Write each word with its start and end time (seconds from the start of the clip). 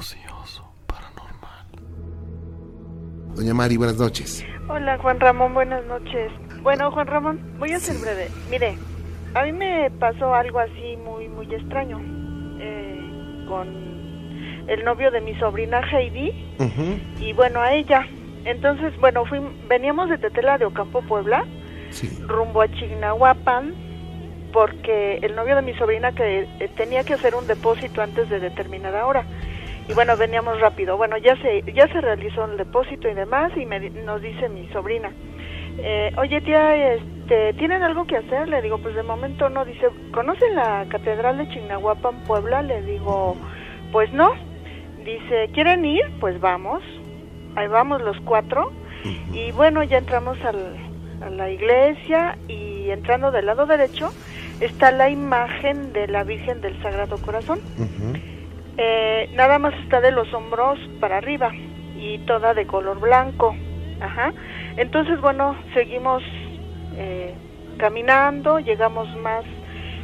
ocioso, 0.00 0.64
paranormal. 0.86 1.66
Doña 3.36 3.52
Mari, 3.52 3.76
buenas 3.76 3.98
noches. 3.98 4.42
Hola 4.66 4.96
Juan 4.96 5.20
Ramón, 5.20 5.52
buenas 5.52 5.84
noches. 5.84 6.32
Bueno, 6.62 6.90
Juan 6.90 7.06
Ramón, 7.06 7.56
voy 7.58 7.72
a 7.72 7.78
ser 7.78 7.98
breve. 7.98 8.28
Mire, 8.48 8.78
a 9.34 9.44
mí 9.44 9.52
me 9.52 9.90
pasó 9.98 10.34
algo 10.34 10.58
así 10.58 10.96
muy, 11.04 11.28
muy 11.28 11.54
extraño 11.54 12.00
eh, 12.60 13.44
con 13.46 13.68
el 14.68 14.84
novio 14.84 15.10
de 15.10 15.20
mi 15.20 15.38
sobrina 15.38 15.82
Heidi 15.92 16.32
y 17.20 17.32
bueno, 17.34 17.60
a 17.60 17.74
ella. 17.74 18.06
Entonces, 18.46 18.98
bueno, 19.00 19.26
fui, 19.26 19.38
veníamos 19.68 20.08
de 20.08 20.16
Tetela 20.16 20.56
de 20.56 20.64
Ocampo, 20.64 21.02
Puebla, 21.02 21.44
rumbo 22.26 22.62
a 22.62 22.68
Chignahuapan, 22.68 23.74
porque 24.50 25.18
el 25.18 25.36
novio 25.36 25.56
de 25.56 25.62
mi 25.62 25.74
sobrina 25.74 26.12
que 26.12 26.48
eh, 26.58 26.70
tenía 26.74 27.04
que 27.04 27.12
hacer 27.14 27.34
un 27.34 27.46
depósito 27.46 28.00
antes 28.00 28.30
de 28.30 28.40
determinada 28.40 29.04
hora. 29.04 29.26
Y 29.90 29.92
bueno, 29.92 30.16
veníamos 30.16 30.60
rápido. 30.60 30.96
Bueno, 30.96 31.16
ya 31.18 31.34
se 31.42 31.64
ya 31.74 31.88
se 31.88 32.00
realizó 32.00 32.44
el 32.44 32.56
depósito 32.56 33.08
y 33.08 33.14
demás 33.14 33.50
y 33.56 33.66
me, 33.66 33.90
nos 33.90 34.22
dice 34.22 34.48
mi 34.48 34.68
sobrina, 34.68 35.10
eh, 35.78 36.12
oye 36.16 36.40
tía, 36.42 36.94
este, 36.94 37.54
¿tienen 37.54 37.82
algo 37.82 38.06
que 38.06 38.18
hacer? 38.18 38.48
Le 38.48 38.62
digo, 38.62 38.78
pues 38.78 38.94
de 38.94 39.02
momento 39.02 39.48
no. 39.48 39.64
Dice, 39.64 39.88
¿conocen 40.12 40.54
la 40.54 40.86
catedral 40.88 41.38
de 41.38 41.48
Chignahuapan, 41.48 42.22
Puebla? 42.24 42.62
Le 42.62 42.82
digo, 42.82 43.36
pues 43.90 44.12
no. 44.12 44.30
Dice, 45.04 45.50
¿quieren 45.52 45.84
ir? 45.84 46.04
Pues 46.20 46.40
vamos. 46.40 46.84
Ahí 47.56 47.66
vamos 47.66 48.00
los 48.00 48.20
cuatro. 48.20 48.70
Y 49.32 49.50
bueno, 49.50 49.82
ya 49.82 49.98
entramos 49.98 50.38
al, 50.44 50.76
a 51.20 51.30
la 51.30 51.50
iglesia 51.50 52.38
y 52.46 52.90
entrando 52.90 53.32
del 53.32 53.46
lado 53.46 53.66
derecho 53.66 54.12
está 54.60 54.92
la 54.92 55.10
imagen 55.10 55.92
de 55.92 56.06
la 56.06 56.22
Virgen 56.22 56.60
del 56.60 56.80
Sagrado 56.80 57.18
Corazón. 57.18 57.58
Eh, 58.82 59.28
nada 59.34 59.58
más 59.58 59.74
está 59.84 60.00
de 60.00 60.10
los 60.10 60.32
hombros 60.32 60.78
para 61.00 61.18
arriba 61.18 61.52
y 61.98 62.16
toda 62.20 62.54
de 62.54 62.66
color 62.66 62.98
blanco. 62.98 63.54
Ajá. 64.00 64.32
Entonces, 64.78 65.20
bueno, 65.20 65.54
seguimos 65.74 66.22
eh, 66.96 67.34
caminando, 67.76 68.58
llegamos 68.58 69.06
más 69.18 69.44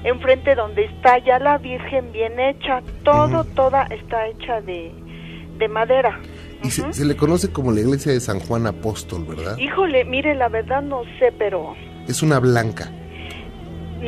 enfrente 0.04 0.54
donde 0.54 0.84
está 0.84 1.16
ya 1.18 1.38
la 1.38 1.56
Virgen 1.56 2.12
bien 2.12 2.38
hecha, 2.38 2.82
todo, 3.02 3.44
toda 3.44 3.84
está 3.84 4.26
hecha 4.26 4.60
de, 4.60 4.92
de 5.56 5.68
madera. 5.68 6.20
Y 6.62 6.70
se, 6.70 6.92
se, 6.92 7.06
le 7.06 7.16
conoce 7.16 7.50
como 7.50 7.72
la 7.72 7.80
iglesia 7.80 8.12
de 8.12 8.20
San 8.20 8.40
Juan 8.40 8.66
Apóstol, 8.66 9.24
¿verdad? 9.26 9.56
Híjole, 9.56 10.04
mire, 10.04 10.34
la 10.34 10.48
verdad 10.48 10.82
no 10.82 11.02
sé, 11.18 11.32
pero... 11.38 11.74
Es 12.06 12.22
una 12.22 12.40
blanca. 12.40 12.92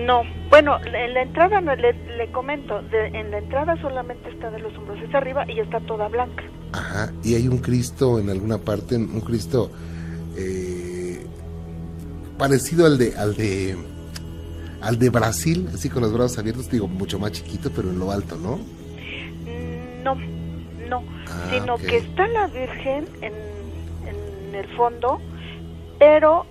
No, 0.05 0.23
bueno, 0.51 0.79
en 0.85 1.15
la 1.15 1.23
entrada 1.23 1.61
le, 1.61 1.93
le 2.17 2.31
comento, 2.31 2.83
de, 2.83 3.07
en 3.09 3.31
la 3.31 3.39
entrada 3.39 3.81
solamente 3.81 4.31
está 4.31 4.51
de 4.51 4.59
los 4.61 4.77
hombros 4.77 4.99
hacia 5.03 5.19
arriba 5.19 5.45
y 5.51 5.61
está 5.61 5.81
toda 5.81 6.09
blanca. 6.09 6.45
Ajá, 6.73 7.13
y 7.25 7.35
hay 7.35 7.49
un 7.49 7.59
Cristo 7.59 8.19
en 8.19 8.31
alguna 8.31 8.59
parte, 8.59 8.97
un 8.97 9.21
Cristo 9.21 9.71
eh, 10.37 11.27
parecido 12.37 12.87
al 12.87 12.99
de, 12.99 13.17
al 13.17 13.35
de, 13.35 13.77
al 14.81 14.99
de 14.99 15.11
Brasil, 15.11 15.69
así 15.75 15.89
con 15.89 16.03
los 16.03 16.13
brazos 16.13 16.39
abiertos, 16.39 16.71
digo, 16.71 16.87
mucho 16.87 17.19
más 17.19 17.33
chiquito, 17.33 17.71
pero 17.75 17.91
en 17.91 17.99
lo 17.99 18.11
alto, 18.13 18.37
¿no? 18.37 18.59
No, 20.05 20.15
no, 20.89 21.03
ah, 21.29 21.49
sino 21.51 21.75
okay. 21.75 21.89
que 21.89 21.97
está 21.99 22.29
la 22.29 22.47
Virgen 22.47 23.07
en, 23.21 23.33
en 24.07 24.55
el 24.55 24.67
fondo, 24.77 25.21
pero 25.99 26.47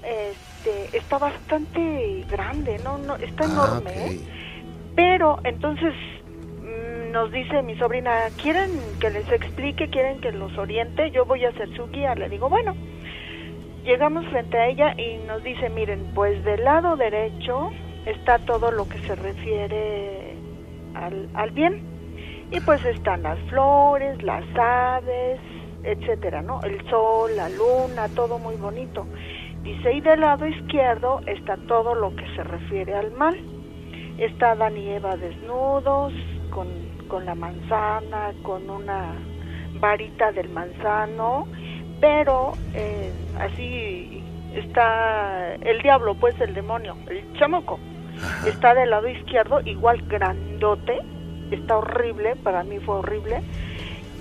este, 0.68 0.98
está 0.98 1.18
bastante 1.18 2.26
grande, 2.30 2.80
no, 2.80 2.98
no, 2.98 3.16
está 3.16 3.44
Ah, 3.44 3.48
enorme. 3.48 3.92
¿eh? 4.08 4.20
pero 4.96 5.40
entonces 5.44 5.94
mm, 6.62 7.12
nos 7.12 7.32
dice 7.32 7.62
mi 7.62 7.78
sobrina, 7.78 8.32
¿quieren 8.42 8.98
que 9.00 9.10
les 9.10 9.32
explique? 9.32 9.90
¿Quieren 9.90 10.20
que 10.22 10.32
los 10.32 10.58
oriente? 10.58 11.12
Yo 11.12 11.26
voy 11.26 11.46
a 11.46 11.52
ser 11.54 11.70
su 11.76 11.88
guía. 11.90 12.16
Le 12.16 12.30
digo, 12.30 12.50
bueno, 12.50 12.76
llegamos 13.84 14.26
frente 14.28 14.58
a 14.58 14.68
ella 14.68 14.94
y 14.98 15.18
nos 15.28 15.44
dice, 15.44 15.70
miren, 15.70 16.12
pues 16.16 16.44
del 16.44 16.64
lado 16.64 16.96
derecho 16.96 17.72
está 18.06 18.40
todo 18.40 18.72
lo 18.72 18.88
que 18.90 19.00
se 19.00 19.16
refiere 19.16 20.36
al, 20.96 21.30
al 21.34 21.52
bien. 21.52 21.84
Y 22.52 22.60
pues 22.62 22.84
están 22.86 23.24
las 23.24 23.40
flores, 23.50 24.24
las 24.24 24.46
aves, 24.58 25.40
etcétera, 25.84 26.42
¿no? 26.42 26.62
El 26.64 26.82
sol, 26.90 27.36
la 27.36 27.50
luna, 27.50 28.10
todo 28.10 28.40
muy 28.40 28.56
bonito. 28.56 29.06
Dice, 29.68 29.92
y 29.96 30.00
del 30.00 30.22
lado 30.22 30.48
izquierdo 30.48 31.20
está 31.26 31.58
todo 31.68 31.94
lo 31.94 32.16
que 32.16 32.26
se 32.38 32.44
refiere 32.44 32.96
al 32.96 33.12
mal. 33.12 33.38
Está 34.18 34.52
Adán 34.52 34.78
y 34.78 34.88
Eva 34.92 35.18
desnudos, 35.18 36.14
con, 36.52 36.70
con 37.10 37.26
la 37.26 37.36
manzana, 37.36 38.32
con 38.44 38.70
una 38.70 39.16
varita 39.82 40.32
del 40.32 40.48
manzano, 40.48 41.50
pero 42.00 42.54
eh, 42.76 43.12
así 43.42 44.24
está 44.56 45.56
el 45.56 45.82
diablo, 45.82 46.16
pues 46.16 46.40
el 46.40 46.54
demonio, 46.54 46.96
el 47.10 47.34
chamoco. 47.34 47.78
Está 48.48 48.74
del 48.74 48.92
lado 48.92 49.10
izquierdo, 49.10 49.60
igual 49.66 50.02
grandote, 50.08 51.02
está 51.52 51.78
horrible, 51.78 52.38
para 52.38 52.64
mí 52.64 52.80
fue 52.80 52.96
horrible, 52.96 53.42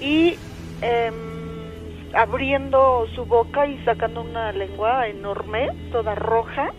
y 0.00 0.36
eh, 0.82 1.35
abriendo 2.16 3.06
su 3.14 3.24
boca 3.24 3.66
y 3.66 3.78
sacando 3.84 4.22
una 4.22 4.52
lengua 4.52 5.06
enorme, 5.08 5.68
toda 5.92 6.14
roja, 6.14 6.72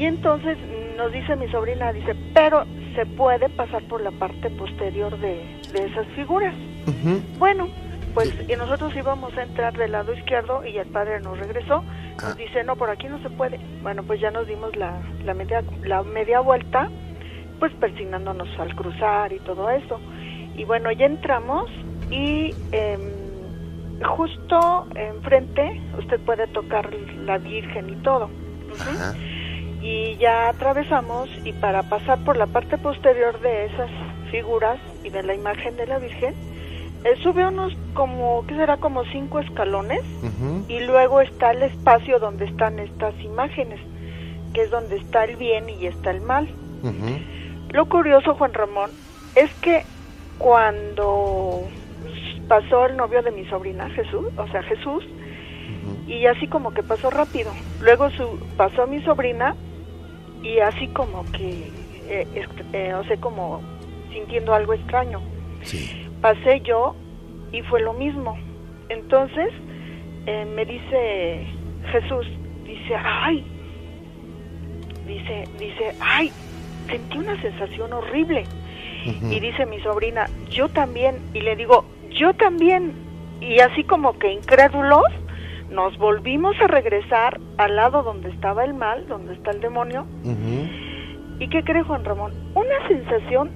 y 0.00 0.06
entonces 0.06 0.56
nos 0.96 1.12
dice 1.12 1.36
mi 1.36 1.46
sobrina, 1.48 1.92
dice, 1.92 2.14
pero 2.32 2.64
se 2.94 3.04
puede 3.04 3.48
pasar 3.50 3.82
por 3.84 4.00
la 4.00 4.10
parte 4.10 4.48
posterior 4.50 5.16
de, 5.18 5.44
de 5.72 5.86
esas 5.86 6.06
figuras. 6.16 6.54
Bueno, 7.38 7.68
pues 8.14 8.34
y 8.48 8.56
nosotros 8.56 8.94
íbamos 8.96 9.36
a 9.36 9.42
entrar 9.42 9.76
del 9.76 9.92
lado 9.92 10.12
izquierdo 10.14 10.64
y 10.64 10.78
el 10.78 10.86
padre 10.88 11.20
nos 11.20 11.38
regresó. 11.38 11.84
Nos 12.22 12.36
dice, 12.36 12.64
no, 12.64 12.76
por 12.76 12.90
aquí 12.90 13.08
no 13.08 13.20
se 13.22 13.30
puede. 13.30 13.60
Bueno, 13.82 14.02
pues 14.02 14.20
ya 14.20 14.30
nos 14.30 14.46
dimos 14.46 14.74
la, 14.76 15.00
la, 15.24 15.34
media, 15.34 15.62
la 15.84 16.02
media 16.02 16.40
vuelta, 16.40 16.88
pues 17.58 17.72
persignándonos 17.74 18.48
al 18.58 18.74
cruzar 18.74 19.32
y 19.32 19.38
todo 19.40 19.70
eso. 19.70 20.00
Y 20.56 20.64
bueno, 20.64 20.90
ya 20.92 21.06
entramos 21.06 21.70
y 22.10 22.54
eh, 22.72 23.09
justo 24.04 24.86
enfrente 24.94 25.80
usted 25.98 26.20
puede 26.20 26.46
tocar 26.48 26.92
la 27.24 27.38
Virgen 27.38 27.90
y 27.90 27.96
todo. 27.96 28.30
Ajá. 28.78 29.14
Y 29.82 30.16
ya 30.16 30.48
atravesamos 30.48 31.28
y 31.44 31.52
para 31.52 31.82
pasar 31.84 32.22
por 32.24 32.36
la 32.36 32.46
parte 32.46 32.76
posterior 32.78 33.40
de 33.40 33.66
esas 33.66 33.90
figuras 34.30 34.78
y 35.04 35.10
de 35.10 35.22
la 35.22 35.34
imagen 35.34 35.76
de 35.76 35.86
la 35.86 35.98
Virgen, 35.98 36.34
eh, 37.04 37.16
sube 37.22 37.46
unos 37.46 37.72
como, 37.94 38.44
¿qué 38.46 38.56
será? 38.56 38.76
Como 38.76 39.04
cinco 39.06 39.38
escalones 39.40 40.02
y 40.68 40.80
luego 40.80 41.22
está 41.22 41.52
el 41.52 41.62
espacio 41.62 42.18
donde 42.18 42.44
están 42.44 42.78
estas 42.78 43.18
imágenes, 43.20 43.80
que 44.52 44.62
es 44.62 44.70
donde 44.70 44.96
está 44.96 45.24
el 45.24 45.36
bien 45.36 45.68
y 45.68 45.86
está 45.86 46.10
el 46.10 46.20
mal. 46.20 46.48
Lo 47.70 47.86
curioso, 47.86 48.34
Juan 48.34 48.52
Ramón, 48.52 48.90
es 49.34 49.50
que 49.54 49.84
cuando 50.38 51.62
pasó 52.50 52.86
el 52.86 52.96
novio 52.96 53.22
de 53.22 53.30
mi 53.30 53.44
sobrina, 53.44 53.88
Jesús, 53.90 54.26
o 54.36 54.48
sea, 54.48 54.60
Jesús, 54.64 55.04
y 56.08 56.26
así 56.26 56.48
como 56.48 56.74
que 56.74 56.82
pasó 56.82 57.08
rápido. 57.08 57.52
Luego 57.80 58.10
su, 58.10 58.40
pasó 58.56 58.88
mi 58.88 59.00
sobrina 59.02 59.54
y 60.42 60.58
así 60.58 60.88
como 60.88 61.24
que, 61.30 61.70
eh, 62.08 62.26
eh, 62.72 62.94
o 62.94 63.04
sea, 63.04 63.16
como 63.18 63.62
sintiendo 64.12 64.52
algo 64.52 64.74
extraño. 64.74 65.20
Sí. 65.62 66.08
Pasé 66.20 66.60
yo 66.62 66.96
y 67.52 67.62
fue 67.62 67.82
lo 67.82 67.92
mismo. 67.92 68.36
Entonces 68.88 69.52
eh, 70.26 70.44
me 70.44 70.64
dice 70.64 71.46
Jesús, 71.92 72.26
dice, 72.64 72.96
ay, 72.96 73.44
dice, 75.06 75.44
dice, 75.56 75.94
ay, 76.00 76.32
sentí 76.88 77.16
una 77.16 77.40
sensación 77.40 77.92
horrible. 77.92 78.42
Y 79.04 79.40
dice 79.40 79.64
mi 79.66 79.80
sobrina, 79.80 80.28
yo 80.50 80.68
también. 80.68 81.16
Y 81.32 81.40
le 81.40 81.56
digo, 81.56 81.86
yo 82.10 82.34
también. 82.34 82.94
Y 83.40 83.60
así 83.60 83.84
como 83.84 84.18
que 84.18 84.32
incrédulos, 84.32 85.04
nos 85.70 85.96
volvimos 85.98 86.54
a 86.60 86.66
regresar 86.66 87.40
al 87.58 87.76
lado 87.76 88.02
donde 88.02 88.30
estaba 88.30 88.64
el 88.64 88.74
mal, 88.74 89.06
donde 89.08 89.34
está 89.34 89.50
el 89.52 89.60
demonio. 89.60 90.04
Ujú. 90.24 90.68
¿Y 91.38 91.48
qué 91.48 91.62
cree 91.64 91.82
Juan 91.82 92.04
Ramón? 92.04 92.32
Una 92.54 92.88
sensación 92.88 93.50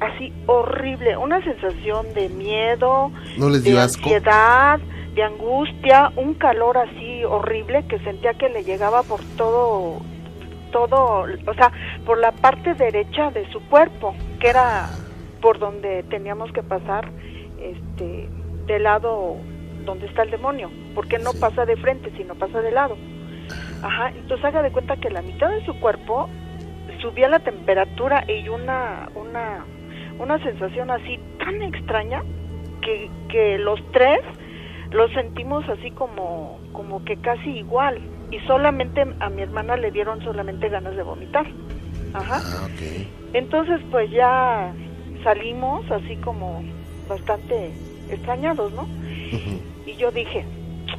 así 0.00 0.32
horrible, 0.46 1.16
una 1.16 1.42
sensación 1.42 2.12
de 2.14 2.28
miedo, 2.28 3.10
¿No 3.38 3.48
les 3.48 3.64
de 3.64 3.78
asco? 3.78 4.02
ansiedad, 4.04 4.78
de 5.14 5.22
angustia, 5.22 6.12
un 6.16 6.34
calor 6.34 6.78
así 6.78 7.24
horrible 7.24 7.84
que 7.88 7.98
sentía 8.00 8.34
que 8.34 8.48
le 8.48 8.62
llegaba 8.62 9.02
por 9.02 9.20
todo, 9.36 10.00
todo, 10.70 11.24
o 11.46 11.54
sea, 11.54 11.72
por 12.04 12.18
la 12.18 12.32
parte 12.32 12.74
derecha 12.74 13.30
de 13.30 13.50
su 13.50 13.60
cuerpo, 13.68 14.14
que 14.38 14.48
era 14.48 14.88
por 15.40 15.58
donde 15.58 16.04
teníamos 16.04 16.52
que 16.52 16.62
pasar, 16.62 17.10
este, 17.60 18.28
del 18.66 18.82
lado 18.84 19.36
donde 19.84 20.06
está 20.06 20.22
el 20.22 20.30
demonio, 20.30 20.70
porque 20.94 21.18
no 21.18 21.32
pasa 21.32 21.64
de 21.64 21.76
frente, 21.76 22.12
sino 22.16 22.34
pasa 22.34 22.60
de 22.60 22.70
lado. 22.70 22.96
Ajá, 23.82 24.10
entonces 24.10 24.44
haga 24.44 24.62
de 24.62 24.70
cuenta 24.70 24.96
que 24.96 25.10
la 25.10 25.22
mitad 25.22 25.48
de 25.50 25.64
su 25.64 25.78
cuerpo 25.80 26.28
subía 27.00 27.28
la 27.28 27.38
temperatura 27.38 28.24
y 28.28 28.48
una, 28.48 29.08
una, 29.14 29.64
una 30.18 30.42
sensación 30.42 30.90
así 30.90 31.18
tan 31.38 31.62
extraña 31.62 32.22
que, 32.82 33.10
que 33.28 33.58
los 33.58 33.80
tres 33.92 34.20
los 34.90 35.12
sentimos 35.12 35.68
así 35.68 35.90
como, 35.90 36.58
como 36.72 37.04
que 37.04 37.16
casi 37.16 37.50
igual. 37.50 38.00
Y 38.30 38.38
solamente 38.40 39.06
a 39.20 39.30
mi 39.30 39.42
hermana 39.42 39.76
le 39.76 39.90
dieron 39.90 40.22
solamente 40.22 40.68
ganas 40.68 40.96
de 40.96 41.02
vomitar. 41.02 41.46
Ajá. 42.14 42.40
Ah. 42.42 42.68
Entonces 43.32 43.80
pues 43.90 44.10
ya 44.10 44.72
salimos 45.22 45.90
así 45.90 46.16
como 46.16 46.62
bastante 47.08 47.72
extrañados, 48.10 48.72
¿no? 48.72 48.86
Y 49.86 49.96
yo 49.96 50.10
dije, 50.10 50.44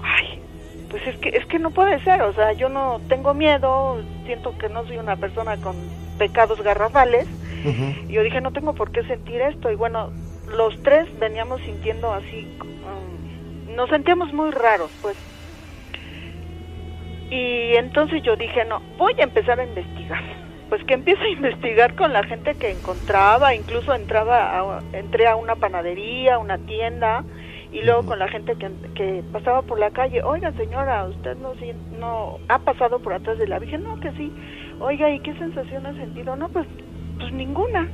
ay, 0.02 0.42
pues 0.90 1.06
es 1.08 1.16
que 1.18 1.30
es 1.30 1.46
que 1.46 1.60
no 1.60 1.72
puede 1.72 2.04
ser, 2.04 2.22
o 2.22 2.34
sea, 2.34 2.54
yo 2.54 2.70
no 2.70 3.00
tengo 3.08 3.34
miedo, 3.34 4.02
siento 4.26 4.58
que 4.58 4.70
no 4.70 4.86
soy 4.86 4.98
una 4.98 5.16
persona 5.16 5.58
con 5.58 5.76
pecados 6.18 6.62
garrafales. 6.62 7.28
Y 8.08 8.14
yo 8.14 8.24
dije, 8.24 8.42
no 8.42 8.52
tengo 8.52 8.74
por 8.74 8.92
qué 8.92 9.04
sentir 9.04 9.42
esto. 9.42 9.70
Y 9.72 9.76
bueno, 9.76 10.12
los 10.48 10.82
tres 10.84 11.08
veníamos 11.20 11.62
sintiendo 11.62 12.12
así, 12.14 12.48
um, 12.62 13.76
nos 13.76 13.90
sentíamos 13.90 14.34
muy 14.34 14.52
raros, 14.52 14.92
pues. 15.02 15.16
Y 17.30 17.76
entonces 17.76 18.24
yo 18.24 18.36
dije, 18.36 18.66
no, 18.66 18.82
voy 18.98 19.14
a 19.20 19.24
empezar 19.24 19.60
a 19.60 19.64
investigar. 19.64 20.24
Pues 20.70 20.84
que 20.86 20.94
empiezo 20.94 21.22
a 21.24 21.30
investigar 21.30 21.96
con 21.96 22.14
la 22.14 22.24
gente 22.24 22.56
que 22.56 22.70
encontraba, 22.70 23.56
incluso 23.56 23.94
entraba 23.94 24.60
a, 24.60 24.84
entré 24.94 25.28
a 25.28 25.36
una 25.36 25.56
panadería, 25.56 26.38
una 26.38 26.60
tienda, 26.60 27.24
y 27.72 27.82
luego 27.82 28.06
con 28.06 28.20
la 28.20 28.28
gente 28.28 28.56
que, 28.56 28.70
que 28.94 29.24
pasaba 29.32 29.64
por 29.64 29.80
la 29.80 29.90
calle, 29.92 30.22
oiga 30.24 30.52
señora, 30.54 31.06
usted 31.06 31.36
no, 31.38 31.56
sien- 31.56 32.00
no 32.00 32.38
ha 32.50 32.60
pasado 32.60 33.00
por 33.00 33.14
atrás 33.14 33.38
de 33.40 33.48
la 33.48 33.58
Virgen, 33.60 33.84
no, 33.84 34.00
que 34.00 34.12
sí, 34.14 34.32
oiga, 34.80 35.10
¿y 35.10 35.20
qué 35.20 35.34
sensación 35.36 35.86
ha 35.88 35.94
sentido? 35.94 36.36
No, 36.36 36.50
pues, 36.50 36.68
pues 37.20 37.32
ninguna. 37.34 37.88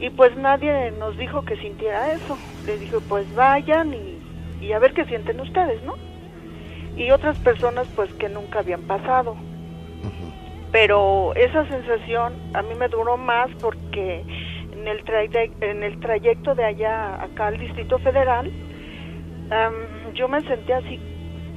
Y 0.00 0.10
pues 0.10 0.36
nadie 0.36 0.92
nos 0.92 1.16
dijo 1.18 1.42
que 1.42 1.56
sintiera 1.56 2.12
eso. 2.12 2.38
Les 2.64 2.78
dije, 2.80 2.96
pues 3.08 3.26
vayan 3.34 3.92
y, 3.94 4.18
y 4.64 4.72
a 4.72 4.78
ver 4.78 4.92
qué 4.92 5.04
sienten 5.06 5.40
ustedes, 5.40 5.82
¿no? 5.84 5.94
Y 6.96 7.10
otras 7.10 7.36
personas 7.38 7.86
pues 7.96 8.12
que 8.14 8.28
nunca 8.28 8.60
habían 8.60 8.82
pasado. 8.82 9.36
Pero 10.72 11.34
esa 11.34 11.66
sensación 11.66 12.34
a 12.54 12.62
mí 12.62 12.74
me 12.74 12.88
duró 12.88 13.16
más 13.16 13.48
porque 13.60 14.22
en 14.72 14.86
el, 14.86 15.02
en 15.60 15.82
el 15.82 16.00
trayecto 16.00 16.54
de 16.54 16.64
allá 16.64 17.22
acá 17.22 17.48
al 17.48 17.58
Distrito 17.58 17.98
Federal, 17.98 18.50
yo 20.14 20.28
me 20.28 20.42
senté 20.42 20.74
así 20.74 21.00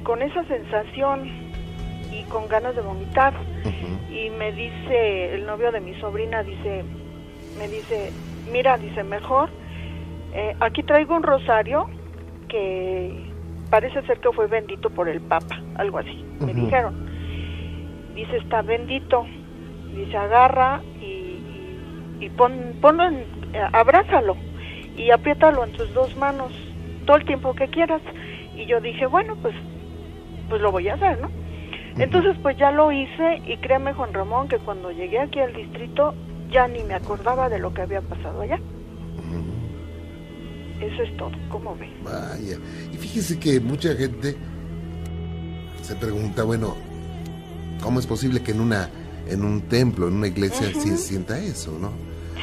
con 0.02 0.22
esa 0.22 0.44
sensación 0.44 1.28
y 2.10 2.24
con 2.24 2.48
ganas 2.48 2.74
de 2.74 2.82
vomitar. 2.82 3.34
Y 4.10 4.30
me 4.30 4.52
dice 4.52 5.34
el 5.34 5.46
novio 5.46 5.72
de 5.72 5.80
mi 5.80 5.94
sobrina 6.00 6.42
dice 6.42 6.84
me 7.58 7.68
dice 7.68 8.12
mira 8.50 8.76
dice 8.76 9.02
mejor 9.02 9.48
eh, 10.34 10.54
aquí 10.60 10.82
traigo 10.82 11.16
un 11.16 11.22
rosario 11.22 11.86
que 12.48 13.30
parece 13.70 14.02
ser 14.02 14.18
que 14.20 14.30
fue 14.32 14.46
bendito 14.48 14.90
por 14.90 15.08
el 15.08 15.20
papa 15.20 15.60
algo 15.76 15.98
así 15.98 16.24
me 16.40 16.52
dijeron 16.52 17.11
dice 18.14 18.36
está 18.36 18.62
bendito 18.62 19.26
dice 19.94 20.16
agarra 20.16 20.82
y, 21.00 21.04
y, 21.04 22.16
y 22.20 22.30
pon, 22.30 22.76
ponlo 22.80 23.04
en, 23.04 23.16
eh, 23.52 23.62
abrázalo 23.72 24.36
y 24.96 25.10
apriétalo 25.10 25.64
en 25.64 25.72
tus 25.72 25.92
dos 25.94 26.16
manos 26.16 26.52
todo 27.06 27.16
el 27.16 27.24
tiempo 27.24 27.54
que 27.54 27.68
quieras 27.68 28.02
y 28.56 28.66
yo 28.66 28.80
dije 28.80 29.06
bueno 29.06 29.36
pues 29.42 29.54
pues 30.48 30.60
lo 30.60 30.70
voy 30.70 30.88
a 30.88 30.94
hacer 30.94 31.20
no 31.20 31.30
entonces 31.98 32.36
pues 32.42 32.56
ya 32.56 32.70
lo 32.70 32.90
hice 32.90 33.42
y 33.46 33.56
créeme 33.58 33.92
Juan 33.92 34.14
Ramón 34.14 34.48
que 34.48 34.58
cuando 34.58 34.90
llegué 34.90 35.18
aquí 35.18 35.40
al 35.40 35.52
distrito 35.52 36.14
ya 36.52 36.68
ni 36.68 36.82
me 36.84 36.94
acordaba 36.94 37.48
de 37.48 37.58
lo 37.58 37.72
que 37.74 37.82
había 37.82 38.00
pasado 38.02 38.42
allá. 38.42 38.60
Eso 40.80 41.02
es 41.02 41.16
todo, 41.16 41.32
¿cómo 41.48 41.76
ve? 41.76 41.88
Vaya. 42.02 42.58
Y 42.92 42.96
fíjese 42.96 43.38
que 43.38 43.60
mucha 43.60 43.94
gente 43.94 44.36
se 45.80 45.94
pregunta, 45.96 46.42
bueno, 46.42 46.74
¿cómo 47.82 48.00
es 48.00 48.06
posible 48.06 48.42
que 48.42 48.52
en 48.52 48.60
una 48.60 48.88
en 49.28 49.44
un 49.44 49.62
templo, 49.62 50.08
en 50.08 50.14
una 50.14 50.26
iglesia, 50.26 50.68
Ujú. 50.70 50.80
se 50.82 50.96
sienta 50.98 51.38
eso, 51.38 51.78
no? 51.80 51.92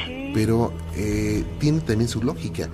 Sí, 0.06 0.30
Pero 0.34 0.72
eh, 0.96 1.44
tiene 1.58 1.80
también 1.80 2.08
su 2.08 2.22
lógica. 2.22 2.68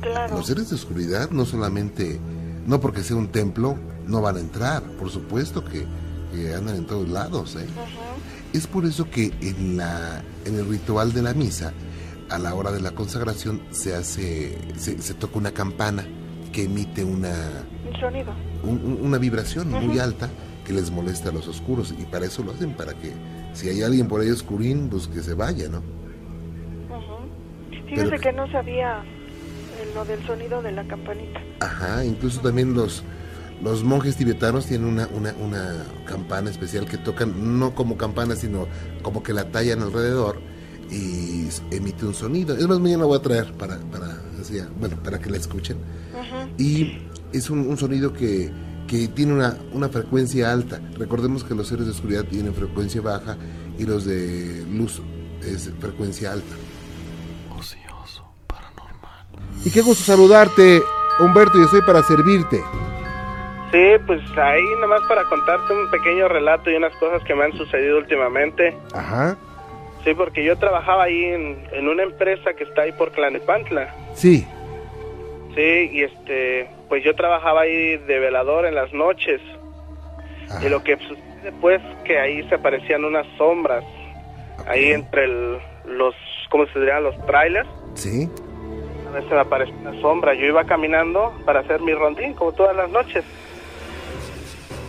claro. 0.00 0.36
Los 0.36 0.46
seres 0.46 0.68
de 0.70 0.76
oscuridad 0.76 1.30
no 1.30 1.44
solamente, 1.44 2.20
no 2.66 2.80
porque 2.80 3.02
sea 3.02 3.16
un 3.16 3.28
templo, 3.28 3.76
no 4.06 4.20
van 4.20 4.36
a 4.36 4.40
entrar. 4.40 4.82
Por 4.98 5.10
supuesto 5.10 5.64
que, 5.64 5.84
que 6.32 6.54
andan 6.54 6.76
en 6.76 6.86
todos 6.86 7.08
lados. 7.08 7.56
¿eh? 7.56 7.64
Ujú, 7.64 8.56
Es 8.56 8.66
por 8.68 8.84
eso 8.86 9.10
que 9.10 9.32
en, 9.40 9.76
la, 9.76 10.22
en 10.44 10.54
el 10.56 10.68
ritual 10.68 11.12
de 11.12 11.22
la 11.22 11.34
misa, 11.34 11.72
a 12.28 12.38
la 12.38 12.54
hora 12.54 12.70
de 12.70 12.80
la 12.80 12.92
consagración, 12.92 13.60
se 13.72 13.94
hace, 13.96 14.56
se, 14.78 15.02
se 15.02 15.14
toca 15.14 15.38
una 15.38 15.50
campana 15.50 16.06
que 16.52 16.64
emite 16.64 17.02
una, 17.04 17.34
Un 17.92 18.00
sonido. 18.00 18.32
un- 18.62 18.80
un- 18.84 18.98
una 19.06 19.18
vibración 19.18 19.70
muy 19.70 19.88
Ujú. 19.88 20.00
alta 20.00 20.28
que 20.70 20.80
les 20.80 20.90
molesta 20.90 21.30
a 21.30 21.32
los 21.32 21.48
oscuros. 21.48 21.92
Y 21.98 22.04
para 22.04 22.26
eso 22.26 22.42
lo 22.44 22.52
hacen, 22.52 22.72
para 22.74 22.92
que 22.94 23.12
si 23.52 23.68
hay 23.68 23.82
alguien 23.82 24.06
por 24.06 24.20
ahí 24.20 24.30
oscurín, 24.30 24.88
pues 24.88 25.08
que 25.08 25.20
se 25.20 25.34
vaya, 25.34 25.68
¿no? 25.68 25.78
Ujú. 25.78 27.86
Fíjese 27.88 28.10
Pero- 28.10 28.22
que 28.22 28.32
no 28.32 28.50
sabía 28.52 29.02
eh, 29.02 29.90
lo 29.94 30.04
del 30.04 30.24
sonido 30.26 30.62
de 30.62 30.70
la 30.72 30.86
campanita. 30.86 31.40
Ajá, 31.60 32.04
incluso 32.04 32.40
también 32.40 32.74
los, 32.74 33.02
los 33.62 33.82
monjes 33.82 34.16
tibetanos 34.16 34.66
tienen 34.66 34.86
una, 34.86 35.08
una, 35.08 35.34
una 35.40 35.84
campana 36.06 36.50
especial 36.50 36.86
que 36.86 36.98
tocan, 36.98 37.58
no 37.58 37.74
como 37.74 37.96
campana, 37.96 38.36
sino 38.36 38.68
como 39.02 39.22
que 39.24 39.32
la 39.32 39.50
tallan 39.50 39.82
alrededor 39.82 40.38
y 40.90 41.48
emite 41.72 42.06
un 42.06 42.14
sonido. 42.14 42.56
Es 42.56 42.66
más, 42.68 42.78
mañana 42.78 43.04
voy 43.04 43.18
a 43.18 43.22
traer 43.22 43.52
para, 43.54 43.78
para, 43.90 44.20
así, 44.40 44.58
bueno, 44.78 44.96
para 45.02 45.18
que 45.18 45.30
la 45.30 45.36
escuchen. 45.36 45.78
Y 46.58 46.98
es 47.32 47.48
un, 47.50 47.60
un 47.60 47.76
sonido 47.76 48.12
que, 48.12 48.50
que 48.90 49.06
tiene 49.06 49.32
una, 49.34 49.56
una 49.72 49.88
frecuencia 49.88 50.50
alta. 50.50 50.80
Recordemos 50.98 51.44
que 51.44 51.54
los 51.54 51.68
seres 51.68 51.84
de 51.86 51.92
oscuridad 51.92 52.24
tienen 52.24 52.52
frecuencia 52.52 53.00
baja 53.00 53.36
y 53.78 53.84
los 53.86 54.04
de 54.04 54.64
luz 54.68 55.00
es 55.46 55.72
frecuencia 55.78 56.32
alta. 56.32 56.56
ocioso, 57.56 58.24
paranormal. 58.48 59.26
Y 59.64 59.70
qué 59.70 59.80
gusto 59.80 60.02
saludarte, 60.02 60.82
Humberto, 61.20 61.58
y 61.60 61.62
estoy 61.62 61.82
para 61.82 62.02
servirte. 62.02 62.60
Sí, 63.70 64.02
pues 64.08 64.20
ahí 64.36 64.60
nomás 64.80 65.02
para 65.06 65.22
contarte 65.26 65.72
un 65.72 65.88
pequeño 65.92 66.26
relato 66.26 66.68
y 66.70 66.74
unas 66.74 66.92
cosas 66.96 67.22
que 67.22 67.34
me 67.36 67.44
han 67.44 67.52
sucedido 67.52 67.98
últimamente. 67.98 68.76
Ajá, 68.92 69.36
Sí, 70.02 70.14
porque 70.14 70.42
yo 70.42 70.56
trabajaba 70.56 71.04
ahí 71.04 71.24
en, 71.26 71.62
en 71.72 71.86
una 71.86 72.02
empresa 72.02 72.54
que 72.54 72.64
está 72.64 72.82
ahí 72.82 72.92
por 72.92 73.12
Clanepantla. 73.12 73.94
sí. 74.14 74.44
Sí, 75.54 75.90
y 75.92 76.02
este, 76.04 76.70
pues 76.90 77.02
yo 77.04 77.14
trabajaba 77.14 77.62
ahí 77.62 77.96
de 77.96 78.18
velador 78.18 78.66
en 78.66 78.74
las 78.74 78.92
noches. 78.92 79.40
Ajá. 80.50 80.66
Y 80.66 80.68
lo 80.68 80.82
que 80.84 80.96
sucede 80.98 81.52
pues 81.60 81.80
que 82.04 82.18
ahí 82.18 82.46
se 82.50 82.56
aparecían 82.56 83.04
unas 83.06 83.26
sombras, 83.38 83.82
ahí 84.66 84.90
entre 84.92 85.24
el- 85.24 85.58
los, 85.86 86.14
¿cómo 86.50 86.66
se 86.66 86.78
dirían? 86.80 87.02
Los 87.04 87.16
trailers. 87.26 87.68
Sí. 87.94 88.28
A 89.08 89.12
veces 89.12 89.30
me 89.30 89.38
apareció 89.40 89.74
una 89.76 89.98
sombra. 90.02 90.34
Yo 90.34 90.44
iba 90.46 90.64
caminando 90.64 91.32
para 91.46 91.60
hacer 91.60 91.80
mi 91.80 91.94
rondín, 91.94 92.34
como 92.34 92.52
todas 92.52 92.76
las 92.76 92.90
noches. 92.90 93.24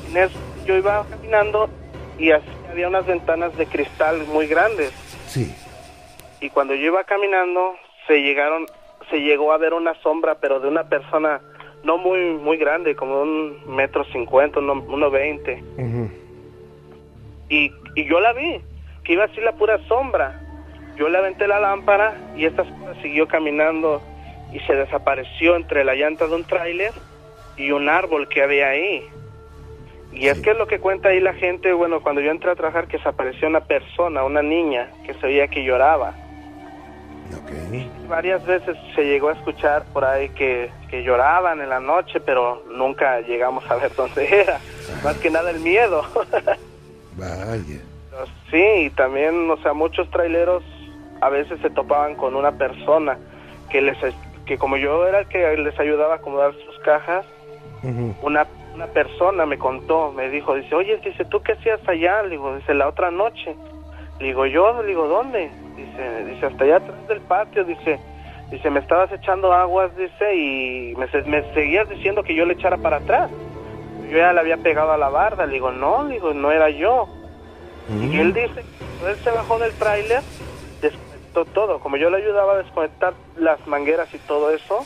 En 0.10 0.18
eso, 0.18 0.38
yo 0.66 0.76
iba 0.76 1.06
caminando 1.10 1.70
y 2.18 2.32
así 2.32 2.46
había 2.70 2.88
unas 2.88 3.06
ventanas 3.06 3.56
de 3.58 3.66
cristal 3.66 4.26
muy 4.28 4.48
grandes. 4.48 4.92
Sí. 5.28 5.56
Y 6.42 6.50
cuando 6.50 6.74
yo 6.74 6.88
iba 6.88 7.04
caminando, 7.04 7.76
se 8.08 8.22
llegaron, 8.22 8.66
se 9.10 9.18
llegó 9.22 9.54
a 9.54 9.58
ver 9.58 9.74
una 9.74 9.94
sombra, 10.02 10.36
pero 10.42 10.60
de 10.60 10.68
una 10.68 10.84
persona 10.90 11.40
no 11.84 11.98
muy 11.98 12.20
muy 12.36 12.58
grande, 12.58 12.96
como 12.96 13.22
un 13.22 13.58
metro 13.68 14.04
cincuenta, 14.06 14.60
uno, 14.60 14.84
uno 14.88 15.10
veinte. 15.10 15.64
Y, 17.50 17.72
y 17.96 18.06
yo 18.06 18.20
la 18.20 18.34
vi, 18.34 18.62
que 19.04 19.14
iba 19.14 19.26
así 19.26 19.42
la 19.42 19.54
pura 19.54 19.78
sombra. 19.88 20.40
Yo 20.98 21.10
le 21.10 21.18
aventé 21.18 21.48
la 21.48 21.60
lámpara 21.60 22.16
y 22.36 22.46
esta 22.46 22.66
siguió 23.02 23.28
caminando 23.28 24.02
y 24.54 24.60
se 24.60 24.76
desapareció 24.76 25.56
entre 25.56 25.84
la 25.84 25.96
llanta 25.96 26.28
de 26.28 26.36
un 26.36 26.44
tráiler 26.44 26.92
y 27.58 27.72
un 27.72 27.90
árbol 27.90 28.28
que 28.28 28.44
había 28.44 28.70
ahí. 28.70 29.08
Y 30.14 30.28
es 30.28 30.42
que 30.42 30.52
es 30.52 30.58
lo 30.58 30.68
que 30.68 30.80
cuenta 30.80 31.10
ahí 31.10 31.22
la 31.22 31.34
gente, 31.34 31.72
bueno, 31.72 32.02
cuando 32.02 32.22
yo 32.22 32.32
entré 32.32 32.52
a 32.52 32.56
trabajar 32.56 32.88
que 32.88 33.00
se 33.00 33.08
apareció 33.08 33.48
una 33.48 33.62
persona, 33.62 34.24
una 34.24 34.42
niña, 34.42 34.90
que 35.06 35.14
se 35.14 35.26
veía 35.26 35.48
que 35.48 35.64
lloraba. 35.64 36.14
Varias 38.08 38.46
veces 38.46 38.76
se 38.96 39.04
llegó 39.04 39.30
a 39.30 39.34
escuchar 39.34 39.84
por 39.94 40.04
ahí 40.04 40.30
que, 40.30 40.70
que 40.90 41.04
lloraban 41.04 41.62
en 41.62 41.70
la 41.70 41.80
noche, 41.80 42.20
pero 42.20 42.64
nunca 42.70 43.22
llegamos 43.22 43.70
a 43.70 43.76
ver 43.76 43.96
dónde 43.96 44.42
era. 44.42 44.60
Más 45.04 45.18
que 45.18 45.30
nada 45.30 45.52
el 45.52 45.60
miedo. 45.60 46.04
Vaya. 47.18 47.80
Sí, 48.50 48.64
y 48.86 48.90
también, 48.90 49.50
o 49.50 49.58
sea, 49.58 49.74
muchos 49.74 50.10
traileros 50.12 50.64
a 51.22 51.30
veces 51.30 51.60
se 51.62 51.70
topaban 51.70 52.16
con 52.16 52.36
una 52.36 52.52
persona 52.52 53.18
que 53.70 53.82
les 53.82 53.98
que 54.46 54.58
como 54.58 54.76
yo 54.76 55.08
era 55.08 55.20
el 55.20 55.28
que 55.28 55.56
les 55.56 55.80
ayudaba 55.80 56.16
a 56.16 56.18
acomodar 56.18 56.54
sus 56.66 56.78
cajas, 56.80 57.26
una 58.22 58.46
una 58.74 58.88
persona 58.88 59.46
me 59.46 59.58
contó, 59.58 60.12
me 60.12 60.30
dijo, 60.30 60.56
dice, 60.56 60.74
"Oye, 60.76 60.98
dice, 61.04 61.26
¿tú 61.26 61.42
qué 61.42 61.54
hacías 61.54 61.80
allá?" 61.88 62.24
Le 62.24 62.32
digo, 62.32 62.56
dice, 62.56 62.74
"La 62.74 62.88
otra 62.88 63.12
noche." 63.12 63.56
Le 64.22 64.28
digo, 64.28 64.46
"Yo, 64.46 64.82
le 64.82 64.88
digo, 64.88 65.08
¿dónde?" 65.08 65.50
Dice, 65.76 66.26
dice, 66.26 66.46
"Hasta 66.46 66.64
allá 66.64 66.76
atrás 66.78 67.08
del 67.08 67.22
patio." 67.22 67.64
Dice, 67.66 68.00
Dice, 68.52 68.70
me 68.70 68.82
estabas 68.82 69.10
echando 69.14 69.54
aguas, 69.54 69.96
dice, 69.96 70.36
y 70.36 70.94
me, 70.98 71.08
se- 71.08 71.22
me 71.22 71.42
seguías 71.54 71.88
diciendo 71.88 72.22
que 72.22 72.36
yo 72.36 72.44
le 72.46 72.52
echara 72.56 72.76
para 72.76 72.98
atrás. 72.98 73.30
Yo 74.10 74.18
ya 74.18 74.34
le 74.34 74.42
había 74.42 74.58
pegado 74.58 74.92
a 74.92 74.98
la 74.98 75.08
barda. 75.08 75.46
Le 75.46 75.54
digo, 75.54 75.72
no, 75.72 76.04
le 76.04 76.16
digo, 76.16 76.34
no 76.34 76.52
era 76.52 76.70
yo. 76.70 77.08
Y 78.12 78.20
él 78.20 78.34
dice, 78.34 78.60
él 79.08 79.16
se 79.24 79.32
bajó 79.32 79.58
del 79.58 79.72
tráiler, 79.76 80.20
desconectó 80.82 81.46
todo. 81.46 81.80
Como 81.80 81.96
yo 81.96 82.10
le 82.10 82.18
ayudaba 82.18 82.56
a 82.56 82.58
desconectar 82.58 83.14
las 83.38 83.66
mangueras 83.68 84.14
y 84.14 84.18
todo 84.18 84.52
eso. 84.52 84.86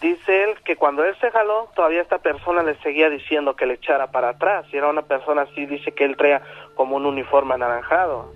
Dice 0.00 0.44
él 0.44 0.50
que 0.64 0.76
cuando 0.76 1.04
él 1.04 1.14
se 1.20 1.30
jaló, 1.30 1.68
todavía 1.74 2.02
esta 2.02 2.18
persona 2.18 2.62
le 2.62 2.74
seguía 2.76 3.10
diciendo 3.10 3.54
que 3.56 3.66
le 3.66 3.74
echara 3.74 4.10
para 4.10 4.30
atrás. 4.30 4.66
Y 4.72 4.76
era 4.76 4.88
una 4.88 5.02
persona 5.02 5.42
así, 5.42 5.66
dice 5.66 5.92
que 5.92 6.04
él 6.04 6.16
traía 6.16 6.42
como 6.74 6.96
un 6.96 7.06
uniforme 7.06 7.54
anaranjado. 7.54 8.32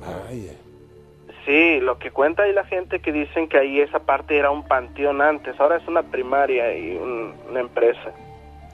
Vaya. 0.00 0.52
Sí, 1.44 1.80
lo 1.80 1.98
que 1.98 2.10
cuenta 2.10 2.42
ahí 2.42 2.52
la 2.52 2.64
gente 2.64 3.00
que 3.00 3.10
dicen 3.10 3.48
que 3.48 3.58
ahí 3.58 3.80
esa 3.80 4.00
parte 4.00 4.36
era 4.36 4.50
un 4.50 4.64
panteón 4.68 5.22
antes, 5.22 5.58
ahora 5.58 5.76
es 5.76 5.88
una 5.88 6.02
primaria 6.02 6.76
y 6.76 6.94
un- 6.96 7.34
una 7.48 7.60
empresa. 7.60 8.12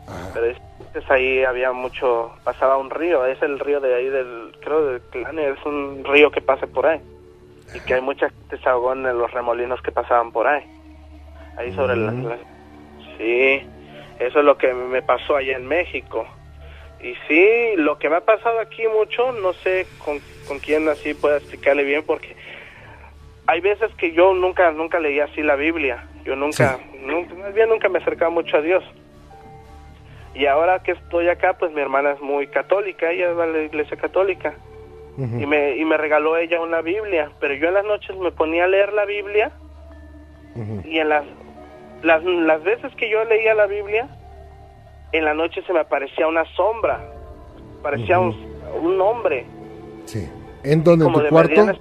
Ajá. 0.08 0.30
Pero 0.34 0.56
antes 0.86 1.10
ahí 1.10 1.44
había 1.44 1.70
mucho, 1.72 2.32
pasaba 2.42 2.76
un 2.76 2.90
río, 2.90 3.24
es 3.26 3.40
el 3.42 3.60
río 3.60 3.80
de 3.80 3.94
ahí 3.94 4.08
del, 4.08 4.56
creo 4.60 4.86
del 4.86 5.00
clan, 5.02 5.38
es 5.38 5.64
un 5.64 6.02
río 6.04 6.30
que 6.32 6.40
pasa 6.40 6.66
por 6.66 6.86
ahí. 6.86 7.00
Y 7.74 7.80
que 7.80 7.94
hay 7.94 8.00
mucha 8.00 8.28
gente 8.30 8.58
se 8.58 8.68
ahogó 8.68 8.92
en 8.92 9.02
los 9.04 9.30
remolinos 9.32 9.80
que 9.82 9.92
pasaban 9.92 10.32
por 10.32 10.46
ahí. 10.48 10.64
Ahí 11.56 11.72
sobre 11.74 11.96
la, 11.96 12.10
la- 12.12 12.38
Sí, 13.18 13.62
eso 14.18 14.38
es 14.40 14.44
lo 14.44 14.58
que 14.58 14.72
me 14.74 15.02
pasó 15.02 15.36
allá 15.36 15.56
en 15.56 15.66
México. 15.66 16.26
Y 17.02 17.14
sí, 17.28 17.76
lo 17.76 17.98
que 17.98 18.08
me 18.08 18.16
ha 18.16 18.20
pasado 18.22 18.60
aquí 18.60 18.82
mucho, 18.88 19.30
no 19.32 19.52
sé 19.52 19.86
con, 20.04 20.18
con 20.48 20.58
quién 20.58 20.88
así 20.88 21.14
pueda 21.14 21.36
explicarle 21.36 21.84
bien, 21.84 22.02
porque 22.04 22.34
hay 23.46 23.60
veces 23.60 23.92
que 23.96 24.12
yo 24.12 24.32
nunca 24.34 24.70
nunca 24.72 24.98
leí 25.00 25.20
así 25.20 25.42
la 25.42 25.54
Biblia. 25.54 26.06
Yo 26.24 26.34
nunca, 26.34 26.78
nunca 27.02 27.34
más 27.34 27.52
bien 27.54 27.68
nunca 27.68 27.88
me 27.88 27.98
acercaba 27.98 28.30
mucho 28.30 28.56
a 28.56 28.62
Dios. 28.62 28.82
Y 30.34 30.46
ahora 30.46 30.82
que 30.82 30.92
estoy 30.92 31.28
acá, 31.28 31.52
pues 31.58 31.70
mi 31.72 31.80
hermana 31.80 32.12
es 32.12 32.20
muy 32.20 32.46
católica, 32.48 33.10
ella 33.10 33.32
va 33.34 33.44
a 33.44 33.48
la 33.48 33.62
iglesia 33.62 33.96
católica. 33.96 34.54
Y 35.16 35.46
me, 35.46 35.76
y 35.76 35.84
me 35.84 35.96
regaló 35.96 36.36
ella 36.36 36.60
una 36.60 36.80
Biblia, 36.80 37.30
pero 37.38 37.54
yo 37.54 37.68
en 37.68 37.74
las 37.74 37.84
noches 37.84 38.16
me 38.16 38.32
ponía 38.32 38.64
a 38.64 38.66
leer 38.66 38.92
la 38.92 39.04
Biblia 39.04 39.52
y 40.84 40.98
en 40.98 41.08
las, 41.08 41.24
las, 42.04 42.22
las 42.24 42.62
veces 42.62 42.94
que 42.96 43.08
yo 43.10 43.24
leía 43.24 43.54
la 43.54 43.66
Biblia, 43.66 44.08
en 45.12 45.24
la 45.24 45.34
noche 45.34 45.62
se 45.66 45.72
me 45.72 45.80
aparecía 45.80 46.26
una 46.26 46.44
sombra, 46.54 47.00
parecía 47.82 48.18
un, 48.20 48.34
un 48.82 49.00
hombre. 49.00 49.46
Sí. 50.06 50.28
¿En 50.62 50.82
dónde? 50.84 51.06
¿En 51.06 51.12
tu 51.12 51.26
cuarto? 51.28 51.50
medianas- 51.50 51.80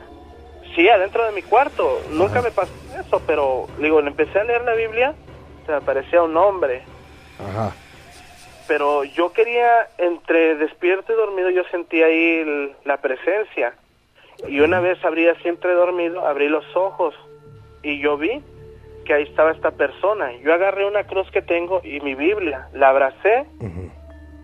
Sí, 0.75 0.89
adentro 0.89 1.23
de 1.25 1.31
mi 1.33 1.43
cuarto. 1.43 2.01
Nunca 2.09 2.41
me 2.41 2.49
pasó 2.49 2.71
eso, 2.99 3.21
pero 3.27 3.67
digo, 3.77 3.99
empecé 3.99 4.39
a 4.39 4.43
leer 4.43 4.63
la 4.63 4.73
Biblia, 4.73 5.13
se 5.65 5.71
me 5.71 5.77
aparecía 5.77 6.23
un 6.23 6.35
hombre. 6.35 6.81
Ajá. 7.39 7.71
Pero 8.67 9.03
yo 9.03 9.33
quería, 9.33 9.87
entre 9.99 10.55
despierto 10.55 11.13
y 11.13 11.15
dormido, 11.15 11.49
yo 11.51 11.63
sentía 11.69 12.07
ahí 12.07 12.39
el- 12.39 12.71
la 12.85 12.97
presencia. 12.97 13.75
Y 14.47 14.61
una 14.61 14.79
vez 14.79 15.03
abrí 15.05 15.27
así 15.27 15.47
entre 15.47 15.73
dormido, 15.73 16.25
abrí 16.25 16.47
los 16.49 16.65
ojos 16.75 17.13
y 17.83 17.99
yo 18.01 18.17
vi 18.17 18.41
que 19.05 19.13
ahí 19.13 19.23
estaba 19.23 19.51
esta 19.51 19.71
persona. 19.71 20.31
Yo 20.43 20.53
agarré 20.53 20.85
una 20.85 21.03
cruz 21.03 21.29
que 21.31 21.41
tengo 21.41 21.81
y 21.83 21.99
mi 22.01 22.15
Biblia, 22.15 22.67
la 22.73 22.89
abracé, 22.89 23.45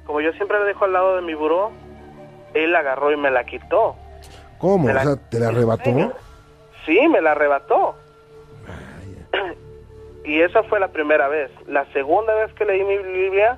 como 0.05 0.21
yo 0.21 0.31
siempre 0.33 0.59
la 0.59 0.65
dejo 0.65 0.85
al 0.85 0.93
lado 0.93 1.15
de 1.15 1.21
mi 1.21 1.33
buró, 1.33 1.71
él 2.53 2.71
la 2.71 2.79
agarró 2.79 3.11
y 3.11 3.17
me 3.17 3.29
la 3.31 3.43
quitó. 3.43 3.95
¿Cómo? 4.57 4.85
Me 4.85 4.93
O 4.95 4.99
sea, 4.99 5.15
¿te 5.29 5.39
la 5.39 5.49
arrebató? 5.49 5.91
Sí, 6.85 7.07
me 7.07 7.21
la 7.21 7.31
arrebató. 7.31 7.95
Y 10.25 10.41
esa 10.41 10.61
fue 10.63 10.79
la 10.79 10.89
primera 10.89 11.27
vez. 11.27 11.49
La 11.67 11.85
segunda 11.93 12.33
vez 12.35 12.53
que 12.53 12.65
leí 12.65 12.83
mi 12.83 12.97
Biblia, 12.97 13.57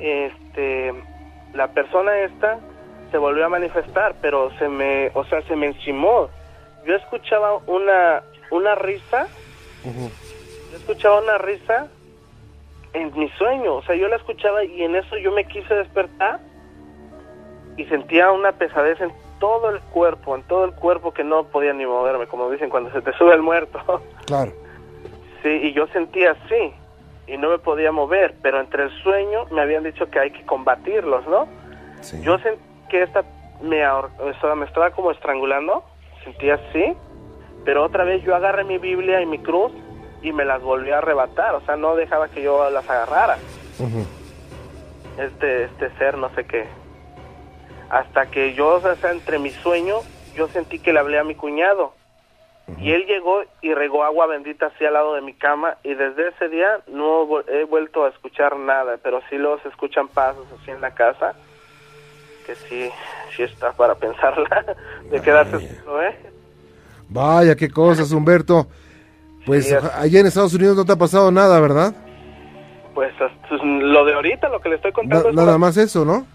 este, 0.00 0.92
la 1.54 1.68
persona 1.68 2.18
esta 2.20 2.58
se 3.10 3.18
volvió 3.18 3.46
a 3.46 3.48
manifestar, 3.48 4.14
pero 4.20 4.50
se 4.58 4.68
me, 4.68 5.10
o 5.14 5.24
sea, 5.24 5.42
se 5.42 5.54
me 5.54 5.66
encimó. 5.66 6.28
Yo 6.84 6.96
escuchaba 6.96 7.58
una, 7.66 8.22
una 8.50 8.74
risa, 8.74 9.28
Ujú. 9.84 10.10
yo 10.72 10.76
escuchaba 10.76 11.20
una 11.20 11.38
risa 11.38 11.88
en 12.92 13.16
mi 13.18 13.28
sueño, 13.30 13.76
o 13.76 13.82
sea, 13.82 13.94
yo 13.94 14.08
la 14.08 14.16
escuchaba 14.16 14.64
y 14.64 14.82
en 14.82 14.96
eso 14.96 15.16
yo 15.18 15.30
me 15.32 15.44
quise 15.44 15.72
despertar 15.74 16.40
y 17.76 17.84
sentía 17.86 18.30
una 18.32 18.52
pesadez 18.52 19.00
en 19.00 19.12
todo 19.38 19.70
el 19.70 19.80
cuerpo, 19.80 20.34
en 20.36 20.42
todo 20.42 20.64
el 20.64 20.72
cuerpo 20.72 21.12
que 21.14 21.24
no 21.24 21.44
podía 21.44 21.72
ni 21.72 21.86
moverme, 21.86 22.26
como 22.26 22.50
dicen 22.50 22.68
cuando 22.68 22.90
se 22.92 23.00
te 23.00 23.12
sube 23.14 23.34
el 23.34 23.42
muerto. 23.42 23.78
Claro. 24.26 24.52
Sí, 25.42 25.48
y 25.48 25.72
yo 25.72 25.86
sentía 25.88 26.32
así 26.32 26.72
y 27.26 27.36
no 27.38 27.48
me 27.48 27.58
podía 27.58 27.90
mover, 27.92 28.34
pero 28.42 28.60
entre 28.60 28.84
el 28.84 28.90
sueño 29.02 29.46
me 29.50 29.60
habían 29.62 29.82
dicho 29.84 30.08
que 30.10 30.18
hay 30.20 30.30
que 30.30 30.44
combatirlos, 30.44 31.26
¿no? 31.26 31.48
Sí. 32.02 32.20
Yo 32.22 32.38
sentí 32.40 32.60
que 32.90 33.02
esta 33.02 33.24
me, 33.62 33.82
ahor- 33.84 34.10
o 34.20 34.32
sea, 34.40 34.54
me 34.54 34.66
estaba 34.66 34.90
como 34.90 35.10
estrangulando, 35.10 35.82
sentía 36.24 36.54
así, 36.54 36.94
pero 37.64 37.84
otra 37.84 38.04
vez 38.04 38.22
yo 38.22 38.34
agarré 38.34 38.64
mi 38.64 38.78
Biblia 38.78 39.20
y 39.20 39.26
mi 39.26 39.38
cruz 39.38 39.72
y 40.22 40.32
me 40.32 40.44
las 40.44 40.62
volví 40.62 40.90
a 40.90 40.98
arrebatar, 40.98 41.54
o 41.54 41.60
sea, 41.62 41.76
no 41.76 41.96
dejaba 41.96 42.28
que 42.28 42.42
yo 42.42 42.68
las 42.70 42.88
agarrara. 42.88 43.38
Este, 45.18 45.64
este 45.64 45.90
ser, 45.96 46.16
no 46.18 46.30
sé 46.34 46.44
qué. 46.44 46.66
Hasta 47.88 48.26
que 48.26 48.54
yo, 48.54 48.76
o 48.76 48.80
sea, 48.80 49.10
entre 49.10 49.38
mi 49.38 49.50
sueño, 49.50 50.00
yo 50.34 50.48
sentí 50.48 50.78
que 50.78 50.92
le 50.92 51.00
hablé 51.00 51.18
a 51.18 51.24
mi 51.24 51.34
cuñado. 51.34 51.94
Y 52.78 52.92
él 52.92 53.04
llegó 53.06 53.42
y 53.62 53.74
regó 53.74 54.04
agua 54.04 54.26
bendita 54.26 54.66
así 54.66 54.84
al 54.84 54.94
lado 54.94 55.14
de 55.14 55.22
mi 55.22 55.34
cama 55.34 55.76
y 55.82 55.94
desde 55.94 56.28
ese 56.28 56.48
día 56.48 56.78
no 56.86 57.40
he 57.48 57.64
vuelto 57.64 58.04
a 58.04 58.10
escuchar 58.10 58.56
nada, 58.56 58.96
pero 59.02 59.20
sí 59.28 59.36
se 59.62 59.68
escuchan 59.68 60.06
pasos 60.06 60.46
así 60.60 60.70
en 60.70 60.80
la 60.80 60.94
casa, 60.94 61.34
que 62.46 62.54
sí, 62.54 62.90
sí 63.36 63.42
está 63.42 63.72
para 63.72 63.96
pensarla, 63.96 64.76
de 65.10 65.20
quedarse 65.20 65.80
solo, 65.80 66.02
¿eh? 66.02 66.16
Vaya, 67.10 67.56
qué 67.56 67.68
cosas, 67.68 68.10
Humberto. 68.12 68.66
Pues 69.44 69.68
Sí, 69.68 69.74
allá 69.74 70.20
en 70.20 70.26
Estados 70.26 70.54
Unidos 70.54 70.76
no 70.76 70.84
te 70.84 70.92
ha 70.92 70.96
pasado 70.96 71.30
nada, 71.32 71.58
¿verdad? 71.60 71.94
Pues 72.94 73.12
hasta- 73.20 73.56
lo 73.64 74.04
de 74.04 74.14
ahorita, 74.14 74.48
lo 74.48 74.60
que 74.60 74.68
le 74.68 74.76
estoy 74.76 74.90
Na- 74.92 74.94
contando 74.94 75.28
es 75.30 75.34
nada 75.34 75.58
más 75.58 75.76
eso, 75.76 76.04
¿no? 76.04 76.26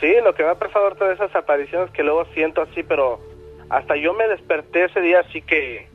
Sí, 0.00 0.12
lo 0.22 0.34
que 0.34 0.42
me 0.42 0.50
ha 0.50 0.54
pasado 0.54 0.84
ahorita 0.86 1.06
de 1.06 1.14
esas 1.14 1.34
apariciones 1.34 1.90
que 1.92 2.02
luego 2.02 2.26
siento 2.34 2.60
así, 2.62 2.82
pero 2.82 3.20
hasta 3.70 3.96
yo 3.96 4.12
me 4.12 4.28
desperté 4.28 4.84
ese 4.84 5.00
día 5.00 5.20
así 5.20 5.40
que 5.42 5.88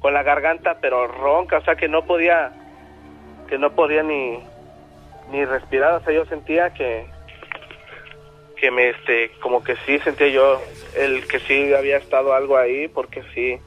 con 0.00 0.12
la 0.14 0.22
garganta 0.22 0.78
pero 0.80 1.06
ronca, 1.06 1.58
o 1.58 1.64
sea 1.64 1.76
que 1.76 1.88
no 1.88 2.04
podía 2.06 2.52
que 3.48 3.58
no 3.58 3.70
podía 3.72 4.02
ni 4.02 4.40
ni 5.30 5.44
respirar, 5.44 5.94
o 5.94 6.00
sea, 6.04 6.12
yo 6.12 6.24
sentía 6.26 6.74
que 6.74 7.06
que 8.60 8.70
me 8.70 8.90
este 8.90 9.32
como 9.40 9.64
que 9.64 9.74
sí 9.86 9.98
sentía 10.00 10.28
yo 10.28 10.60
el 10.96 11.26
que 11.26 11.40
sí 11.40 11.72
había 11.72 11.96
estado 11.96 12.34
algo 12.34 12.56
ahí 12.56 12.88
porque 12.88 13.22
sí 13.34 13.58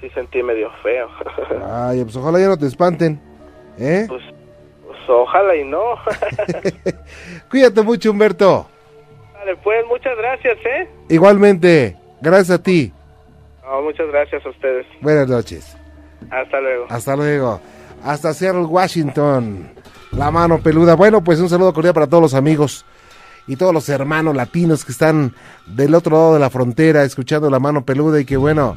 sí 0.00 0.10
sentí 0.10 0.42
medio 0.42 0.70
feo. 0.82 1.08
Ay, 1.64 2.02
pues 2.04 2.16
ojalá 2.16 2.38
ya 2.38 2.48
no 2.48 2.58
te 2.58 2.66
espanten. 2.66 3.20
¿Eh? 3.78 4.04
pues, 4.06 4.22
pues 4.86 4.98
ojalá 5.08 5.56
y 5.56 5.64
no. 5.64 5.80
Cuídate 7.50 7.82
mucho, 7.82 8.10
Humberto. 8.10 8.66
Vale, 9.32 9.56
pues 9.56 9.86
muchas 9.86 10.16
gracias, 10.16 10.58
¿eh? 10.66 10.88
Igualmente, 11.08 11.96
gracias 12.20 12.50
a 12.50 12.62
ti. 12.62 12.92
No, 13.64 13.82
muchas 13.82 14.08
gracias 14.08 14.44
a 14.44 14.50
ustedes. 14.50 14.86
Buenas 15.00 15.28
noches. 15.28 15.76
Hasta 16.30 16.60
luego. 16.60 16.86
Hasta 16.88 17.16
luego. 17.16 17.60
Hasta 18.04 18.34
Seattle, 18.34 18.64
Washington. 18.64 19.70
La 20.12 20.30
mano 20.30 20.60
peluda. 20.60 20.94
Bueno, 20.94 21.24
pues 21.24 21.40
un 21.40 21.48
saludo 21.48 21.72
cordial 21.72 21.94
para 21.94 22.06
todos 22.06 22.22
los 22.22 22.34
amigos 22.34 22.84
y 23.46 23.56
todos 23.56 23.74
los 23.74 23.88
hermanos 23.88 24.36
latinos 24.36 24.84
que 24.84 24.92
están 24.92 25.34
del 25.66 25.94
otro 25.94 26.16
lado 26.16 26.34
de 26.34 26.40
la 26.40 26.50
frontera 26.50 27.04
escuchando 27.04 27.50
la 27.50 27.58
mano 27.58 27.84
peluda 27.84 28.20
y 28.20 28.24
que 28.24 28.36
bueno, 28.36 28.76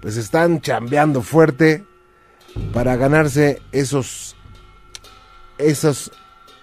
pues 0.00 0.16
están 0.16 0.60
chambeando 0.60 1.22
fuerte 1.22 1.84
para 2.72 2.96
ganarse 2.96 3.62
esos 3.72 4.36
esos 5.58 6.12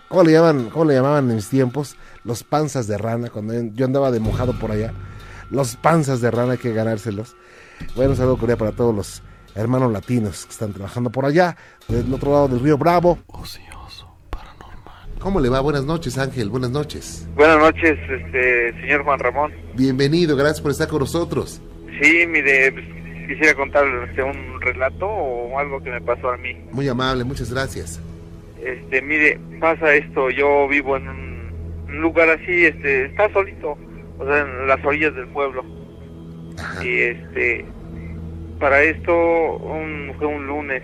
¿cómo 0.08 0.24
le 0.24 0.32
llaman? 0.32 0.70
¿Cómo 0.70 0.86
le 0.86 0.96
llamaban 0.96 1.30
en 1.30 1.36
mis 1.36 1.50
tiempos? 1.50 1.96
Los 2.24 2.44
panzas 2.44 2.88
de 2.88 2.98
rana 2.98 3.30
cuando 3.30 3.54
yo 3.74 3.86
andaba 3.86 4.12
de 4.12 4.20
mojado 4.20 4.58
por 4.58 4.72
allá. 4.72 4.94
Los 5.50 5.76
panzas 5.76 6.22
de 6.22 6.32
rana 6.32 6.54
hay 6.54 6.58
que 6.58 6.74
ganárselos. 6.74 7.36
Bueno, 7.96 8.16
saludo 8.16 8.38
cordial 8.38 8.58
para 8.58 8.72
todos 8.72 8.96
los 8.96 9.22
hermanos 9.54 9.92
latinos 9.92 10.46
que 10.46 10.52
están 10.52 10.74
trabajando 10.74 11.10
por 11.10 11.26
allá, 11.26 11.56
del 11.88 12.14
otro 12.14 12.32
lado 12.32 12.48
del 12.48 12.60
río 12.60 12.78
Bravo. 12.78 13.20
Ocioso, 13.28 13.75
paranormal. 13.75 13.75
¿Cómo 15.20 15.40
le 15.40 15.50
va? 15.50 15.60
Buenas 15.62 15.86
noches, 15.86 16.18
Ángel. 16.18 16.50
Buenas 16.50 16.70
noches. 16.72 17.28
Buenas 17.36 17.58
noches, 17.58 17.98
este, 18.10 18.74
señor 18.82 19.04
Juan 19.04 19.20
Ramón. 19.20 19.52
Bienvenido, 19.74 20.36
gracias 20.36 20.62
por 20.62 20.72
estar 20.72 20.88
con 20.88 21.00
nosotros. 21.00 21.62
Sí, 22.02 22.26
mire, 22.28 22.72
pues, 22.72 22.86
quisiera 23.28 23.56
contarle 23.56 24.24
un 24.24 24.62
relato 24.62 25.08
o 25.08 25.58
algo 25.58 25.82
que 25.82 25.90
me 25.90 26.02
pasó 26.02 26.30
a 26.32 26.38
mí. 26.38 26.56
Muy 26.72 26.88
amable, 26.88 27.24
muchas 27.24 27.52
gracias. 27.52 28.00
Este, 28.64 29.02
mire, 29.02 29.40
pasa 29.60 29.94
esto, 29.96 30.30
yo 30.30 30.68
vivo 30.68 30.98
en 30.98 31.08
un, 31.08 31.52
un 31.88 32.02
lugar 32.02 32.30
así, 32.30 32.66
este, 32.66 33.06
está 33.06 33.32
solito, 33.32 33.78
o 34.20 34.26
sea, 34.26 34.42
en 34.42 34.68
las 34.68 34.84
orillas 34.86 35.16
del 35.16 35.28
pueblo. 35.28 35.64
Ajá. 36.60 36.86
Y 36.86 37.00
este, 37.00 37.66
para 38.60 38.82
esto 38.84 39.14
un- 39.58 40.14
fue 40.18 40.28
un 40.28 40.46
lunes 40.48 40.84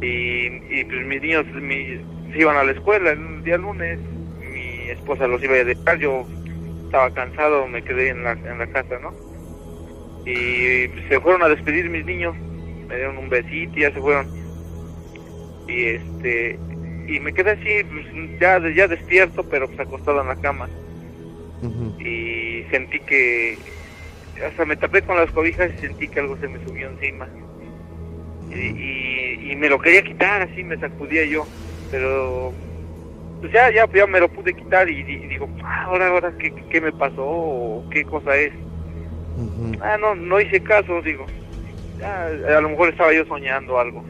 y, 0.00 0.46
y 0.80 0.84
pues 0.84 1.06
mis 1.06 1.20
niños 1.22 1.44
mi- 1.60 2.00
se 2.34 2.40
iban 2.40 2.56
a 2.56 2.64
la 2.64 2.72
escuela 2.72 3.12
el 3.12 3.44
día 3.44 3.56
lunes, 3.56 3.98
mi 4.40 4.90
esposa 4.90 5.28
los 5.28 5.42
iba 5.42 5.54
a 5.54 5.64
dejar, 5.64 5.98
yo 5.98 6.26
estaba 6.84 7.08
cansado, 7.10 7.68
me 7.68 7.82
quedé 7.82 8.08
en 8.08 8.24
la, 8.24 8.32
en 8.32 8.58
la 8.58 8.66
casa, 8.66 8.98
¿no? 9.00 9.12
Y 10.26 10.90
se 11.08 11.20
fueron 11.20 11.44
a 11.44 11.48
despedir 11.48 11.88
mis 11.88 12.04
niños, 12.04 12.34
me 12.88 12.96
dieron 12.96 13.18
un 13.18 13.28
besito 13.28 13.78
y 13.78 13.82
ya 13.82 13.92
se 13.92 14.00
fueron. 14.00 14.26
Y 15.68 15.84
este 15.84 16.58
y 17.06 17.20
me 17.20 17.32
quedé 17.32 17.52
así, 17.52 17.84
pues, 17.84 18.40
ya, 18.40 18.60
ya 18.74 18.88
despierto, 18.88 19.44
pero 19.48 19.68
pues 19.68 19.78
acostado 19.80 20.22
en 20.22 20.28
la 20.28 20.36
cama 20.36 20.68
y 21.98 22.64
sentí 22.70 22.98
que 23.00 23.58
hasta 24.46 24.64
me 24.64 24.76
tapé 24.76 25.02
con 25.02 25.16
las 25.16 25.30
cobijas 25.30 25.70
y 25.78 25.80
sentí 25.80 26.08
que 26.08 26.20
algo 26.20 26.36
se 26.38 26.48
me 26.48 26.62
subió 26.66 26.88
encima 26.90 27.28
y, 28.50 28.58
y, 28.58 29.52
y 29.52 29.56
me 29.56 29.68
lo 29.68 29.78
quería 29.78 30.02
quitar 30.02 30.42
así 30.42 30.62
me 30.62 30.76
sacudía 30.78 31.24
yo 31.24 31.46
pero 31.94 32.52
pues 33.40 33.52
ya 33.52 33.70
ya 33.70 33.86
ya 33.94 34.06
me 34.08 34.18
lo 34.18 34.28
pude 34.28 34.52
quitar 34.52 34.88
y, 34.90 35.02
di- 35.04 35.28
digo 35.28 35.48
ah, 35.62 35.84
ahora 35.86 36.08
ahora 36.08 36.32
qué, 36.38 36.52
qué 36.70 36.80
me 36.80 36.90
pasó 36.92 37.22
o 37.24 37.84
qué 37.90 38.02
cosa 38.04 38.36
es 38.36 38.52
ah 39.80 39.96
no 40.00 40.14
no 40.16 40.40
hice 40.40 40.60
caso 40.60 41.00
digo 41.02 41.24
ya 42.00 42.26
a 42.58 42.60
lo 42.60 42.70
mejor 42.70 42.88
estaba 42.88 43.12
yo 43.14 43.24
soñando 43.26 43.78
algo. 43.78 44.04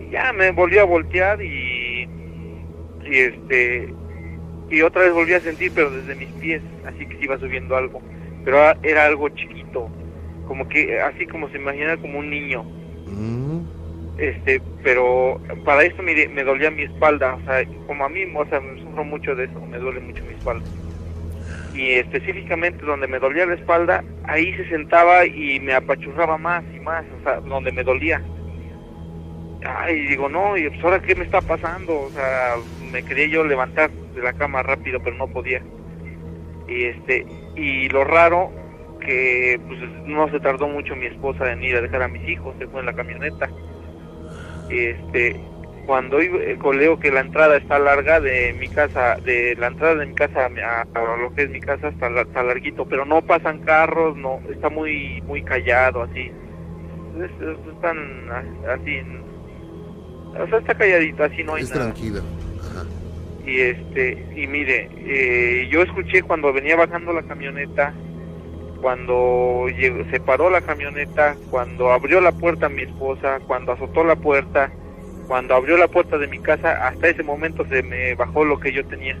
Y 0.00 0.10
ya 0.10 0.32
me 0.32 0.50
volví 0.50 0.78
a 0.78 0.84
voltear 0.84 1.40
y 1.40 2.08
y 3.06 3.16
este 3.18 3.94
y 4.70 4.82
otra 4.82 5.02
vez 5.02 5.12
volví 5.12 5.34
a 5.34 5.40
sentir 5.40 5.70
pero 5.74 5.90
desde 5.90 6.16
mis 6.16 6.32
pies 6.40 6.60
así 6.86 7.06
que 7.06 7.24
iba 7.24 7.38
subiendo 7.38 7.76
algo. 7.76 8.02
Pero 8.44 8.56
era- 8.58 8.76
era 8.82 9.04
algo 9.06 9.28
chiquito 9.28 9.88
como 10.48 10.68
que 10.68 11.00
así 11.00 11.26
como 11.28 11.48
se 11.50 11.58
imagina 11.58 11.96
como 11.98 12.18
un 12.18 12.28
niño. 12.28 12.64
Mm. 13.06 13.41
Este 14.18 14.60
pero 14.82 15.40
para 15.64 15.84
esto 15.84 16.02
me 16.02 16.44
dolía 16.44 16.70
mi 16.70 16.82
espalda 16.82 17.34
o 17.34 17.44
sea 17.44 17.64
como 17.86 18.04
a 18.04 18.08
mí 18.08 18.24
o 18.34 18.44
sea 18.46 18.60
me 18.60 18.80
sufro 18.80 19.04
mucho 19.04 19.34
de 19.34 19.44
eso 19.44 19.60
me 19.60 19.78
duele 19.78 20.00
mucho 20.00 20.22
mi 20.24 20.34
espalda. 20.34 20.64
Y 21.74 21.92
específicamente 21.92 22.84
donde 22.84 23.08
me 23.08 23.18
dolía 23.18 23.46
la 23.46 23.54
espalda 23.54 24.04
ahí 24.24 24.54
se 24.54 24.68
sentaba 24.68 25.24
y 25.24 25.58
me 25.60 25.72
apachurraba 25.72 26.36
más 26.36 26.62
y 26.74 26.80
más 26.80 27.04
o 27.18 27.22
sea 27.22 27.40
donde 27.40 27.72
me 27.72 27.82
dolía. 27.82 28.22
Ay 29.64 30.06
digo 30.06 30.28
no 30.28 30.56
y 30.56 30.68
pues 30.68 30.84
ahora 30.84 31.00
qué 31.00 31.14
me 31.14 31.24
está 31.24 31.40
pasando 31.40 31.98
o 31.98 32.10
sea 32.10 32.56
me 32.90 33.02
quería 33.02 33.28
yo 33.28 33.44
levantar 33.44 33.90
de 33.90 34.22
la 34.22 34.34
cama 34.34 34.62
rápido 34.62 35.00
pero 35.02 35.16
no 35.16 35.26
podía. 35.28 35.62
Y 36.68 36.84
este 36.84 37.26
y 37.56 37.88
lo 37.88 38.04
raro 38.04 38.52
que 39.00 39.58
pues 39.66 39.80
no 40.04 40.28
se 40.28 40.38
tardó 40.40 40.68
mucho 40.68 40.94
mi 40.94 41.06
esposa 41.06 41.50
en 41.50 41.62
ir 41.62 41.76
a 41.76 41.80
dejar 41.80 42.02
a 42.02 42.08
mis 42.08 42.28
hijos 42.28 42.54
se 42.58 42.66
fue 42.66 42.80
en 42.80 42.86
la 42.86 42.92
camioneta 42.92 43.48
este 44.78 45.40
cuando 45.86 46.20
eh, 46.20 46.56
leo 46.74 46.98
que 47.00 47.10
la 47.10 47.20
entrada 47.20 47.56
está 47.56 47.78
larga 47.78 48.20
de 48.20 48.52
mi 48.54 48.68
casa 48.68 49.16
de 49.24 49.56
la 49.58 49.66
entrada 49.66 49.96
de 49.96 50.06
mi 50.06 50.14
casa 50.14 50.46
a, 50.64 50.82
a 50.82 51.16
lo 51.16 51.34
que 51.34 51.42
es 51.42 51.50
mi 51.50 51.60
casa 51.60 51.88
está, 51.88 52.08
está 52.20 52.42
larguito 52.42 52.86
pero 52.86 53.04
no 53.04 53.20
pasan 53.22 53.60
carros 53.62 54.16
no 54.16 54.40
está 54.50 54.70
muy 54.70 55.20
muy 55.26 55.42
callado 55.42 56.02
así 56.02 56.30
Es- 57.18 57.30
es- 57.42 57.74
están 57.74 57.98
así 58.70 59.00
o 60.40 60.46
sea 60.48 60.58
está 60.58 60.74
calladito 60.74 61.24
así 61.24 61.42
no 61.42 61.54
hay 61.56 61.62
Es 61.64 61.70
nada 61.70 61.86
tranquilo. 61.92 62.22
Ajá. 62.60 62.84
y 63.44 63.60
este 63.60 64.26
y 64.36 64.46
mire 64.46 64.88
eh, 64.98 65.68
yo 65.70 65.82
escuché 65.82 66.22
cuando 66.22 66.52
venía 66.52 66.76
bajando 66.76 67.12
la 67.12 67.22
camioneta 67.24 67.92
cuando 68.82 69.66
se 70.10 70.20
paró 70.20 70.50
la 70.50 70.60
camioneta 70.62 71.38
cuando 71.50 71.92
abrió 71.92 72.20
la 72.20 72.32
puerta 72.32 72.68
mi 72.68 72.82
esposa 72.82 73.40
cuando 73.46 73.72
azotó 73.72 74.04
la 74.04 74.16
puerta 74.16 74.72
cuando 75.28 75.54
abrió 75.54 75.76
la 75.78 75.88
puerta 75.88 76.18
de 76.18 76.28
mi 76.28 76.40
casa 76.40 76.72
hasta 76.88 77.08
ese 77.08 77.22
momento 77.22 77.64
se 77.70 77.82
me 77.84 78.14
bajó 78.16 78.44
lo 78.44 78.58
que 78.58 78.72
yo 78.72 78.84
tenía. 78.84 79.16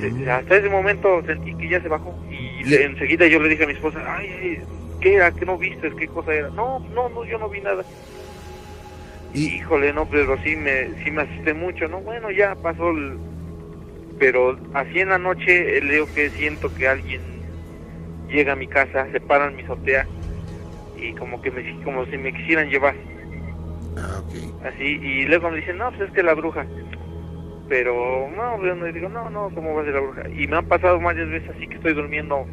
Se- 0.00 0.10
Mm. 0.10 0.28
hasta 0.28 0.56
ese 0.58 0.68
momento 0.68 1.22
sentí 1.26 1.54
que 1.54 1.68
ya 1.68 1.80
se 1.80 1.88
bajó 1.88 2.20
y 2.30 2.64
le- 2.64 2.84
enseguida 2.84 3.26
yo 3.28 3.40
le 3.40 3.48
dije 3.48 3.64
a 3.64 3.66
mi 3.66 3.72
esposa 3.72 4.00
ay, 4.06 4.28
ay, 4.42 4.64
qué 5.00 5.14
era 5.14 5.32
qué 5.32 5.46
no 5.46 5.58
viste 5.58 5.90
qué 5.98 6.08
cosa 6.08 6.34
era 6.34 6.50
no 6.50 6.80
no 6.94 7.08
no 7.08 7.24
yo 7.24 7.38
no 7.38 7.48
vi 7.48 7.60
nada 7.62 7.84
Y, 9.32 9.56
Híjole, 9.56 9.92
no, 9.92 10.06
pero 10.08 10.38
sí 10.44 10.54
me, 10.56 10.94
sí 11.02 11.10
me 11.10 11.22
asusté 11.22 11.54
mucho, 11.54 11.88
¿no? 11.88 12.00
Bueno, 12.02 12.30
ya 12.30 12.54
pasó 12.54 12.90
el... 12.90 13.18
Pero 14.18 14.56
así 14.74 15.00
en 15.00 15.08
la 15.08 15.18
noche 15.18 15.78
eh, 15.78 15.82
leo 15.82 16.06
que 16.06 16.30
siento 16.30 16.72
que 16.72 16.86
alguien 16.88 17.33
llega 18.34 18.54
a 18.54 18.56
mi 18.56 18.68
casa, 18.68 19.08
se 19.12 19.20
para 19.20 19.46
en 19.46 19.56
mi 19.56 19.62
azotea 19.62 20.08
y 20.94 21.14
como 21.14 21.40
que 21.40 21.50
me, 21.52 21.64
como 21.84 22.06
si 22.06 22.18
me 22.18 22.32
quisieran 22.34 22.70
llevar, 22.70 22.96
ah, 23.96 24.20
ok. 24.20 24.34
así, 24.62 24.98
y 25.02 25.26
luego 25.26 25.50
me 25.50 25.58
dicen, 25.58 25.78
no, 25.78 25.90
pues 25.92 26.08
es 26.08 26.12
que 26.12 26.22
la 26.24 26.34
bruja. 26.34 26.68
Pero 27.68 28.30
no, 28.30 28.64
yo 28.64 28.74
no 28.76 28.86
digo, 28.92 29.08
no, 29.08 29.30
no, 29.30 29.50
¿cómo 29.54 29.74
va 29.74 29.82
a 29.82 29.84
ser 29.84 29.94
la 29.94 30.00
bruja? 30.00 30.24
Y 30.34 30.46
me 30.48 30.56
han 30.56 30.66
pasado 30.66 31.00
varias 31.00 31.28
veces 31.30 31.50
así 31.50 31.68
que 31.68 31.76
estoy 31.78 31.94
durmiendo, 31.94 32.46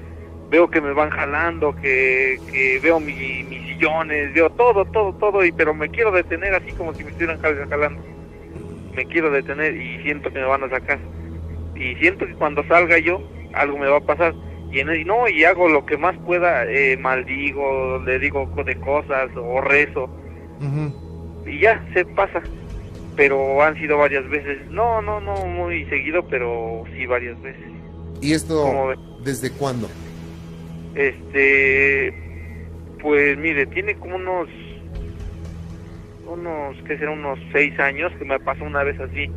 veo 0.47 0.69
que 0.69 0.81
me 0.81 0.93
van 0.93 1.09
jalando, 1.11 1.73
que, 1.75 2.41
que 2.47 2.79
veo 2.79 2.99
mi, 2.99 3.43
mis 3.45 3.63
sillones, 3.65 4.33
veo 4.33 4.49
todo, 4.51 4.85
todo, 4.85 5.13
todo, 5.13 5.45
y 5.45 5.51
pero 5.51 5.73
me 5.73 5.89
quiero 5.89 6.11
detener 6.11 6.53
así 6.55 6.73
como 6.73 6.93
si 6.95 7.03
me 7.03 7.11
estuvieran 7.11 7.39
jal- 7.39 7.67
jalando. 7.69 8.03
Me 8.91 9.05
quiero 9.07 9.31
detener 9.31 9.75
y 9.77 9.99
siento 9.99 10.31
que 10.31 10.39
me 10.39 10.45
van 10.45 10.63
a 10.63 10.69
sacar. 10.69 11.01
Y 11.75 11.95
siento 11.95 12.27
que 12.27 12.35
cuando 12.35 12.63
salga 12.65 12.97
yo, 12.99 13.21
algo 13.53 13.77
me 13.77 13.87
va 13.89 13.97
a 13.97 14.01
pasar. 14.01 14.35
Y, 14.71 14.79
en 14.79 14.89
el- 14.89 15.05
no, 15.05 15.27
y 15.27 15.43
hago 15.43 15.67
lo 15.67 15.85
que 15.85 15.97
más 15.97 16.17
pueda, 16.19 16.63
eh, 16.65 16.97
maldigo, 16.97 17.99
le 18.05 18.19
digo 18.19 18.49
de 18.65 18.75
cosas 18.77 19.29
o 19.35 19.59
rezo. 19.61 20.09
Y 21.45 21.59
ya 21.59 21.83
se 21.93 22.05
pasa. 22.05 22.41
Pero 23.17 23.61
han 23.61 23.75
sido 23.75 23.97
varias 23.97 24.27
veces. 24.29 24.57
No 24.69 25.01
no 25.01 25.19
no 25.19 25.35
muy 25.45 25.83
seguido 25.85 26.25
pero 26.27 26.83
sí 26.93 27.05
varias 27.05 27.39
veces. 27.41 27.65
¿Y 28.21 28.33
esto 28.33 28.93
desde 29.23 29.51
cuándo? 29.51 29.89
este 30.95 32.13
pues 33.01 33.37
mire 33.37 33.65
tiene 33.67 33.95
como 33.95 34.15
unos 34.15 34.47
unos 36.27 36.75
qué 36.87 36.97
será 36.97 37.11
unos 37.11 37.39
seis 37.51 37.77
años 37.79 38.11
que 38.17 38.25
me 38.25 38.39
pasó 38.39 38.63
una 38.63 38.83
vez 38.83 38.99
así. 38.99 39.29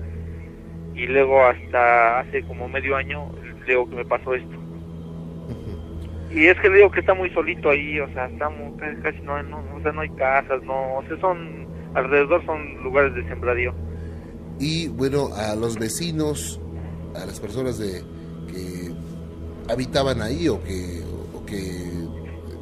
Y 0.94 1.06
luego 1.08 1.44
hasta 1.44 2.20
hace 2.20 2.42
como 2.44 2.68
medio 2.68 2.94
año 2.96 3.30
digo 3.66 3.88
que 3.88 3.96
me 3.96 4.04
pasó 4.04 4.34
esto. 4.34 4.56
Y 6.34 6.46
es 6.46 6.58
que 6.60 6.68
le 6.68 6.76
digo 6.78 6.90
que 6.90 7.00
está 7.00 7.14
muy 7.14 7.30
solito 7.30 7.70
ahí 7.70 8.00
o 8.00 8.08
sea 8.12 8.26
estamos 8.26 8.78
casi, 8.78 8.96
casi 9.02 9.20
no, 9.22 9.42
no 9.44 9.58
o 9.76 9.80
sea 9.82 9.92
no 9.92 10.00
hay 10.02 10.10
casas 10.10 10.62
no 10.64 10.96
o 10.96 11.04
sea 11.08 11.16
son 11.20 11.66
alrededor 11.94 12.44
son 12.44 12.82
lugares 12.82 13.14
de 13.14 13.24
sembradío 13.28 13.72
Y 14.58 14.88
bueno, 14.88 15.28
a 15.34 15.54
los 15.56 15.78
vecinos, 15.78 16.60
a 17.14 17.24
las 17.26 17.40
personas 17.40 17.78
de 17.78 18.02
que 18.48 18.92
habitaban 19.72 20.22
ahí 20.22 20.48
o 20.48 20.62
que, 20.62 21.02
o 21.34 21.44
que 21.44 21.60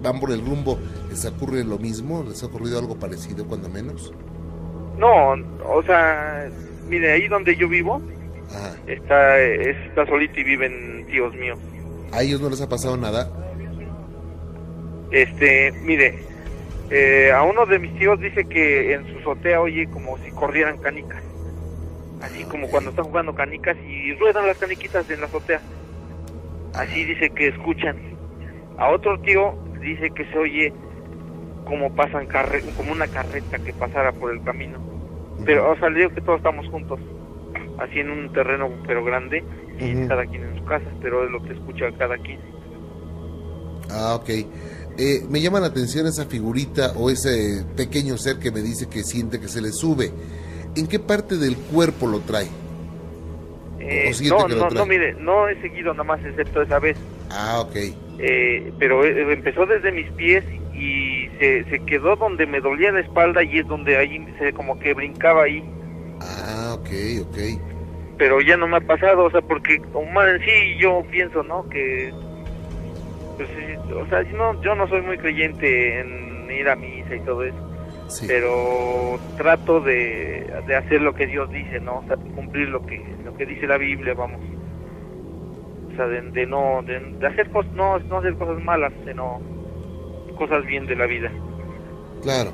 van 0.03 0.19
por 0.21 0.31
el 0.31 0.45
rumbo, 0.45 0.79
¿les 1.11 1.25
ocurre 1.27 1.65
lo 1.65 1.79
mismo? 1.79 2.25
¿Les 2.27 2.43
ha 2.43 2.47
ocurrido 2.47 2.79
algo 2.79 2.99
parecido 2.99 3.47
cuando 3.47 3.69
menos? 3.69 4.13
No, 4.99 5.33
o 5.67 5.83
sea, 5.85 6.49
mire, 6.89 7.13
ahí 7.13 7.29
donde 7.29 7.57
yo 7.57 7.69
vivo, 7.69 8.01
Ajá. 8.51 8.75
está, 8.87 9.39
está 9.41 10.07
solito 10.07 10.41
y 10.41 10.45
viven 10.45 11.07
tíos 11.11 11.35
míos. 11.35 11.59
¿A 12.13 12.23
ellos 12.23 12.41
no 12.41 12.49
les 12.51 12.61
ha 12.61 12.69
pasado 12.69 12.97
nada? 12.97 13.31
Este, 15.13 15.73
mire, 15.83 16.19
eh, 16.91 17.31
a 17.33 17.43
uno 17.43 17.67
de 17.67 17.79
mis 17.79 17.95
tíos 17.99 18.19
dice 18.19 18.47
que 18.47 18.95
en 18.95 19.07
su 19.13 19.19
azotea 19.19 19.61
oye 19.61 19.87
como 19.89 20.17
si 20.19 20.31
corrieran 20.31 20.79
canicas. 20.79 21.23
Así 22.23 22.45
como 22.45 22.69
cuando 22.69 22.91
están 22.91 23.05
jugando 23.05 23.35
canicas 23.35 23.77
y 23.87 24.15
ruedan 24.15 24.47
las 24.47 24.57
caniquitas 24.57 25.09
en 25.11 25.21
la 25.21 25.27
azotea. 25.27 25.61
Así 26.75 27.05
dice 27.05 27.31
que 27.31 27.49
escuchan. 27.49 27.97
A 28.79 28.91
otro 28.91 29.21
tío 29.21 29.55
dice 29.81 30.11
que 30.11 30.25
se 30.27 30.39
oye 30.39 30.73
como 31.67 31.95
pasan 31.95 32.27
carre 32.27 32.63
como 32.77 32.93
una 32.93 33.07
carreta 33.07 33.59
que 33.59 33.73
pasara 33.75 34.13
por 34.13 34.33
el 34.33 34.43
camino. 34.43 34.79
Pero, 35.45 35.73
o 35.73 35.77
sea, 35.77 35.91
le 35.91 36.01
digo 36.01 36.15
que 36.15 36.21
todos 36.23 36.39
estamos 36.39 36.67
juntos. 36.69 37.01
Así 37.79 38.01
en 38.01 38.11
un 38.11 38.33
terreno 38.33 38.71
pero 38.87 39.05
grande 39.05 39.45
y 39.79 40.07
cada 40.07 40.25
quien 40.25 40.45
en 40.45 40.59
su 40.59 40.65
casa, 40.65 40.87
pero 41.03 41.25
es 41.25 41.31
lo 41.31 41.43
que 41.43 41.53
escucha 41.53 41.91
cada 41.99 42.17
quien. 42.19 42.41
Ah, 43.91 44.15
ok. 44.15 44.31
Eh, 44.99 45.25
me 45.29 45.41
llama 45.41 45.61
la 45.61 45.69
atención 45.69 46.07
esa 46.07 46.27
figurita 46.27 46.93
o 46.97 47.11
ese 47.11 47.65
pequeño 47.77 48.19
ser 48.19 48.39
que 48.39 48.51
me 48.51 48.61
dice 48.61 48.89
que 48.89 49.03
siente 49.03 49.41
que 49.41 49.49
se 49.49 49.63
le 49.63 49.73
sube. 49.73 50.11
¿En 50.77 50.87
qué 50.87 50.99
parte 50.99 51.37
del 51.37 51.57
cuerpo 51.57 52.07
lo 52.07 52.21
trae? 52.21 52.49
Eh, 53.81 54.09
¿O 54.11 54.13
siente 54.13 54.55
no, 54.55 54.69
no, 54.69 54.71
no, 54.71 54.87
mire, 54.87 55.15
no 55.15 55.49
he 55.49 55.61
seguido 55.61 55.93
nada 55.93 56.05
más 56.05 56.25
excepto 56.25 56.63
esa 56.63 56.79
vez. 56.79 56.97
Ah, 57.31 57.61
ok. 57.61 57.77
Eh, 58.19 58.73
pero 58.79 59.05
eh, 59.05 59.33
empezó 59.33 59.67
desde 59.67 59.91
mis 59.91 60.11
pies 60.13 60.45
y 60.75 61.29
se, 61.39 61.65
se 61.65 61.81
quedó 61.81 62.17
donde 62.17 62.47
me 62.47 62.61
dolía 62.61 62.93
la 62.93 63.01
espalda 63.01 63.43
y 63.43 63.59
es 63.59 63.67
donde 63.67 63.97
ahí 63.97 64.25
se 64.39 64.53
como 64.53 64.79
que 64.79 64.95
brincaba 64.95 65.45
ahí. 65.45 65.65
Ah, 66.21 66.77
ok, 66.79 66.91
ok. 67.29 67.39
Pero 68.19 68.41
ya 68.41 68.57
no 68.57 68.69
me 68.69 68.77
ha 68.77 68.81
pasado, 68.81 69.25
o 69.25 69.31
sea, 69.31 69.41
porque 69.41 69.81
como 69.93 70.23
en 70.23 70.41
sí 70.41 70.79
yo 70.79 71.03
pienso, 71.11 71.43
¿no? 71.43 71.69
Que 71.69 72.13
pues 73.37 73.49
sí, 73.49 73.93
o 73.95 74.07
sea, 74.09 74.23
yo 74.23 74.37
no, 74.37 74.63
yo 74.63 74.75
no 74.75 74.87
soy 74.89 75.03
muy 75.03 75.19
creyente 75.19 76.01
en 76.01 76.51
ir 76.51 76.69
a 76.69 76.77
misa 76.77 77.15
y 77.15 77.21
todo 77.21 77.43
eso, 77.45 77.57
Sí. 78.09 78.27
pero 78.29 79.19
trato 79.39 79.81
de, 79.81 80.47
de 80.67 80.77
hacer 80.77 81.01
lo 81.01 81.15
que 81.15 81.27
Dios 81.27 81.51
dice, 81.51 81.81
¿no? 81.81 81.99
O 81.99 82.05
sea, 82.07 82.17
cumplir 82.17 82.69
lo 82.69 82.85
que 82.85 83.03
lo 83.25 83.35
que 83.37 83.47
dice 83.47 83.67
la 83.67 83.79
Biblia, 83.79 84.13
vamos. 84.15 84.41
O 85.93 85.97
sea, 85.97 86.07
de, 86.07 86.21
de 86.31 86.47
no 86.47 86.83
de, 86.87 86.99
de 87.01 87.27
hacer 87.27 87.51
cosas, 87.51 87.73
no, 87.73 87.99
no 88.01 88.19
hacer 88.19 88.35
cosas 88.35 88.63
malas, 88.63 88.93
sino 89.07 89.41
cosas 90.37 90.65
bien 90.67 90.87
de 90.87 90.97
la 90.97 91.07
vida. 91.07 91.31
Claro. 92.23 92.53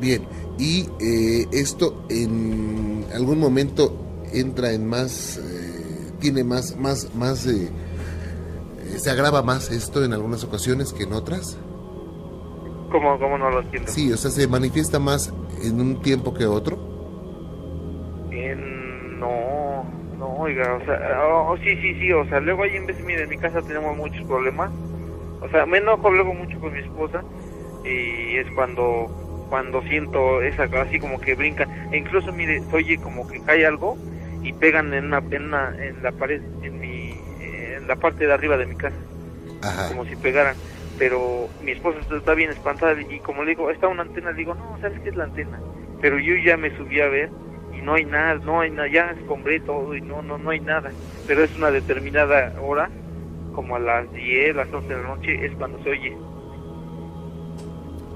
Bien. 0.00 0.22
Y 0.58 0.88
eh, 1.00 1.46
esto 1.52 2.04
en 2.08 3.04
algún 3.14 3.38
momento 3.38 3.96
entra 4.32 4.72
en 4.72 4.86
más, 4.86 5.38
eh, 5.38 6.12
tiene 6.20 6.44
más, 6.44 6.76
más, 6.76 7.14
más, 7.14 7.46
eh, 7.46 7.66
eh, 7.66 7.70
se 8.98 9.10
agrava 9.10 9.42
más 9.42 9.70
esto 9.70 10.04
en 10.04 10.12
algunas 10.12 10.44
ocasiones 10.44 10.92
que 10.92 11.04
en 11.04 11.12
otras. 11.12 11.58
¿Cómo, 12.90 13.18
cómo 13.18 13.36
no 13.38 13.50
lo 13.50 13.60
entiendo? 13.60 13.90
Sí, 13.90 14.10
o 14.12 14.16
sea, 14.16 14.30
se 14.30 14.46
manifiesta 14.48 14.98
más 14.98 15.32
en 15.62 15.80
un 15.80 16.00
tiempo 16.00 16.32
que 16.32 16.46
otro. 16.46 16.78
En- 18.30 19.20
no, 19.20 19.84
no, 20.18 20.26
oiga, 20.38 20.74
o 20.74 20.84
sea, 20.84 20.98
oh, 21.26 21.56
sí, 21.58 21.76
sí, 21.82 21.94
sí, 22.00 22.12
o 22.12 22.24
sea, 22.28 22.40
luego 22.40 22.62
ahí 22.62 22.76
en 22.76 22.86
vez, 22.86 22.96
mire, 23.04 23.22
en 23.24 23.28
mi 23.30 23.36
casa 23.36 23.60
tenemos 23.62 23.96
muchos 23.96 24.24
problemas, 24.26 24.70
o 25.42 25.48
sea, 25.50 25.66
me 25.66 25.78
enojo 25.78 26.10
luego 26.10 26.34
mucho 26.34 26.58
con 26.60 26.72
mi 26.72 26.80
esposa 26.80 27.22
y 27.84 28.36
es 28.36 28.46
cuando, 28.54 29.06
cuando 29.48 29.82
siento 29.82 30.42
esa, 30.42 30.64
así 30.64 30.98
como 30.98 31.20
que 31.20 31.34
brincan, 31.34 31.68
e 31.92 31.98
incluso, 31.98 32.32
mire, 32.32 32.62
oye 32.72 32.98
como 32.98 33.26
que 33.26 33.40
cae 33.42 33.66
algo 33.66 33.96
y 34.42 34.52
pegan 34.52 34.94
en 34.94 35.06
una, 35.06 35.18
en 35.30 35.44
una, 35.44 35.74
en 35.84 36.02
la 36.02 36.12
pared, 36.12 36.40
en 36.62 36.80
mi, 36.80 36.87
la 37.88 37.96
parte 37.96 38.26
de 38.26 38.32
arriba 38.32 38.56
de 38.56 38.66
mi 38.66 38.76
casa 38.76 38.96
Ajá. 39.62 39.88
como 39.88 40.04
si 40.04 40.14
pegaran. 40.14 40.54
Pero 40.98 41.48
mi 41.62 41.72
esposa 41.72 41.98
está 42.10 42.34
bien 42.34 42.50
espantada 42.50 43.00
y 43.00 43.20
como 43.20 43.44
le 43.44 43.50
digo, 43.50 43.70
está 43.70 43.88
una 43.88 44.02
antena, 44.02 44.32
le 44.32 44.38
digo, 44.38 44.54
no, 44.54 44.78
¿sabes 44.80 45.00
qué 45.00 45.10
es 45.10 45.16
la 45.16 45.24
antena? 45.24 45.60
Pero 46.00 46.18
yo 46.18 46.34
ya 46.36 46.56
me 46.56 46.76
subí 46.76 47.00
a 47.00 47.08
ver 47.08 47.30
y 47.72 47.80
no 47.80 47.94
hay 47.94 48.04
nada, 48.04 48.34
no 48.44 48.60
hay 48.60 48.70
nada, 48.70 48.88
ya 48.88 49.14
escombré 49.18 49.60
todo 49.60 49.94
y 49.94 50.00
no, 50.00 50.22
no, 50.22 50.38
no 50.38 50.50
hay 50.50 50.60
nada. 50.60 50.90
Pero 51.26 51.44
es 51.44 51.56
una 51.56 51.70
determinada 51.70 52.52
hora, 52.60 52.90
como 53.54 53.76
a 53.76 53.78
las 53.78 54.12
10, 54.12 54.56
las 54.56 54.72
11 54.72 54.88
de 54.88 55.02
la 55.02 55.08
noche, 55.08 55.46
es 55.46 55.52
cuando 55.52 55.82
se 55.84 55.90
oye. 55.90 56.16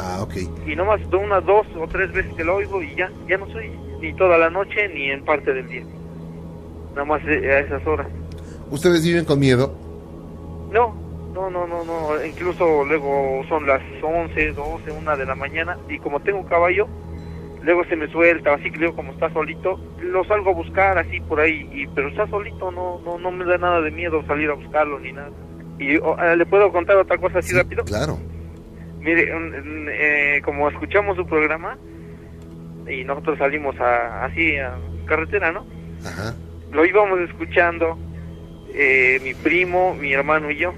Ah, 0.01 0.19
ok. 0.21 0.35
Y 0.67 0.75
nomás 0.75 1.01
unas 1.13 1.45
dos 1.47 1.67
o 1.79 1.87
tres 1.87 2.13
veces 2.13 2.35
que 2.35 2.43
lo 2.43 2.57
oigo 2.57 2.83
y 2.83 2.95
ya, 2.97 3.11
ya 3.29 3.39
no 3.39 3.47
se 3.47 3.59
oye, 3.59 3.79
ni 4.01 4.13
toda 4.15 4.39
la 4.39 4.51
noche 4.51 4.89
ni 4.89 5.11
en 5.11 5.25
parte 5.25 5.55
del 5.55 5.69
día. 5.69 5.85
Nada 6.95 7.05
más 7.05 7.23
eh, 7.27 7.53
a 7.53 7.61
esas 7.61 7.87
horas. 7.87 8.09
¿Ustedes 8.73 9.05
viven 9.05 9.27
con 9.27 9.39
miedo? 9.39 9.75
No, 10.73 10.95
no, 11.35 11.51
no, 11.51 11.67
no, 11.67 11.85
no. 11.85 12.25
Incluso 12.25 12.85
luego 12.87 13.45
son 13.47 13.67
las 13.67 13.83
11, 14.03 14.53
12, 14.53 14.91
1 14.91 15.17
de 15.19 15.27
la 15.27 15.35
mañana 15.35 15.77
y 15.91 15.99
como 15.99 16.21
tengo 16.21 16.47
caballo, 16.47 16.89
luego 17.63 17.85
se 17.85 17.97
me 17.97 18.09
suelta, 18.09 18.55
así 18.55 18.71
que 18.71 18.79
luego 18.79 18.97
como 18.97 19.13
está 19.13 19.31
solito, 19.35 19.79
lo 20.01 20.25
salgo 20.25 20.53
a 20.53 20.55
buscar 20.55 20.97
así 20.97 21.21
por 21.21 21.41
ahí, 21.41 21.69
y, 21.71 21.87
pero 21.89 22.09
está 22.09 22.27
solito, 22.29 22.71
no, 22.73 22.99
no, 23.05 23.19
no 23.19 23.31
me 23.31 23.45
da 23.45 23.59
nada 23.59 23.83
de 23.83 23.91
miedo 23.91 24.25
salir 24.27 24.49
a 24.49 24.55
buscarlo 24.55 24.99
ni 25.01 25.13
nada. 25.13 25.31
Y 25.79 25.99
oh, 25.99 26.17
le 26.35 26.47
puedo 26.47 26.73
contar 26.73 26.97
otra 26.97 27.19
cosa 27.19 27.41
así 27.41 27.51
Sí, 27.51 27.57
rápido. 27.57 27.85
Claro. 27.85 28.19
Mire, 29.01 29.31
eh, 29.91 30.41
como 30.43 30.71
escuchamos 30.71 31.19
su 31.19 31.27
programa 31.27 31.77
y 32.89 33.05
nosotros 33.05 33.37
salimos 33.37 33.79
a, 33.81 34.25
así 34.25 34.57
a 34.57 34.79
carretera, 35.05 35.53
¿no? 35.53 35.67
Ajá. 36.07 36.35
lo 36.71 36.87
íbamos 36.87 37.21
escuchando 37.21 37.99
eh, 38.75 39.21
mi 39.23 39.35
primo, 39.35 39.95
mi 39.95 40.13
hermano 40.13 40.51
y 40.51 40.57
yo. 40.57 40.75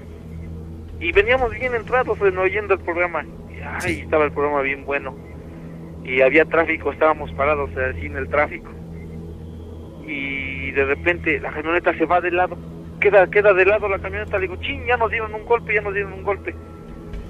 Y 0.99 1.11
veníamos 1.11 1.51
bien 1.51 1.75
entrados 1.75 2.19
en 2.21 2.37
oyendo 2.37 2.73
el 2.73 2.79
programa. 2.79 3.25
Y, 3.49 3.61
ay, 3.61 4.01
estaba 4.01 4.25
el 4.25 4.31
programa 4.31 4.61
bien 4.61 4.85
bueno. 4.85 5.15
Y 6.03 6.21
había 6.21 6.45
tráfico, 6.45 6.91
estábamos 6.91 7.31
parados 7.33 7.69
así 7.75 8.05
en 8.05 8.17
el 8.17 8.29
tráfico. 8.29 8.69
Y 10.07 10.71
de 10.71 10.85
repente 10.85 11.39
la 11.39 11.51
camioneta 11.51 11.97
se 11.97 12.05
va 12.05 12.21
de 12.21 12.31
lado. 12.31 12.57
Queda, 12.99 13.27
queda 13.29 13.53
de 13.53 13.65
lado 13.65 13.89
la 13.89 13.99
camioneta. 13.99 14.37
Le 14.37 14.47
digo, 14.47 14.61
ching, 14.61 14.85
ya 14.85 14.97
nos 14.97 15.09
dieron 15.09 15.33
un 15.33 15.45
golpe, 15.45 15.73
ya 15.73 15.81
nos 15.81 15.93
dieron 15.93 16.13
un 16.13 16.23
golpe. 16.23 16.55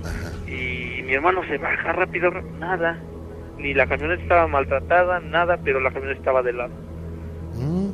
Ajá. 0.03 0.49
Y 0.49 1.01
mi 1.03 1.13
hermano 1.13 1.41
se 1.47 1.57
baja 1.57 1.93
rápido, 1.93 2.31
rápido, 2.31 2.57
nada. 2.59 2.99
Ni 3.57 3.73
la 3.73 3.87
camioneta 3.87 4.21
estaba 4.21 4.47
maltratada, 4.47 5.19
nada, 5.21 5.57
pero 5.63 5.79
la 5.79 5.91
camioneta 5.91 6.19
estaba 6.19 6.43
de 6.43 6.53
lado. 6.53 6.73
Mm. 7.55 7.89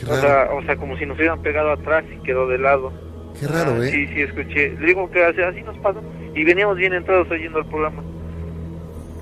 Qué 0.00 0.10
O 0.10 0.20
sea, 0.20 0.48
o 0.52 0.62
sea, 0.62 0.76
como 0.76 0.96
si 0.96 1.06
nos 1.06 1.16
hubieran 1.18 1.40
pegado 1.42 1.70
atrás 1.72 2.04
y 2.10 2.22
quedó 2.24 2.48
de 2.48 2.58
lado. 2.58 2.92
Qué 3.38 3.46
raro, 3.46 3.72
Ah, 3.80 3.86
¿eh? 3.86 3.90
Sí, 3.90 4.06
sí, 4.08 4.22
escuché. 4.22 4.70
Le 4.80 4.86
digo 4.88 5.10
que 5.10 5.24
así, 5.24 5.40
así 5.40 5.62
nos 5.62 5.76
pasó. 5.78 6.02
Y 6.34 6.44
veníamos 6.44 6.76
bien 6.76 6.92
entrados 6.94 7.30
oyendo 7.30 7.58
el 7.60 7.66
programa. 7.66 8.02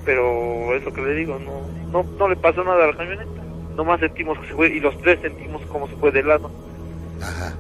Pero 0.05 0.75
eso 0.75 0.93
que 0.93 1.03
le 1.03 1.14
digo, 1.14 1.38
no, 1.38 1.61
no, 1.93 2.09
no 2.19 2.29
le 2.29 2.37
pasó 2.37 2.64
nada 2.64 2.85
a 2.85 2.87
la 2.88 2.97
camioneta. 2.97 3.31
Nomás 3.77 4.01
sentimos 4.01 4.38
que 4.38 4.49
se 4.49 4.55
fue, 4.55 4.69
y 4.69 4.81
los 4.81 4.97
tres 5.03 5.21
sentimos 5.21 5.62
como 5.67 5.87
se 5.88 5.95
fue 5.97 6.11
de 6.11 6.23
lado. 6.23 6.51
Ajá. 7.23 7.55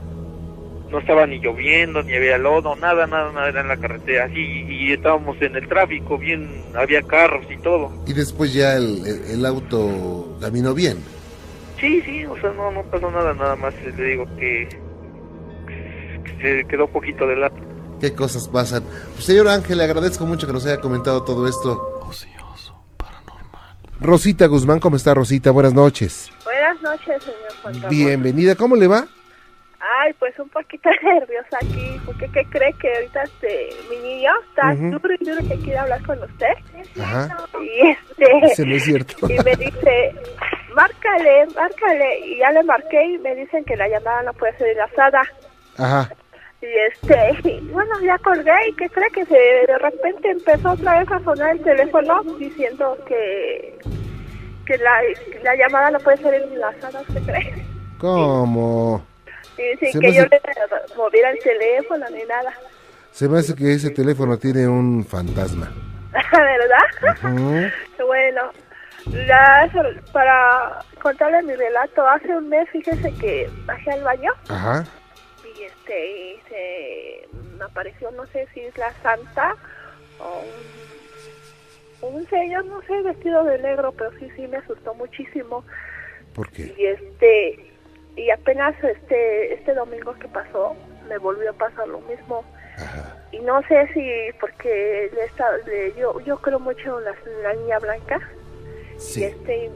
No 0.90 0.98
estaba 1.00 1.26
ni 1.26 1.38
lloviendo, 1.38 2.02
ni 2.02 2.14
había 2.14 2.38
lodo, 2.38 2.74
nada, 2.76 3.06
nada, 3.06 3.30
nada, 3.32 3.48
era 3.50 3.60
en 3.60 3.68
la 3.68 3.76
carretera. 3.76 4.24
Así, 4.24 4.40
y, 4.40 4.88
y 4.88 4.92
estábamos 4.92 5.40
en 5.42 5.54
el 5.56 5.68
tráfico, 5.68 6.16
bien, 6.16 6.48
había 6.74 7.02
carros 7.02 7.44
y 7.50 7.58
todo. 7.58 7.92
Y 8.06 8.14
después 8.14 8.54
ya 8.54 8.74
el, 8.76 9.06
el- 9.06 9.30
el 9.32 9.46
auto 9.46 10.38
caminó 10.40 10.72
bien. 10.74 10.98
Sí, 11.80 12.02
sí, 12.02 12.24
o 12.26 12.36
sea, 12.40 12.50
no, 12.52 12.70
no 12.72 12.82
pasó 12.84 13.10
nada, 13.10 13.34
nada 13.34 13.56
más 13.56 13.72
le 13.84 13.92
digo 14.04 14.24
que, 14.36 14.68
que 16.24 16.38
se 16.62 16.68
quedó 16.68 16.86
un 16.86 16.92
poquito 16.92 17.26
de 17.26 17.36
lado. 17.36 17.54
¿Qué 18.00 18.14
cosas 18.14 18.48
pasan? 18.48 18.82
Pues, 19.14 19.24
señor 19.24 19.48
Ángel, 19.48 19.78
le 19.78 19.84
agradezco 19.84 20.24
mucho 20.26 20.46
que 20.46 20.52
nos 20.52 20.66
haya 20.66 20.80
comentado 20.80 21.22
todo 21.24 21.46
esto. 21.48 22.00
Ocioso, 22.08 22.80
paranormal. 22.96 23.76
Rosita 24.00 24.46
Guzmán, 24.46 24.80
¿cómo 24.80 24.96
está 24.96 25.14
Rosita? 25.14 25.50
Buenas 25.50 25.74
noches. 25.74 26.30
Buenas 26.44 26.80
noches, 26.82 27.22
señor 27.22 27.52
Juan 27.62 27.74
Ramón. 27.74 27.90
Bienvenida, 27.90 28.54
¿cómo 28.56 28.76
le 28.76 28.86
va? 28.88 29.06
Ay, 30.00 30.12
pues 30.18 30.36
un 30.38 30.48
poquito 30.48 30.90
nerviosa 31.02 31.58
aquí, 31.62 32.00
porque 32.04 32.28
¿qué 32.32 32.44
cree 32.50 32.72
que 32.74 32.92
ahorita 32.94 33.22
este, 33.22 33.68
mi 33.88 33.96
niño 33.98 34.30
está 34.48 34.74
duro 34.74 35.14
y 35.18 35.24
duro 35.24 35.48
que 35.48 35.56
quiere 35.58 35.78
hablar 35.78 36.02
con 36.04 36.18
usted? 36.22 37.00
Ajá. 37.00 37.36
Y 37.60 37.88
este, 37.88 38.46
Ese 38.52 38.66
no 38.66 38.74
es 38.74 38.84
cierto. 38.84 39.14
y 39.28 39.38
me 39.44 39.56
dice, 39.56 40.14
márcale, 40.78 41.46
márcale, 41.56 42.20
y 42.20 42.38
ya 42.38 42.52
le 42.52 42.62
marqué 42.62 43.04
y 43.04 43.18
me 43.18 43.34
dicen 43.34 43.64
que 43.64 43.76
la 43.76 43.88
llamada 43.88 44.22
no 44.22 44.32
puede 44.34 44.56
ser 44.58 44.68
enlazada. 44.68 45.22
Ajá. 45.76 46.08
Y 46.62 46.66
este, 46.66 47.48
y 47.48 47.60
bueno, 47.72 47.92
ya 48.00 48.16
colgué 48.18 48.68
y 48.68 48.72
¿qué 48.74 48.88
cree 48.88 49.10
que 49.10 49.24
se, 49.26 49.34
de 49.36 49.78
repente 49.78 50.30
empezó 50.30 50.70
otra 50.70 51.00
vez 51.00 51.10
a 51.10 51.24
sonar 51.24 51.50
el 51.50 51.62
teléfono 51.62 52.22
diciendo 52.38 52.96
que, 53.06 53.78
que 54.66 54.78
la, 54.78 55.00
la 55.42 55.56
llamada 55.56 55.90
no 55.90 55.98
puede 55.98 56.18
ser 56.18 56.34
enlazada, 56.34 57.00
¿usted 57.00 57.22
cree? 57.22 57.64
¿Cómo? 57.98 59.04
Y 59.56 59.76
sin 59.78 59.92
Se 59.92 59.98
que 59.98 60.12
yo 60.12 60.22
le 60.26 60.40
moviera 60.96 61.30
el 61.30 61.38
teléfono 61.40 62.06
ni 62.10 62.22
nada. 62.22 62.52
Se 63.10 63.28
me 63.28 63.40
hace 63.40 63.56
que 63.56 63.72
ese 63.72 63.90
teléfono 63.90 64.38
tiene 64.38 64.68
un 64.68 65.04
fantasma. 65.04 65.72
¿Verdad? 66.32 67.72
Bueno, 67.98 68.52
ya 69.06 69.70
so- 69.72 70.12
para 70.12 70.84
contarle 71.02 71.42
mi 71.42 71.54
relato, 71.54 72.06
hace 72.06 72.36
un 72.36 72.48
mes 72.48 72.68
fíjese 72.70 73.12
que 73.18 73.50
bajé 73.66 73.92
al 73.92 74.02
baño 74.02 74.32
Ajá. 74.48 74.86
y 75.44 75.62
este 75.64 76.06
y 76.06 76.40
se 76.48 77.28
me 77.58 77.64
apareció, 77.64 78.10
no 78.12 78.26
sé 78.28 78.46
si 78.54 78.60
es 78.60 78.76
la 78.78 78.92
santa 79.02 79.54
o 80.18 80.40
un, 82.02 82.14
un 82.14 82.28
señor, 82.28 82.64
no 82.66 82.80
sé, 82.82 83.02
vestido 83.02 83.44
de 83.44 83.58
negro, 83.58 83.92
pero 83.92 84.10
sí, 84.18 84.28
sí 84.36 84.46
me 84.46 84.58
asustó 84.58 84.94
muchísimo. 84.94 85.64
¿Por 86.34 86.50
qué? 86.50 86.74
Y 86.78 86.86
este 86.86 87.72
y 88.16 88.30
apenas 88.30 88.74
este 88.82 89.54
este 89.54 89.74
domingo 89.74 90.12
que 90.14 90.28
pasó 90.28 90.76
me 91.08 91.18
volvió 91.18 91.50
a 91.50 91.54
pasar 91.54 91.86
lo 91.88 92.00
mismo 92.00 92.44
Ajá. 92.76 93.16
y 93.30 93.38
no 93.40 93.62
sé 93.68 93.88
si 93.94 94.32
porque 94.40 95.08
le 95.14 95.24
está, 95.24 95.56
le- 95.66 95.94
yo 95.94 96.18
yo 96.20 96.36
creo 96.38 96.58
mucho 96.58 96.98
en 96.98 97.04
la, 97.04 97.10
en 97.26 97.42
la 97.44 97.52
niña 97.54 97.78
blanca 97.78 98.20
y 98.98 99.00
Sí. 99.00 99.24
este 99.24 99.70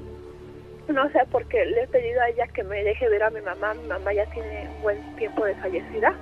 no 0.89 1.09
sé 1.13 1.21
porque 1.31 1.65
le 1.65 1.85
he 1.85 1.87
pedido 1.87 2.21
a 2.21 2.29
ella 2.29 2.47
que 2.49 2.63
me 2.65 2.83
deje 2.83 3.09
ver 3.09 3.23
a 3.23 3.31
mi 3.31 3.41
mamá. 3.41 3.73
Mi 3.75 3.87
mamá 3.89 4.13
ya 4.13 4.27
tiene 4.27 4.69
un 4.77 4.83
buen 4.83 5.17
tiempo 5.17 5.45
de 5.45 5.55
fallecida. 5.57 6.15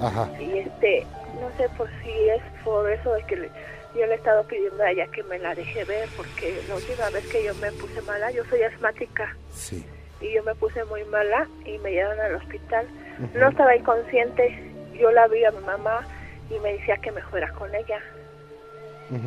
Ajá. 0.00 0.28
y 0.38 0.58
este 0.58 1.06
no 1.40 1.50
sé 1.56 1.70
por 1.76 1.88
si 2.02 2.28
es 2.28 2.42
por 2.64 2.90
eso 2.90 3.14
de 3.14 3.22
que 3.22 3.36
le- 3.36 3.50
yo 3.94 4.04
le 4.06 4.12
he 4.12 4.16
estado 4.16 4.42
pidiendo 4.44 4.82
a 4.82 4.90
ella 4.90 5.06
que 5.06 5.22
me 5.22 5.38
la 5.38 5.54
deje 5.54 5.84
ver 5.84 6.06
porque 6.18 6.60
la 6.68 6.74
última 6.74 7.08
vez 7.10 7.26
que 7.28 7.42
yo 7.44 7.54
me 7.54 7.72
puse 7.72 8.02
mala 8.02 8.30
yo 8.30 8.44
soy 8.46 8.62
asmática. 8.62 9.34
Sí. 9.52 9.86
y 10.20 10.32
yo 10.34 10.42
me 10.44 10.54
puse 10.54 10.82
muy 10.86 11.04
mala 11.04 11.46
y 11.66 11.76
me 11.78 11.90
llevaron 11.92 12.18
al 12.20 12.34
hospital. 12.36 12.86
No 13.34 13.48
estaba 13.50 13.76
inconsciente. 13.76 14.58
Yo 14.98 15.10
la 15.10 15.26
vi 15.28 15.44
a 15.44 15.50
mi 15.50 15.60
mamá 15.64 16.06
y 16.50 16.58
me 16.60 16.72
decía 16.74 16.96
que 16.98 17.12
me 17.12 17.20
fuera 17.22 17.50
con 17.52 17.74
ella 17.74 18.00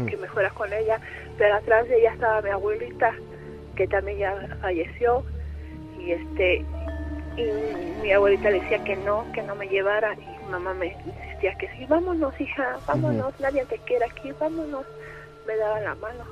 Que 0.07 0.17
me 0.17 0.27
fuera 0.27 0.49
con 0.51 0.71
ella, 0.73 0.99
pero 1.37 1.55
atrás 1.55 1.87
de 1.87 1.99
ella 1.99 2.11
estaba 2.11 2.41
mi 2.41 2.49
abuelita, 2.49 3.13
que 3.75 3.87
también 3.87 4.17
ya 4.17 4.57
falleció, 4.61 5.23
y 5.99 6.11
este 6.11 6.65
y 7.37 7.43
mi 8.01 8.11
abuelita 8.11 8.49
le 8.49 8.59
decía 8.59 8.83
que 8.83 8.97
no, 8.97 9.25
que 9.33 9.41
no 9.43 9.55
me 9.55 9.69
llevara, 9.69 10.13
y 10.15 10.51
mamá 10.51 10.73
me 10.73 10.87
insistía 10.87 11.55
que 11.57 11.69
sí, 11.69 11.85
vámonos 11.87 12.39
hija, 12.41 12.79
vámonos, 12.85 13.39
nadie 13.39 13.65
te 13.65 13.77
quiere 13.79 14.05
aquí, 14.05 14.33
vámonos. 14.39 14.85
Me 15.47 15.55
daba 15.55 15.79
la 15.79 15.95
mano. 15.95 16.25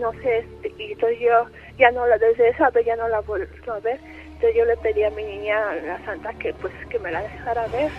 No 0.00 0.12
sé, 0.14 0.38
este, 0.38 0.72
y 0.78 0.92
entonces 0.92 1.20
yo 1.20 1.46
ya 1.78 1.90
no 1.92 2.06
la, 2.06 2.18
desde 2.18 2.48
esa 2.48 2.70
vez 2.70 2.86
ya 2.86 2.96
no 2.96 3.06
la 3.06 3.20
volví 3.20 3.46
a 3.68 3.78
ver. 3.80 4.00
Entonces 4.26 4.56
yo 4.56 4.64
le 4.64 4.76
pedí 4.78 5.04
a 5.04 5.10
mi 5.10 5.22
niña, 5.22 5.70
a 5.70 5.76
la 5.76 6.04
santa, 6.04 6.32
que 6.34 6.52
pues 6.54 6.72
que 6.90 6.98
me 6.98 7.12
la 7.12 7.22
dejara 7.22 7.68
ver. 7.68 7.92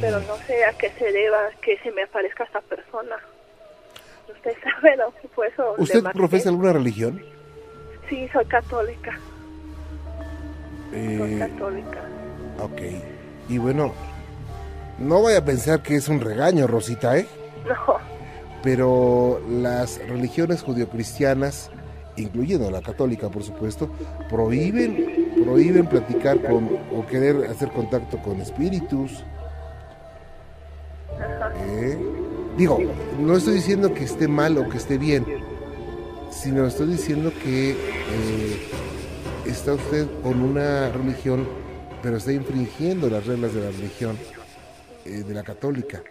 Pero 0.00 0.20
no 0.20 0.36
sé 0.46 0.64
a 0.64 0.72
qué 0.74 0.90
se 0.98 1.10
deba 1.12 1.38
que 1.60 1.76
se 1.78 1.90
me 1.92 2.02
aparezca 2.04 2.44
esta 2.44 2.60
persona. 2.60 3.16
Usted 4.32 4.52
sabe, 4.62 4.96
¿no? 4.96 5.10
Por 5.34 5.46
eso 5.46 5.74
le 5.76 5.82
¿Usted 5.82 6.02
profesa 6.12 6.48
alguna 6.48 6.72
religión? 6.72 7.22
Sí, 8.08 8.28
soy 8.32 8.44
católica, 8.46 9.18
soy 10.90 10.98
Eh, 11.34 11.36
católica. 11.38 12.00
ok. 12.60 12.80
Y 13.48 13.58
bueno, 13.58 13.92
no 14.98 15.22
vaya 15.22 15.38
a 15.38 15.44
pensar 15.44 15.82
que 15.82 15.96
es 15.96 16.08
un 16.08 16.20
regaño, 16.20 16.66
Rosita, 16.66 17.16
¿eh? 17.18 17.26
No, 17.66 17.96
Pero 18.62 19.40
las 19.48 19.98
religiones 20.08 20.62
judio-cristianas, 20.62 21.70
incluyendo 22.16 22.70
la 22.70 22.82
católica, 22.82 23.28
por 23.28 23.42
supuesto, 23.42 23.90
prohíben, 24.28 25.32
prohíben 25.44 25.86
platicar 25.86 26.40
con 26.42 26.78
o 26.94 27.06
querer 27.06 27.46
hacer 27.50 27.70
contacto 27.70 28.18
con 28.18 28.40
espíritus. 28.40 29.24
¿Eh? 31.72 31.98
Digo, 32.56 32.78
no 33.18 33.36
estoy 33.36 33.54
diciendo 33.54 33.94
que 33.94 34.04
esté 34.04 34.28
mal 34.28 34.58
o 34.58 34.68
que 34.68 34.76
esté 34.76 34.98
bien, 34.98 35.24
sino 36.30 36.66
estoy 36.66 36.88
diciendo 36.88 37.32
que 37.42 37.70
eh, 37.70 38.56
está 39.46 39.72
usted 39.74 40.06
con 40.22 40.42
una 40.42 40.90
religión, 40.90 41.48
pero 42.02 42.18
está 42.18 42.32
infringiendo 42.32 43.08
las 43.08 43.26
reglas 43.26 43.54
de 43.54 43.60
la 43.62 43.70
religión 43.70 44.18
eh, 45.06 45.22
de 45.26 45.34
la 45.34 45.42
católica. 45.42 46.02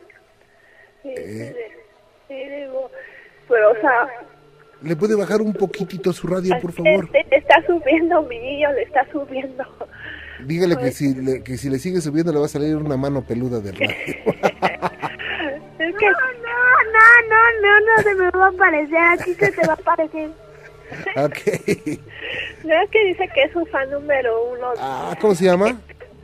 sí, 1.04 1.10
Eh. 1.15 1.56
pero 3.47 3.71
o 3.71 3.76
sea, 3.76 4.08
¿Le 4.82 4.95
puede 4.95 5.15
bajar 5.15 5.41
un 5.41 5.54
poquitito 5.54 6.12
su 6.12 6.26
radio, 6.26 6.58
por 6.60 6.71
favor? 6.71 7.08
este, 7.13 7.38
está 7.38 7.63
subiendo 7.67 8.24
mi 8.24 8.39
niño, 8.39 8.71
le 8.74 8.82
está 8.82 9.06
subiendo. 9.12 9.63
Dígale 10.43 10.76
que 10.76 10.89
si, 10.91 11.13
le, 11.13 11.43
que 11.43 11.56
si 11.58 11.69
le 11.69 11.78
sigue 11.78 12.02
subiendo 12.02 12.34
le 12.34 12.39
va 12.39 12.45
a 12.47 12.50
salir 12.50 12.76
una 12.76 12.97
mano 12.97 13.21
peluda 13.24 13.60
del 13.60 13.76
radio. 13.76 13.93
Que 16.01 16.07
No, 16.09 16.13
no, 16.93 17.05
no, 17.29 17.41
no, 17.61 17.95
no 17.95 18.03
se 18.03 18.15
me 18.15 18.29
va 18.31 18.45
a 18.45 18.49
aparecer. 18.49 18.97
A 18.97 19.17
ti 19.17 19.33
se 19.35 19.51
te 19.51 19.67
va 19.67 19.73
a 19.73 19.75
aparecer. 19.75 20.29
ok. 21.15 21.37
no 22.65 22.81
es 22.81 22.89
que 22.89 23.05
dice 23.05 23.29
que 23.33 23.43
es 23.43 23.55
un 23.55 23.65
fan 23.67 23.89
número 23.89 24.51
uno, 24.51 24.73
Ah, 24.79 25.15
¿Cómo 25.21 25.35
se 25.35 25.45
llama? 25.45 25.79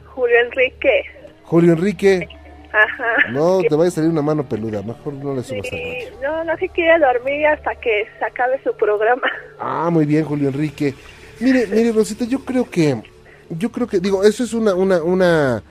Julio 0.05 0.35
Enrique. 0.39 1.03
Julio 1.43 1.73
Enrique. 1.73 2.27
Ajá. 2.73 3.31
No, 3.31 3.59
te 3.61 3.75
va 3.75 3.85
a 3.87 3.91
salir 3.91 4.09
una 4.09 4.21
mano 4.21 4.43
peluda. 4.47 4.81
Mejor 4.81 5.13
no 5.13 5.33
le 5.35 5.43
subas 5.43 5.65
al 5.71 5.79
radio. 5.79 6.09
no, 6.21 6.43
no 6.43 6.57
se 6.57 6.67
quiere 6.69 6.99
dormir 6.99 7.47
hasta 7.47 7.75
que 7.75 8.07
se 8.19 8.25
acabe 8.25 8.59
su 8.63 8.73
programa. 8.75 9.31
Ah, 9.59 9.89
muy 9.91 10.05
bien, 10.05 10.25
Julio 10.25 10.49
Enrique. 10.49 10.93
Mire, 11.39 11.67
mire, 11.67 11.91
Rosita, 11.91 12.25
yo 12.25 12.43
creo 12.43 12.69
que, 12.69 13.01
yo 13.49 13.71
creo 13.71 13.87
que, 13.87 13.99
digo, 13.99 14.23
eso 14.23 14.43
es 14.43 14.53
una, 14.53 14.73
una, 14.75 15.01
una, 15.01 15.63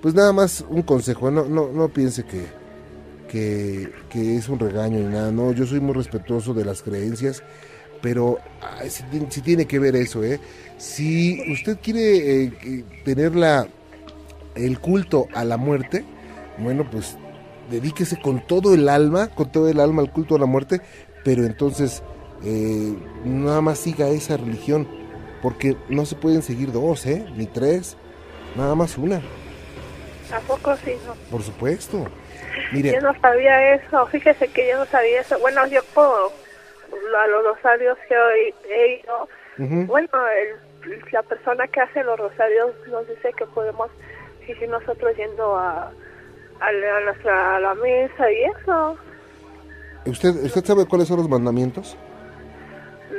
pues 0.00 0.14
nada 0.14 0.32
más 0.32 0.64
un 0.68 0.82
consejo. 0.82 1.30
No, 1.30 1.44
no, 1.46 1.68
no 1.72 1.88
piense 1.88 2.24
que, 2.24 2.44
que, 3.28 3.92
que 4.10 4.36
es 4.36 4.48
un 4.48 4.58
regaño 4.58 4.98
ni 4.98 5.06
nada. 5.12 5.30
No, 5.30 5.52
yo 5.52 5.66
soy 5.66 5.80
muy 5.80 5.94
respetuoso 5.94 6.54
de 6.54 6.64
las 6.64 6.82
creencias, 6.82 7.42
pero 8.02 8.38
ay, 8.60 8.90
sí 8.90 9.40
tiene 9.40 9.66
que 9.66 9.78
ver 9.78 9.96
eso, 9.96 10.22
¿eh? 10.22 10.40
Si 10.78 11.40
usted 11.52 11.78
quiere 11.82 12.44
eh, 12.44 12.84
tener 13.04 13.34
la, 13.34 13.66
el 14.54 14.78
culto 14.78 15.28
a 15.34 15.44
la 15.44 15.56
muerte, 15.56 16.04
bueno, 16.58 16.88
pues 16.90 17.16
dedíquese 17.70 18.20
con 18.20 18.46
todo 18.46 18.74
el 18.74 18.88
alma, 18.88 19.28
con 19.28 19.50
todo 19.50 19.68
el 19.68 19.80
alma 19.80 20.02
al 20.02 20.12
culto 20.12 20.36
a 20.36 20.38
la 20.38 20.46
muerte, 20.46 20.80
pero 21.24 21.44
entonces 21.44 22.02
eh, 22.44 22.94
nada 23.24 23.60
más 23.60 23.78
siga 23.78 24.08
esa 24.08 24.36
religión, 24.36 24.86
porque 25.42 25.76
no 25.88 26.04
se 26.06 26.16
pueden 26.16 26.42
seguir 26.42 26.72
dos, 26.72 27.06
¿eh? 27.06 27.24
Ni 27.36 27.46
tres, 27.46 27.96
nada 28.56 28.74
más 28.74 28.98
una, 28.98 29.22
¿A 30.32 30.40
poco 30.40 30.74
sí? 30.84 30.92
No. 31.06 31.14
por 31.30 31.42
supuesto. 31.42 32.06
Mire, 32.74 32.92
Yo 32.94 33.00
no 33.00 33.18
sabía 33.20 33.74
eso. 33.74 34.06
Fíjese 34.06 34.48
que 34.48 34.68
yo 34.68 34.78
no 34.78 34.86
sabía 34.86 35.20
eso. 35.20 35.38
Bueno, 35.40 35.66
yo 35.66 35.80
por 35.94 36.32
a 37.18 37.26
los 37.26 37.44
rosarios 37.44 37.96
que 38.08 38.16
hoy 38.16 38.54
he 38.70 39.00
ido, 39.02 39.28
bueno, 39.86 40.08
el- 40.28 41.00
la 41.12 41.22
persona 41.22 41.66
que 41.68 41.80
hace 41.80 42.02
los 42.04 42.18
rosarios 42.18 42.72
nos 42.88 43.06
dice 43.08 43.32
que 43.36 43.46
podemos 43.46 43.90
seguir 44.46 44.68
nosotros 44.68 45.16
yendo 45.16 45.56
a, 45.56 45.90
a, 46.60 46.72
la, 46.72 46.96
a 46.96 47.00
nuestra 47.00 47.56
a 47.56 47.60
la 47.60 47.74
misa 47.74 48.30
y 48.30 48.44
eso. 48.44 48.98
¿usted, 50.06 50.30
¿usted 50.44 50.64
sabe 50.64 50.86
cuáles 50.86 51.08
son 51.08 51.16
los 51.18 51.28
mandamientos? 51.28 51.96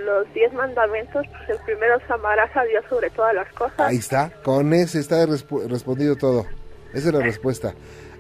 Los 0.06 0.32
diez 0.34 0.54
mandamientos, 0.54 1.26
pues 1.28 1.50
el 1.50 1.58
primero 1.66 1.96
es 1.98 2.12
amarás 2.12 2.56
a 2.56 2.64
Dios 2.66 2.84
sobre 2.90 3.10
todas 3.12 3.34
las 3.34 3.52
cosas. 3.54 3.80
Ahí 3.80 3.98
está, 3.98 4.30
con 4.44 4.74
ese 4.74 5.00
está 5.00 5.26
respondido 5.26 6.16
todo. 6.16 6.46
Esa 6.94 7.08
es 7.10 7.14
la 7.14 7.22
respuesta. 7.24 7.74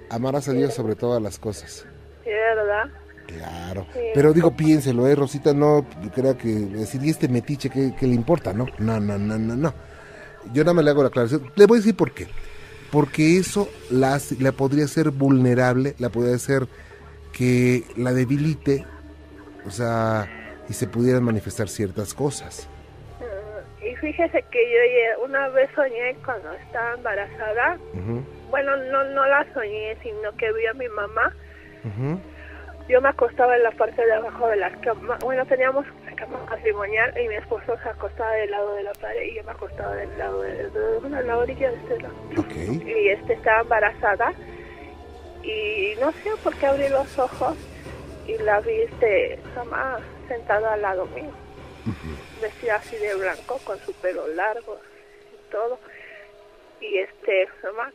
Amarás 0.09 0.47
a 0.47 0.53
Dios 0.53 0.73
sobre 0.73 0.95
todas 0.95 1.21
las 1.21 1.39
cosas. 1.39 1.85
Sí, 2.23 2.29
¿verdad? 2.29 2.85
Claro. 3.27 3.87
Sí. 3.93 3.99
Pero 4.13 4.33
digo, 4.33 4.55
piénselo, 4.55 5.07
¿eh? 5.07 5.15
Rosita, 5.15 5.53
no 5.53 5.85
crea 6.13 6.37
que 6.37 6.47
decir, 6.47 7.03
¿y 7.03 7.09
este 7.09 7.27
metiche 7.27 7.69
qué, 7.69 7.95
qué 7.99 8.07
le 8.07 8.13
importa? 8.13 8.53
No, 8.53 8.67
no, 8.77 8.99
no, 8.99 9.17
no, 9.17 9.37
no, 9.37 9.55
no. 9.55 9.73
Yo 10.53 10.63
nada 10.63 10.73
más 10.73 10.85
le 10.85 10.91
hago 10.91 11.01
la 11.01 11.09
aclaración. 11.09 11.51
Le 11.55 11.65
voy 11.65 11.77
a 11.77 11.81
decir 11.81 11.95
por 11.95 12.13
qué. 12.13 12.27
Porque 12.91 13.37
eso 13.37 13.67
la, 13.89 14.21
la 14.39 14.51
podría 14.51 14.87
ser 14.87 15.11
vulnerable, 15.11 15.95
la 15.97 16.09
podría 16.09 16.35
hacer 16.35 16.67
que 17.33 17.83
la 17.97 18.13
debilite, 18.13 18.85
o 19.65 19.71
sea, 19.71 20.29
y 20.69 20.73
se 20.73 20.87
pudieran 20.87 21.23
manifestar 21.23 21.67
ciertas 21.67 22.13
cosas. 22.13 22.67
Y 23.85 23.95
fíjese 23.97 24.41
que 24.51 24.71
yo 24.71 25.23
una 25.23 25.47
vez 25.49 25.69
soñé 25.75 26.15
cuando 26.25 26.51
estaba 26.53 26.93
embarazada. 26.93 27.77
Bueno, 28.49 28.75
no, 28.77 29.03
no 29.05 29.25
la 29.27 29.45
soñé, 29.53 29.95
sino 30.01 30.31
que 30.37 30.51
vi 30.53 30.65
a 30.65 30.73
mi 30.73 30.87
mamá. 30.89 31.33
Yo 32.87 33.01
me 33.01 33.09
acostaba 33.09 33.55
en 33.57 33.63
la 33.63 33.71
parte 33.71 34.05
de 34.05 34.13
abajo 34.13 34.47
de 34.47 34.55
la 34.57 34.69
cama. 34.81 35.17
Bueno, 35.21 35.45
teníamos 35.45 35.85
la 36.05 36.15
cama 36.15 36.37
matrimonial 36.49 37.13
y 37.19 37.27
mi 37.27 37.35
esposo 37.35 37.75
se 37.81 37.89
acostaba 37.89 38.31
del 38.33 38.51
lado 38.51 38.75
de 38.75 38.83
la 38.83 38.93
pared 38.93 39.23
y 39.23 39.35
yo 39.35 39.43
me 39.43 39.51
acostaba 39.51 39.95
del 39.95 40.17
lado 40.17 40.41
de, 40.41 40.69
de- 40.69 40.99
bueno, 40.99 41.21
la 41.23 41.37
orilla 41.37 41.71
de 41.71 41.77
este 41.77 41.99
lado. 42.01 42.13
Y 42.85 43.09
este 43.09 43.33
estaba 43.33 43.61
embarazada 43.61 44.33
y 45.43 45.93
no 45.99 46.11
sé 46.11 46.29
por 46.43 46.55
qué 46.57 46.65
abrí 46.67 46.89
los 46.89 47.17
ojos 47.19 47.57
y 48.27 48.37
la 48.39 48.59
vi 48.61 48.81
este 48.81 49.39
mamá 49.55 49.97
sentada 50.27 50.73
al 50.73 50.81
lado 50.81 51.05
mío. 51.07 51.31
Vestida 52.41 52.75
así 52.75 52.95
de 52.97 53.13
blanco 53.15 53.59
con 53.63 53.77
su 53.79 53.93
pelo 53.93 54.27
largo 54.29 54.79
y 55.33 55.51
todo. 55.51 55.79
Y 56.81 56.97
este 56.97 57.47
mamá 57.63 57.91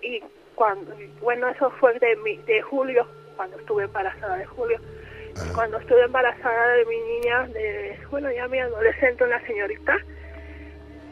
y 0.00 0.22
cuando 0.54 0.94
bueno 1.20 1.48
eso 1.48 1.70
fue 1.72 1.98
de 1.98 2.16
mi, 2.16 2.36
de 2.38 2.62
julio 2.62 3.06
cuando 3.36 3.58
estuve 3.58 3.84
embarazada 3.84 4.36
de 4.36 4.46
julio. 4.46 4.78
Cuando 5.54 5.78
estuve 5.78 6.02
embarazada 6.02 6.68
de 6.72 6.84
mi 6.84 6.96
niña 7.00 7.46
de 7.48 7.98
bueno 8.10 8.30
ya 8.30 8.46
mi 8.48 8.60
adolescente 8.60 9.24
una 9.24 9.44
señorita 9.46 9.96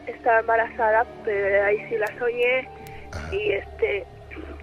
estaba 0.07 0.39
embarazada 0.39 1.05
pero 1.25 1.65
ahí 1.65 1.85
sí 1.89 1.97
la 1.97 2.07
soñé. 2.17 2.69
Y 3.31 3.51
este 3.51 4.05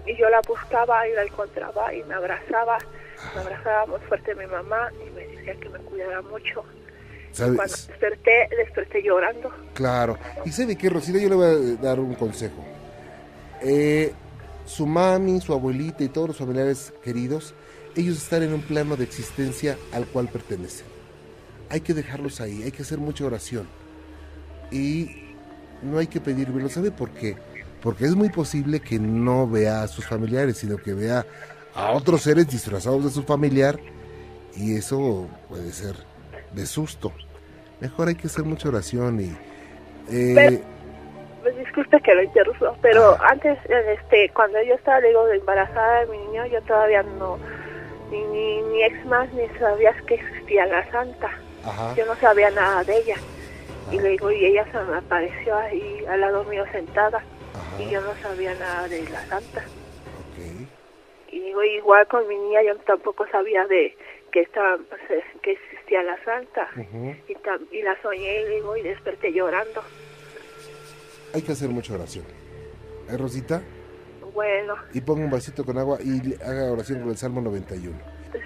y 0.07 0.15
yo 0.15 0.27
la 0.29 0.41
buscaba 0.41 1.07
y 1.07 1.13
la 1.13 1.23
encontraba 1.23 1.93
y 1.93 2.03
me 2.03 2.15
abrazaba. 2.15 2.79
Me 3.35 3.41
abrazaba 3.41 3.85
muy 3.85 3.99
fuerte 4.01 4.33
mi 4.33 4.47
mamá 4.47 4.91
y 5.05 5.09
me 5.11 5.27
decía 5.27 5.53
que 5.55 5.69
me 5.69 5.79
cuidara 5.79 6.21
mucho 6.21 6.63
cuando 7.35 7.57
¿Sabes? 7.57 7.87
desperté 7.87 8.49
desperté 8.57 9.03
llorando 9.03 9.51
Claro. 9.79 10.17
¿Y 10.45 10.51
sabe 10.51 10.75
qué, 10.75 10.89
Rosita? 10.89 11.19
Yo 11.19 11.29
le 11.29 11.35
voy 11.35 11.45
a 11.45 11.81
dar 11.81 12.01
un 12.01 12.13
consejo. 12.15 12.65
Eh, 13.61 14.11
su 14.65 14.85
mami, 14.85 15.39
su 15.39 15.53
abuelita 15.53 16.03
y 16.03 16.09
todos 16.09 16.27
los 16.27 16.37
familiares 16.37 16.93
queridos, 17.01 17.53
ellos 17.95 18.17
están 18.17 18.43
en 18.43 18.53
un 18.53 18.61
plano 18.61 18.97
de 18.97 19.05
existencia 19.05 19.77
al 19.93 20.05
cual 20.05 20.27
pertenecen. 20.27 20.85
Hay 21.69 21.79
que 21.79 21.93
dejarlos 21.93 22.41
ahí, 22.41 22.63
hay 22.63 22.71
que 22.71 22.81
hacer 22.81 22.97
mucha 22.97 23.25
oración. 23.25 23.67
Y 24.69 25.35
no 25.81 25.97
hay 25.97 26.07
que 26.07 26.19
pedir 26.19 26.51
verlo. 26.51 26.67
¿Sabe 26.67 26.91
por 26.91 27.11
qué? 27.11 27.37
Porque 27.81 28.03
es 28.03 28.15
muy 28.15 28.29
posible 28.29 28.81
que 28.81 28.99
no 28.99 29.47
vea 29.47 29.83
a 29.83 29.87
sus 29.87 30.05
familiares, 30.05 30.57
sino 30.57 30.75
que 30.77 30.93
vea 30.93 31.25
a 31.73 31.91
otros 31.91 32.21
seres 32.21 32.49
disfrazados 32.49 33.05
de 33.05 33.11
su 33.11 33.23
familiar. 33.23 33.79
Y 34.55 34.75
eso 34.75 35.29
puede 35.47 35.71
ser 35.71 36.08
de 36.53 36.65
susto. 36.65 37.11
Mejor 37.79 38.07
hay 38.09 38.15
que 38.15 38.27
hacer 38.27 38.43
mucha 38.45 38.69
oración 38.69 39.19
y... 39.21 39.29
eh, 40.11 40.33
Pero- 40.35 40.57
Pues 41.41 41.57
disculpe 41.57 42.01
que 42.01 42.13
lo 42.15 42.23
interrumpo, 42.23 42.75
pero 42.81 43.17
antes, 43.23 43.57
eh, 43.69 43.97
este, 43.99 44.29
cuando 44.33 44.61
yo 44.63 44.75
estaba, 44.75 44.99
digo, 45.01 45.27
embarazada 45.29 46.01
de 46.01 46.07
mi 46.07 46.17
niño, 46.17 46.45
yo 46.47 46.61
todavía 46.63 47.01
no, 47.03 47.37
ni, 48.11 48.21
ni, 48.25 48.61
ni 48.63 48.83
ex 48.83 49.05
más, 49.05 49.31
ni 49.33 49.47
sabías 49.59 49.95
que 50.03 50.15
existía 50.15 50.65
la 50.65 50.89
santa. 50.91 51.29
ajá. 51.63 51.95
Yo 51.95 52.05
no 52.05 52.15
sabía 52.17 52.49
nada 52.51 52.83
de 52.83 52.97
ella. 52.97 53.15
Y 53.91 53.99
le 53.99 54.09
digo, 54.09 54.29
y 54.31 54.45
ella 54.45 54.65
se 54.71 54.77
me 54.91 54.97
apareció 54.97 55.57
ahí 55.57 56.03
al 56.09 56.19
lado 56.21 56.43
mío 56.43 56.63
sentada. 56.71 57.23
Ajá. 57.55 57.81
y 57.83 57.89
yo 57.89 58.01
no 58.01 58.13
sabía 58.21 58.53
nada 58.55 58.87
de 58.87 59.01
la 59.09 59.21
santa. 59.25 59.61
Ok. 59.61 60.67
Y 61.31 61.39
digo, 61.39 61.63
igual 61.63 62.05
con 62.07 62.27
mi 62.27 62.35
niña 62.35 62.61
yo 62.63 62.75
tampoco 62.79 63.25
sabía 63.31 63.65
de 63.67 63.95
que 64.31 64.41
estaba, 64.41 64.77
pues, 64.89 65.23
que 65.41 65.57
existía 65.89 66.03
la 66.03 66.23
santa. 66.23 66.67
Ujú. 66.75 67.15
y, 67.27 67.33
tam- 67.35 67.67
y 67.71 67.81
la 67.81 67.99
soñé 68.01 68.41
y 68.41 68.55
digo, 68.55 68.77
y 68.77 68.83
desperté 68.83 69.31
llorando. 69.33 69.81
Hay 71.33 71.41
que 71.41 71.51
hacer 71.51 71.69
mucha 71.69 71.93
oración. 71.93 72.25
¿Eh, 73.09 73.17
Rosita? 73.17 73.61
Bueno, 74.33 74.75
Y 74.93 75.01
ponga 75.01 75.23
un 75.25 75.31
vasito 75.31 75.65
con 75.65 75.77
agua 75.77 75.97
y 76.03 76.35
haga 76.43 76.71
oración 76.71 77.01
con 77.01 77.09
el 77.09 77.17
Salmo 77.17 77.41
91. 77.41 77.97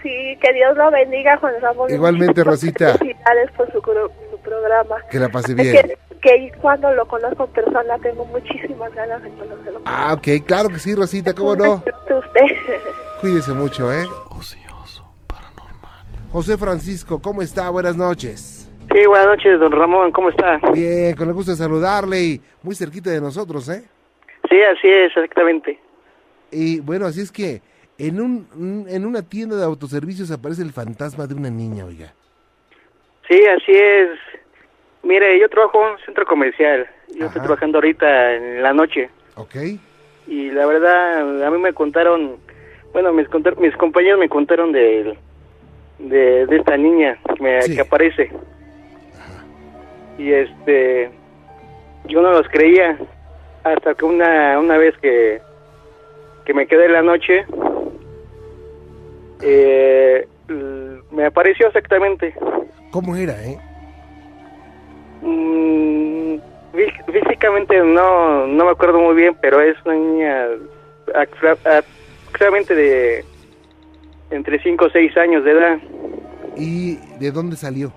sí, 0.02 0.38
que 0.42 0.54
Dios 0.54 0.76
lo 0.78 0.90
bendiga 0.92 1.38
Juan 1.38 1.54
Ramón. 1.62 1.92
Igualmente, 1.92 2.44
Rosita. 2.44 2.98
Felicidades 2.98 3.52
por 3.52 3.68
su, 3.72 3.80
su 3.82 4.38
programa. 4.42 4.96
Que 5.12 5.20
la 5.20 5.30
pase 5.30 5.54
bien. 5.54 5.74
Que, 5.74 5.98
que 6.22 6.52
cuando 6.62 6.92
lo 6.94 7.06
conozco 7.06 7.46
en 7.46 7.52
persona 7.52 7.98
tengo 8.00 8.26
muchísimas 8.26 8.94
ganas 8.96 9.22
de 9.22 9.30
conocerlo. 9.32 9.82
Ah, 9.86 10.14
ok, 10.14 10.46
claro 10.46 10.70
que 10.70 10.80
sí, 10.80 10.96
Rosita, 10.96 11.34
¿cómo 11.34 11.56
no? 11.56 11.84
Cuídese 13.22 13.52
mucho, 13.52 13.92
¿eh? 13.94 14.06
José 16.34 16.58
Francisco, 16.58 17.22
¿cómo 17.22 17.44
está? 17.44 17.70
Buenas 17.70 17.96
noches. 17.96 18.68
Sí, 18.92 19.06
buenas 19.06 19.28
noches, 19.28 19.60
don 19.60 19.72
Ramón, 19.72 20.12
¿cómo 20.12 20.30
está? 20.30 20.60
Bien, 20.74 21.16
con 21.16 21.28
el 21.28 21.34
gusto 21.36 21.52
de 21.52 21.58
saludarle 21.58 22.22
y 22.24 22.42
muy 22.64 22.74
cerquita 22.74 23.12
de 23.12 23.22
nosotros, 23.22 23.70
¿eh? 23.70 23.84
Sí, 24.50 24.60
así 24.64 24.88
es, 24.88 25.16
exactamente. 25.16 25.80
Y 26.50 26.80
bueno, 26.80 27.06
así 27.06 27.22
es 27.22 27.32
que 27.32 27.62
en, 28.00 28.20
un, 28.20 28.88
en 28.90 29.06
una 29.06 29.22
tienda 29.22 29.58
de 29.58 29.64
autoservicios 29.64 30.32
aparece 30.32 30.64
el 30.64 30.72
fantasma 30.72 31.28
de 31.28 31.36
una 31.36 31.52
niña, 31.52 31.86
oiga. 31.86 32.12
Sí, 33.30 33.40
así 33.46 33.72
es. 33.72 34.10
Mire, 35.04 35.40
yo 35.40 35.48
trabajo 35.50 35.86
en 35.86 35.92
un 35.94 36.00
centro 36.00 36.26
comercial. 36.26 36.88
Yo 37.10 37.18
Ajá. 37.18 37.26
estoy 37.28 37.42
trabajando 37.44 37.78
ahorita 37.78 38.34
en 38.34 38.64
la 38.64 38.74
noche. 38.74 39.08
¿Ok? 39.36 39.56
Y 40.26 40.50
la 40.50 40.66
verdad, 40.66 41.46
a 41.46 41.52
mí 41.52 41.60
me 41.60 41.74
contaron, 41.74 42.38
bueno, 42.92 43.14
mis, 43.14 43.28
mis 43.60 43.78
compañeros 43.78 44.20
me 44.20 44.30
contaron 44.30 44.72
de, 44.72 45.16
de, 46.04 46.46
de 46.46 46.56
esta 46.58 46.78
niña 46.78 47.18
que, 47.36 47.44
me- 47.44 47.62
Sí. 47.64 47.76
que 47.76 47.82
aparece. 47.82 48.32
Y 50.18 50.32
este, 50.32 51.10
yo 52.06 52.22
no 52.22 52.32
los 52.32 52.48
creía 52.50 52.98
hasta 53.64 53.96
que 53.96 54.06
una, 54.06 54.60
una 54.60 54.78
vez 54.78 54.96
que, 55.02 55.42
que 56.46 56.54
me 56.54 56.68
quedé 56.68 56.86
en 56.86 56.94
la 56.94 57.02
noche, 57.02 57.46
eh, 59.42 60.28
me 61.12 61.26
apareció 61.26 61.68
exactamente. 61.68 62.34
¿Cómo 62.92 63.16
era, 63.16 63.34
eh? 63.44 63.58
Mm, 65.22 66.36
fí- 66.74 67.12
físicamente 67.12 67.78
no, 67.80 68.46
no 68.48 68.66
me 68.66 68.72
acuerdo 68.72 69.00
muy 69.00 69.16
bien, 69.16 69.36
pero 69.42 69.62
es 69.62 69.76
una 69.86 69.96
niña 69.96 70.46
aproximadamente 71.16 72.76
de 72.76 73.26
entre 74.34 74.62
5 74.62 74.86
o 74.86 74.90
6 74.90 75.18
años 75.18 75.44
de 75.44 75.52
edad. 75.52 75.78
¿Y 76.58 76.96
de 77.20 77.32
dónde 77.32 77.56
salió? 77.56 77.94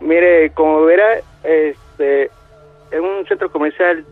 Mire, 0.00 0.50
como 0.50 0.84
verá, 0.84 1.20
este, 1.44 2.30
en 2.90 3.04
un 3.04 3.26
centro 3.26 3.50
comercial 3.50 4.04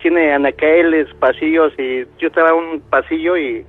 tiene 0.00 0.32
anacaeles, 0.32 1.12
pasillos, 1.14 1.72
y 1.78 2.04
yo 2.18 2.28
estaba 2.28 2.50
en 2.50 2.54
un 2.56 2.80
pasillo 2.80 3.36
y 3.36 3.64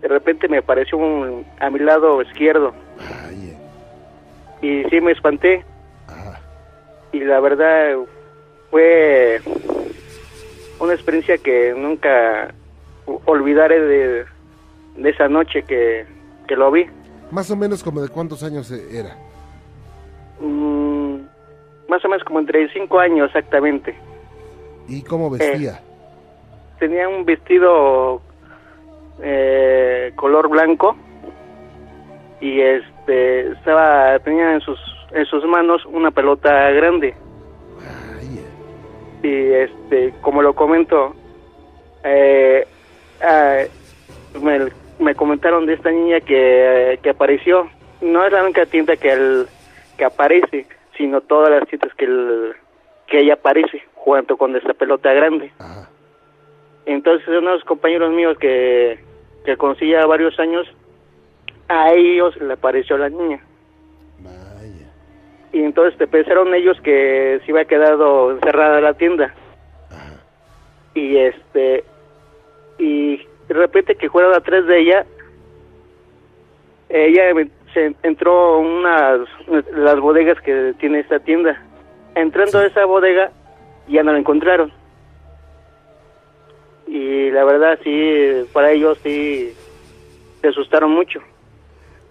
de 0.00 0.08
repente 0.08 0.48
me 0.48 0.58
apareció 0.58 0.98
un, 0.98 1.46
a 1.60 1.70
mi 1.70 1.78
lado 1.78 2.20
izquierdo 2.22 2.74
Ay, 2.98 3.56
eh. 4.62 4.66
y 4.66 4.90
sí 4.90 5.00
me 5.00 5.12
espanté. 5.12 5.64
Ajá. 6.08 6.40
y 7.12 7.20
la 7.20 7.38
verdad 7.38 7.94
fue 8.70 9.40
una 10.80 10.94
experiencia 10.94 11.38
que 11.38 11.72
nunca 11.76 12.52
olvidaré 13.26 13.80
de, 13.80 14.24
de 14.96 15.10
esa 15.10 15.28
noche 15.28 15.62
que, 15.62 16.04
que 16.46 16.56
lo 16.56 16.70
vi. 16.70 16.86
Más 17.30 17.50
o 17.50 17.56
menos 17.56 17.82
como 17.82 18.00
de 18.00 18.08
cuántos 18.08 18.42
años 18.42 18.70
eh, 18.70 18.98
era. 18.98 19.16
Mm, 20.40 21.16
más 21.88 22.04
o 22.04 22.08
menos 22.08 22.24
como 22.24 22.40
entre 22.40 22.70
cinco 22.72 22.98
años 22.98 23.28
exactamente. 23.28 23.94
¿Y 24.88 25.02
cómo 25.02 25.30
vestía? 25.30 25.80
Tenía 26.78 27.08
un 27.08 27.24
vestido 27.24 28.20
eh, 29.22 30.12
color 30.16 30.48
blanco 30.48 30.96
y 32.40 32.60
este 32.60 33.52
estaba 33.52 34.18
tenía 34.18 34.54
en 34.54 34.60
sus 34.60 34.78
en 35.12 35.24
sus 35.26 35.44
manos 35.44 35.84
una 35.86 36.10
pelota 36.10 36.70
grande. 36.70 37.14
Ay, 38.18 38.40
eh. 39.22 39.28
y 39.28 39.52
este 39.54 40.14
como 40.22 40.42
lo 40.42 40.54
comento 40.54 41.14
eh, 42.04 42.66
ah, 43.22 43.58
me, 44.40 44.58
me 45.02 45.14
comentaron 45.14 45.66
de 45.66 45.74
esta 45.74 45.90
niña 45.90 46.20
que, 46.20 46.98
que 47.02 47.10
apareció 47.10 47.68
no 48.00 48.24
es 48.24 48.32
la 48.32 48.42
única 48.42 48.66
tienda 48.66 48.96
que 48.96 49.12
el, 49.12 49.46
que 49.96 50.04
aparece 50.04 50.66
sino 50.96 51.20
todas 51.20 51.50
las 51.50 51.68
tiendas 51.68 51.94
que 51.94 52.04
el, 52.04 52.54
que 53.06 53.20
ella 53.20 53.34
aparece 53.34 53.82
jugando 53.94 54.36
con 54.36 54.54
esta 54.56 54.74
pelota 54.74 55.12
grande 55.12 55.52
Ajá. 55.58 55.88
entonces 56.86 57.28
unos 57.28 57.62
compañeros 57.64 58.10
míos 58.12 58.36
que 58.38 58.98
que 59.44 59.56
conocí 59.56 59.88
ya 59.90 60.06
varios 60.06 60.38
años 60.38 60.66
a 61.68 61.92
ellos 61.92 62.36
le 62.40 62.52
apareció 62.52 62.96
la 62.96 63.08
niña 63.08 63.40
Vaya. 64.20 64.88
y 65.52 65.60
entonces 65.62 65.98
te 65.98 66.06
pensaron 66.06 66.54
ellos 66.54 66.80
que 66.82 67.40
se 67.44 67.52
había 67.52 67.64
quedado 67.64 68.32
encerrada 68.32 68.80
la 68.80 68.94
tienda 68.94 69.34
Ajá. 69.90 70.20
y 70.94 71.16
este 71.16 71.84
y 72.78 73.20
de 73.52 73.58
repente 73.58 73.94
que 73.96 74.08
fueron 74.08 74.34
atrás 74.34 74.66
de 74.66 74.80
ella 74.80 75.06
ella 76.88 77.22
se 77.72 77.94
entró 78.02 78.58
unas 78.58 79.20
las 79.72 79.98
bodegas 79.98 80.38
que 80.42 80.74
tiene 80.78 81.00
esta 81.00 81.20
tienda. 81.20 81.62
Entrando 82.14 82.58
a 82.58 82.66
esa 82.66 82.84
bodega 82.84 83.32
ya 83.88 84.02
no 84.02 84.12
la 84.12 84.18
encontraron. 84.18 84.70
Y 86.86 87.30
la 87.30 87.44
verdad 87.44 87.78
sí 87.82 88.46
para 88.52 88.72
ellos 88.72 88.98
sí 89.02 89.54
se 90.40 90.48
asustaron 90.48 90.90
mucho. 90.90 91.20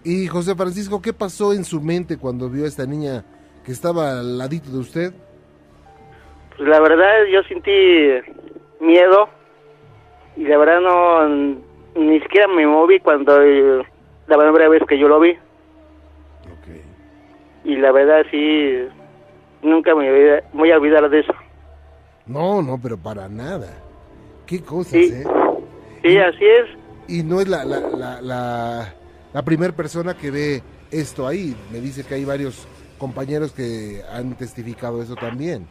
Y 0.04 0.26
José 0.26 0.56
Francisco, 0.56 1.00
¿qué 1.00 1.12
pasó 1.12 1.52
en 1.52 1.64
su 1.64 1.80
mente 1.80 2.18
cuando 2.18 2.48
vio 2.48 2.64
a 2.64 2.68
esta 2.68 2.86
niña 2.86 3.24
que 3.64 3.70
estaba 3.70 4.18
al 4.18 4.38
ladito 4.38 4.70
de 4.70 4.78
usted? 4.78 5.12
pues 6.56 6.68
la 6.68 6.80
verdad 6.80 7.24
yo 7.32 7.42
sentí 7.44 7.70
miedo 8.80 9.28
y 10.36 10.44
la 10.44 10.56
verdad 10.58 10.80
no 10.80 11.28
ni 11.94 12.20
siquiera 12.20 12.48
me 12.48 12.66
moví 12.66 12.98
cuando 13.00 13.40
eh, 13.42 13.82
la 14.26 14.38
primera 14.38 14.68
vez 14.68 14.82
que 14.88 14.98
yo 14.98 15.08
lo 15.08 15.20
vi 15.20 15.30
Ok. 15.32 16.68
y 17.64 17.76
la 17.76 17.92
verdad 17.92 18.24
sí 18.30 18.86
nunca 19.62 19.94
me 19.94 20.10
voy 20.10 20.28
a- 20.30 20.42
voy 20.52 20.70
a 20.72 20.76
olvidar 20.78 21.08
de 21.10 21.20
eso 21.20 21.32
No, 22.26 22.62
no, 22.62 22.78
pero 22.80 22.96
para 22.96 23.28
nada. 23.28 23.68
Qué 24.46 24.62
cosas, 24.62 24.92
Sí. 24.92 25.12
¿eh? 25.12 25.24
sí 26.02 26.18
así 26.18 26.44
es 26.44 26.66
Y 27.08 27.22
no 27.24 27.40
es 27.40 27.48
la, 27.48 27.64
la, 27.64 27.80
la, 27.80 28.20
la, 28.22 28.94
la 29.32 29.42
primera 29.42 29.72
persona 29.74 30.14
que 30.14 30.30
ve 30.30 30.62
esto 30.90 31.26
ahí. 31.26 31.54
Me 31.72 31.80
dice 31.80 32.04
que 32.04 32.14
hay 32.14 32.24
varios 32.24 32.66
compañeros 32.96 33.52
que 33.52 34.02
han 34.12 34.34
testificado 34.36 35.02
eso 35.02 35.16
también. 35.16 35.66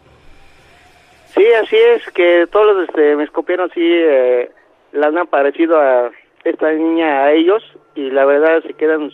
Sí 1.34 1.46
así 1.54 1.76
es 1.76 2.10
que 2.12 2.48
todos 2.52 2.76
los 2.76 2.90
este, 2.90 3.16
mis 3.16 3.30
compañeros 3.32 3.72
sí 3.74 3.82
eh, 3.84 4.50
han 5.02 5.18
aparecido 5.18 5.80
a 5.80 6.12
esta 6.44 6.72
niña 6.72 7.24
a 7.24 7.32
ellos 7.32 7.64
y 7.96 8.10
la 8.10 8.26
verdad 8.26 8.62
se 8.64 8.74
quedan 8.74 9.12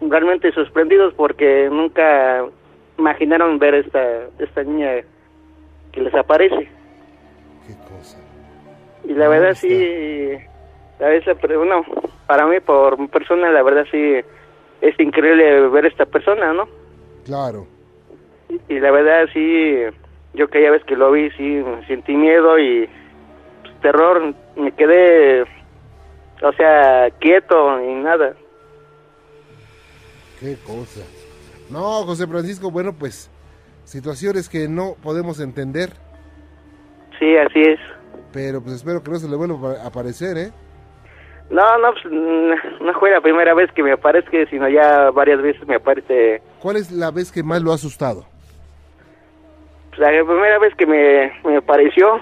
realmente 0.00 0.52
sorprendidos 0.52 1.14
porque 1.14 1.68
nunca 1.70 2.44
imaginaron 2.98 3.58
ver 3.58 3.74
esta 3.74 4.28
esta 4.38 4.62
niña 4.62 5.02
que 5.92 6.00
les 6.00 6.14
aparece 6.14 6.68
Qué 7.66 7.74
cosa. 7.88 8.18
Y 9.04 9.14
la 9.14 9.28
verdad 9.28 9.50
está. 9.50 9.66
sí, 9.66 10.32
a 11.00 11.08
veces, 11.08 11.36
pero 11.40 11.58
bueno, 11.58 11.84
para 12.26 12.46
mí, 12.46 12.60
por 12.60 12.98
mi 12.98 13.08
persona, 13.08 13.50
la 13.50 13.62
verdad 13.62 13.84
sí, 13.90 14.20
es 14.80 15.00
increíble 15.00 15.68
ver 15.68 15.86
esta 15.86 16.06
persona, 16.06 16.52
¿no? 16.52 16.68
Claro. 17.24 17.66
Y 18.68 18.80
la 18.80 18.90
verdad 18.90 19.28
sí, 19.32 19.84
yo 20.34 20.48
que 20.48 20.62
ya 20.62 20.70
ves 20.70 20.84
que 20.84 20.96
lo 20.96 21.10
vi, 21.12 21.30
sí, 21.32 21.62
sentí 21.86 22.14
miedo 22.16 22.58
y 22.58 22.88
pues, 23.62 23.80
terror, 23.80 24.34
me 24.56 24.72
quedé, 24.72 25.42
o 26.42 26.52
sea, 26.56 27.10
quieto 27.20 27.80
y 27.82 27.94
nada. 27.94 28.34
Qué 30.38 30.56
cosa. 30.66 31.00
No, 31.70 32.04
José 32.04 32.26
Francisco, 32.26 32.70
bueno, 32.70 32.92
pues 32.98 33.30
situaciones 33.84 34.48
que 34.48 34.68
no 34.68 34.94
podemos 35.02 35.40
entender, 35.40 35.90
Sí, 37.18 37.36
así 37.36 37.60
es. 37.60 37.78
pero 38.32 38.62
pues 38.62 38.76
espero 38.76 39.02
que 39.02 39.10
no 39.10 39.18
se 39.18 39.28
le 39.28 39.36
vuelva 39.36 39.72
a 39.82 39.86
aparecer, 39.88 40.38
¿eh? 40.38 40.50
No, 41.50 41.78
no, 41.78 41.92
pues, 41.92 42.04
no 42.80 42.92
fue 42.98 43.10
la 43.10 43.20
primera 43.20 43.52
vez 43.54 43.70
que 43.72 43.82
me 43.82 43.92
aparezca, 43.92 44.38
sino 44.48 44.68
ya 44.68 45.10
varias 45.10 45.42
veces 45.42 45.66
me 45.66 45.74
aparece. 45.74 46.40
¿Cuál 46.60 46.76
es 46.76 46.90
la 46.92 47.10
vez 47.10 47.30
que 47.32 47.42
más 47.42 47.60
lo 47.60 47.72
ha 47.72 47.74
asustado? 47.74 48.24
La 49.96 50.08
primera 50.08 50.58
vez 50.58 50.74
que 50.76 50.86
me, 50.86 51.32
me 51.44 51.56
apareció, 51.56 52.20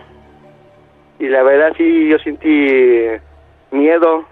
y 1.19 1.29
la 1.29 1.43
verdad 1.43 1.73
sí, 1.77 2.09
yo 2.09 2.19
sentí 2.19 3.07
miedo. 3.71 4.25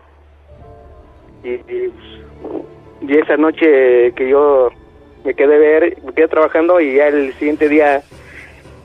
Y, 1.42 1.50
y, 1.50 1.92
y 3.02 3.18
esa 3.18 3.36
noche 3.36 4.12
que 4.14 4.28
yo 4.28 4.70
me 5.24 5.34
quedé 5.34 5.58
ver, 5.58 5.98
me 6.04 6.12
quedé 6.12 6.28
trabajando 6.28 6.80
y 6.80 6.94
ya 6.96 7.08
el 7.08 7.32
siguiente 7.34 7.68
día 7.68 8.02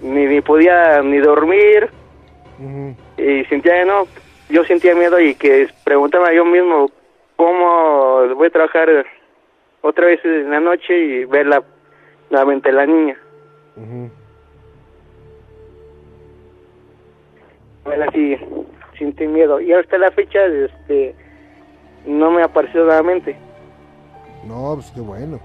ni, 0.02 0.26
ni 0.26 0.42
podía 0.42 1.02
ni 1.02 1.18
dormir 1.20 1.90
y 3.18 3.46
sentía 3.46 3.86
no 3.86 4.08
yo 4.50 4.64
sentía 4.66 4.94
miedo 4.96 5.20
y 5.20 5.36
que 5.36 5.68
preguntaba 5.84 6.34
yo 6.34 6.44
mismo 6.46 6.92
cómo 7.36 8.28
voy 8.36 8.48
a 8.48 8.52
trabajar 8.52 9.06
otra 9.82 10.08
vez 10.08 10.24
en 10.26 10.52
la 10.52 10.60
noche 10.60 10.98
y 10.98 11.26
ver 11.26 11.48
la 11.48 11.64
nuevamente 12.30 12.72
la 12.72 12.86
niña 12.86 13.18
Ujú. 13.76 14.10
Bueno 17.84 18.06
así 18.08 18.38
sentí 18.98 19.28
miedo 19.28 19.60
y 19.60 19.74
hasta 19.74 19.98
la 19.98 20.12
fecha 20.12 20.40
este 20.46 21.16
no 22.06 22.32
me 22.32 22.44
apareció 22.44 22.84
nuevamente 22.86 23.38
No, 24.46 24.74
pues 24.76 24.92
qué 24.92 25.02
bueno. 25.02 25.40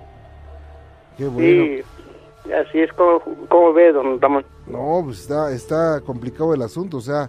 Qué 1.18 1.26
bueno. 1.26 1.82
y 2.46 2.52
así 2.52 2.80
es 2.80 2.92
como, 2.94 3.20
como 3.48 3.72
ve 3.72 3.92
don 3.92 4.20
Ramón 4.20 4.44
No, 4.66 5.02
pues 5.04 5.20
está, 5.20 5.52
está 5.52 6.00
complicado 6.04 6.54
el 6.54 6.62
asunto, 6.62 6.96
o 6.98 7.00
sea, 7.00 7.28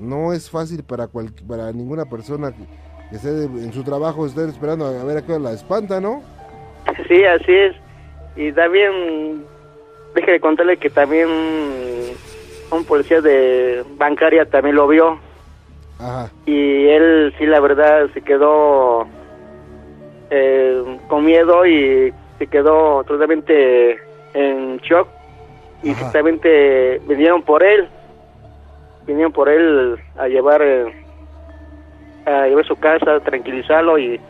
no 0.00 0.32
es 0.32 0.50
fácil 0.50 0.82
para 0.84 1.06
cual, 1.06 1.30
para 1.46 1.72
ninguna 1.72 2.04
persona 2.04 2.52
que, 2.52 2.64
que 3.10 3.16
esté 3.16 3.28
en 3.44 3.72
su 3.72 3.82
trabajo 3.82 4.26
estar 4.26 4.48
esperando 4.48 4.86
a 4.86 5.04
ver 5.04 5.18
a 5.18 5.22
qué 5.22 5.32
hora 5.32 5.44
la 5.44 5.52
espanta, 5.52 6.00
¿no? 6.00 6.22
Sí, 7.08 7.24
así 7.24 7.52
es. 7.52 7.76
Y 8.36 8.52
también, 8.52 9.44
déjeme 10.14 10.40
contarle 10.40 10.76
que 10.76 10.90
también 10.90 11.28
un 12.70 12.84
policía 12.84 13.20
de 13.20 13.84
bancaria 13.96 14.44
también 14.46 14.76
lo 14.76 14.88
vio. 14.88 15.18
Ajá. 15.98 16.30
Y 16.44 16.86
él, 16.88 17.34
sí, 17.38 17.46
la 17.46 17.60
verdad, 17.60 18.08
se 18.12 18.20
quedó 18.22 19.06
eh, 20.30 20.98
con 21.08 21.24
miedo 21.24 21.66
y 21.66 22.12
se 22.38 22.46
quedó 22.46 23.04
totalmente 23.04 23.98
en 24.34 24.78
shock. 24.78 25.08
Y 25.82 25.90
Ajá. 25.90 26.10
vinieron 27.06 27.42
por 27.42 27.62
él. 27.62 27.88
Vinieron 29.06 29.32
por 29.32 29.48
él 29.48 29.96
a 30.18 30.26
llevar, 30.26 30.60
eh, 30.62 31.04
a 32.26 32.46
llevar 32.46 32.66
su 32.66 32.76
casa, 32.76 33.14
a 33.14 33.20
tranquilizarlo 33.20 33.98
y 33.98 34.20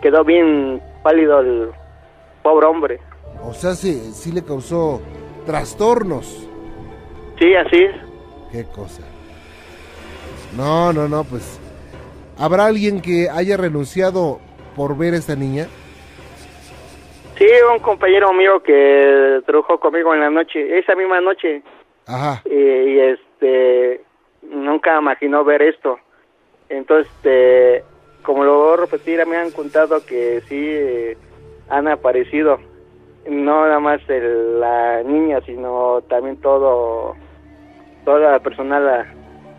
quedó 0.00 0.24
bien 0.24 0.80
pálido 1.02 1.40
el 1.40 1.70
pobre 2.42 2.66
hombre. 2.66 3.00
O 3.44 3.52
sea, 3.52 3.74
sí, 3.74 4.12
sí 4.14 4.32
le 4.32 4.42
causó 4.42 5.02
trastornos. 5.44 6.48
Sí, 7.42 7.52
así 7.56 7.82
es. 7.82 7.96
Qué 8.52 8.64
cosa. 8.72 9.02
No, 10.56 10.92
no, 10.92 11.08
no, 11.08 11.24
pues. 11.24 11.58
¿Habrá 12.38 12.66
alguien 12.66 13.00
que 13.02 13.28
haya 13.28 13.56
renunciado 13.56 14.38
por 14.76 14.96
ver 14.96 15.14
a 15.14 15.16
esta 15.16 15.34
niña? 15.34 15.66
Sí, 17.36 17.46
un 17.72 17.80
compañero 17.80 18.32
mío 18.32 18.62
que 18.62 19.40
trabajó 19.44 19.80
conmigo 19.80 20.14
en 20.14 20.20
la 20.20 20.30
noche, 20.30 20.78
esa 20.78 20.94
misma 20.94 21.20
noche, 21.20 21.62
Ajá. 22.06 22.42
y, 22.44 22.54
y, 22.54 23.00
este, 23.00 24.04
nunca 24.42 24.96
imaginó 25.00 25.42
ver 25.42 25.62
esto. 25.62 25.98
Entonces, 26.68 27.10
este, 27.16 27.82
como 28.22 28.44
lo 28.44 28.56
voy 28.58 28.74
a 28.74 28.80
repetir, 28.82 29.26
me 29.26 29.36
han 29.36 29.50
contado 29.50 30.06
que 30.06 30.42
sí 30.48 30.56
eh, 30.60 31.16
han 31.68 31.88
aparecido, 31.88 32.58
no 33.28 33.66
nada 33.66 33.80
más 33.80 34.00
el- 34.08 34.60
la 34.60 35.02
niña, 35.02 35.40
sino 35.44 36.02
también 36.08 36.36
todo, 36.40 37.16
toda 38.04 38.32
la 38.32 38.38
personal 38.40 39.06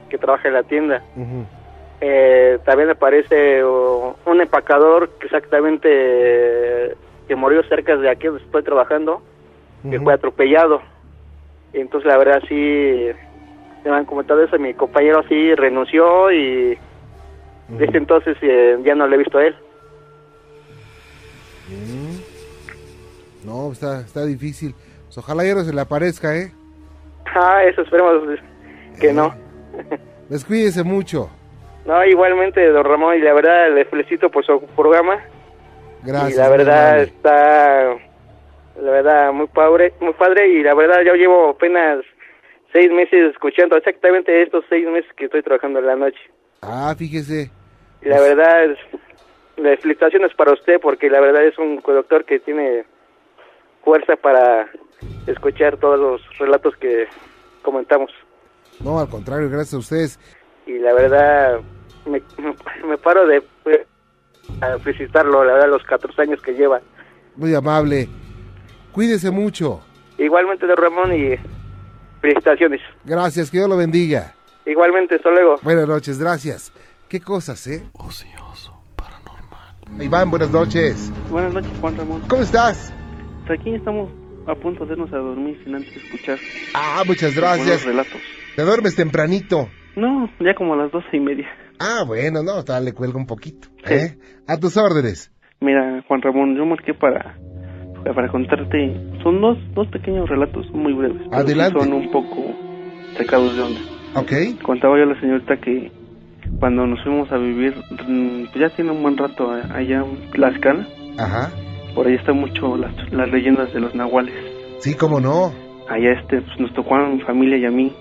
que 0.10 0.18
trabaja 0.18 0.48
en 0.48 0.54
la 0.54 0.64
tienda. 0.64 1.04
Ujú. 1.16 1.46
Eh, 2.02 2.60
también 2.66 2.90
aparece 2.90 3.64
uh, 3.64 4.14
un 4.26 4.42
empacador 4.42 5.10
que 5.20 5.28
exactamente 5.28 5.88
eh, 5.90 6.96
que 7.28 7.36
murió 7.36 7.64
cerca 7.64 7.96
de 7.96 8.10
aquí 8.10 8.28
donde 8.28 8.44
estoy 8.44 8.64
trabajando, 8.64 9.22
que 9.90 10.00
fue 10.00 10.14
atropellado. 10.14 10.82
Entonces 11.72 12.08
la 12.08 12.18
verdad 12.18 12.42
sí 12.48 13.08
me 13.86 13.92
han 13.92 14.06
comentado 14.06 14.44
eso, 14.44 14.58
mi 14.60 14.74
compañero 14.74 15.24
sí 15.30 15.56
renunció 15.56 16.32
y 16.32 16.78
desde 17.70 17.98
entonces 17.98 18.38
eh, 18.42 18.78
ya 18.84 18.96
no 18.96 19.08
le 19.08 19.16
he 19.16 19.20
visto 19.20 19.38
a 19.38 19.46
él. 19.46 19.56
No, 23.46 23.72
está, 23.72 24.02
está 24.02 24.26
difícil. 24.26 24.76
Pues 25.06 25.18
ojalá 25.18 25.46
ya 25.46 25.56
no 25.56 25.64
se 25.64 25.74
le 25.74 25.82
aparezca, 25.82 26.36
¿eh? 26.36 26.52
Ah, 27.36 27.64
eso 27.64 27.82
esperemos 27.82 28.40
que 29.00 29.12
no. 29.14 29.34
Descuídese 30.30 30.84
mucho. 30.84 31.30
No, 31.86 32.04
igualmente, 32.06 32.66
don 32.70 32.86
Ramón, 32.86 33.16
y 33.18 33.20
la 33.20 33.34
verdad 33.34 33.72
le 33.74 33.86
felicito 33.86 34.30
por 34.30 34.46
su 34.46 34.62
programa. 34.76 35.20
Gracias. 36.04 36.34
y 36.34 36.38
la 36.38 36.50
verdad 36.50 37.00
está 37.02 37.96
la 38.82 38.92
verdad 38.92 39.32
muy 39.32 39.48
padre 39.48 39.94
muy 40.02 40.12
padre 40.14 40.50
y 40.50 40.62
la 40.64 40.74
verdad 40.76 41.02
yo 41.06 41.14
llevo 41.16 41.50
apenas 41.52 42.04
seis 42.74 42.92
meses 42.92 43.32
escuchando 43.32 43.78
exactamente 43.78 44.42
estos 44.42 44.66
seis 44.68 44.86
meses 44.88 45.10
que 45.16 45.26
estoy 45.26 45.42
trabajando 45.44 45.80
en 45.80 45.86
la 45.86 45.96
noche 45.96 46.20
Ah, 46.62 46.94
fíjese. 46.98 47.52
y 48.02 48.10
la 48.10 48.20
verdad 48.20 48.66
es, 48.66 48.78
las 49.58 49.80
felicitaciones 49.80 50.34
para 50.34 50.52
usted 50.52 50.82
porque 50.82 51.10
la 51.10 51.22
verdad 51.22 51.46
es 51.46 51.58
un 51.58 51.80
conductor 51.80 52.26
que 52.26 52.40
tiene 52.40 52.84
fuerza 53.86 54.18
para 54.18 54.68
escuchar 55.28 55.78
todos 55.78 56.00
los 56.00 56.22
relatos 56.40 56.76
que 56.78 57.08
comentamos 57.62 58.12
No, 58.80 59.00
al 59.00 59.10
contrario, 59.10 59.50
gracias 59.50 59.74
a 59.76 59.78
ustedes. 59.78 60.20
y 60.66 60.78
la 60.80 60.94
verdad 60.94 61.60
me, 62.06 62.22
me, 62.88 62.98
paro 62.98 63.26
de 63.28 63.42
pues, 63.64 63.80
a 64.62 64.78
felicitarlo 64.80 65.44
la 65.44 65.54
verdad 65.54 65.70
los 65.70 65.84
14 65.84 66.22
años 66.22 66.42
que 66.42 66.54
lleva 66.54 66.82
Muy 67.36 67.54
amable. 67.56 68.08
Cuídese 68.92 69.32
mucho. 69.32 69.82
igualmente 70.18 70.68
de 70.68 70.76
Ramón 70.76 71.14
y 71.14 71.36
felicitaciones 72.22 72.82
Gracias, 73.06 73.50
que 73.52 73.58
Dios 73.58 73.70
lo 73.70 73.78
bendiga. 73.78 74.34
Igualmente, 74.66 75.16
hasta 75.16 75.30
luego. 75.30 75.58
Buenas 75.62 75.88
noches, 75.88 76.18
gracias. 76.20 76.72
Qué 77.10 77.20
cosas, 77.20 77.68
¿eh? 77.68 77.84
Ocioso, 77.94 78.74
paranormal. 78.96 80.02
Iván, 80.02 80.30
buenas 80.32 80.50
noches. 80.52 81.12
Buenas 81.30 81.54
noches, 81.54 81.72
Juan 81.82 81.98
Ramón. 81.98 82.22
¿Cómo 82.30 82.42
estás? 82.44 82.94
Pues 83.46 83.60
aquí 83.60 83.76
estamos 83.76 84.10
a 84.48 84.56
punto 84.56 84.86
de 84.86 84.94
irnos 84.94 85.12
a 85.14 85.18
dormir 85.18 85.60
sin 85.64 85.76
antes 85.76 85.96
escuchar 85.96 86.38
Ah, 86.74 87.04
muchas 87.06 87.34
buenos 87.36 87.58
gracias. 87.58 87.86
relatos. 87.86 88.22
Te 88.56 88.62
duermes 88.64 88.96
tempranito. 88.96 89.70
No, 89.96 90.30
ya 90.40 90.54
como 90.56 90.74
a 90.74 90.78
las 90.78 90.92
doce 90.92 91.08
y 91.18 91.20
media. 91.20 91.48
Ah, 91.80 92.04
bueno, 92.06 92.42
no, 92.44 92.54
hasta 92.60 92.80
le 92.80 92.94
cuelgo 92.94 93.18
un 93.20 93.26
poquito. 93.28 93.68
¿eh? 93.90 94.18
A 94.48 94.58
tus 94.58 94.76
órdenes. 94.78 95.32
Mira, 95.60 96.04
Juan 96.08 96.22
Ramón, 96.22 96.56
yo 96.56 96.66
marqué 96.66 96.94
para 96.94 97.38
para 98.04 98.28
contarte. 98.28 98.94
Son 99.24 99.40
dos, 99.40 99.58
dos 99.74 99.88
pequeños 99.88 100.28
relatos 100.28 100.70
muy 100.72 100.92
breves. 100.94 101.22
pero 101.30 101.32
sí 101.32 101.52
Adelante. 101.54 101.80
son 101.80 101.94
un 101.94 102.12
poco 102.12 102.54
sacados 103.18 103.56
de 103.56 103.62
onda. 103.62 103.80
Ok. 104.16 104.62
Contaba 104.62 104.98
yo 104.98 105.04
a 105.04 105.14
la 105.14 105.20
señorita 105.22 105.58
que 105.58 105.92
cuando 106.60 106.86
nos 106.86 107.02
fuimos 107.04 107.32
a 107.32 107.38
vivir, 107.38 107.74
mm, 108.08 108.46
pues 108.52 108.56
ya 108.56 108.70
tiene 108.76 108.92
un 108.92 109.02
buen 109.02 109.18
rato 109.18 109.50
allá 109.52 110.04
en 110.04 110.32
Tlaxcala. 110.32 110.86
Ajá. 111.18 111.52
Por 111.96 112.08
ahí 112.08 112.16
están 112.16 112.38
mucho 112.40 112.76
las, 112.78 112.94
las 113.12 113.30
leyendas 113.30 113.74
de 113.74 113.80
los 113.80 113.94
nahuales. 113.96 114.34
Sí, 114.80 114.96
cómo 114.96 115.20
no. 115.20 115.54
Allá 115.90 116.14
este, 116.20 116.42
pues 116.42 116.60
nos 116.60 116.74
tocó 116.74 116.96
a 116.96 117.08
mi 117.08 117.22
familia 117.22 117.58
y 117.58 117.66
a 117.66 117.72
mí 117.72 117.94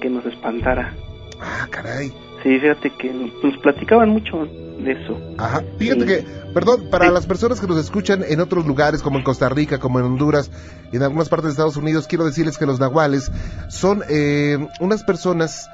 que 0.00 0.08
nos 0.08 0.24
espantara. 0.26 0.92
Ah, 1.40 1.66
caray. 1.70 2.08
Sí, 2.42 2.58
fíjate 2.60 2.90
que 2.90 3.12
nos, 3.12 3.56
platicaban 3.58 4.10
mucho 4.10 4.46
de 4.78 4.92
eso. 4.92 5.18
Ajá. 5.38 5.62
Fíjate 5.78 6.00
Sí. 6.00 6.06
que, 6.06 6.24
perdón, 6.54 6.88
para 6.90 7.10
las 7.10 7.26
personas 7.26 7.60
que 7.60 7.66
nos 7.66 7.78
escuchan 7.78 8.22
en 8.26 8.40
otros 8.40 8.66
lugares, 8.66 9.02
como 9.02 9.18
en 9.18 9.24
Costa 9.24 9.48
Rica, 9.48 9.78
como 9.78 9.98
en 9.98 10.04
Honduras, 10.06 10.50
y 10.92 10.96
en 10.96 11.02
algunas 11.02 11.28
partes 11.28 11.46
de 11.46 11.50
Estados 11.52 11.76
Unidos, 11.76 12.06
quiero 12.06 12.24
decirles 12.24 12.56
que 12.58 12.66
los 12.66 12.78
nahuales 12.78 13.32
son 13.68 14.02
eh, 14.08 14.58
unas 14.80 15.02
personas, 15.02 15.68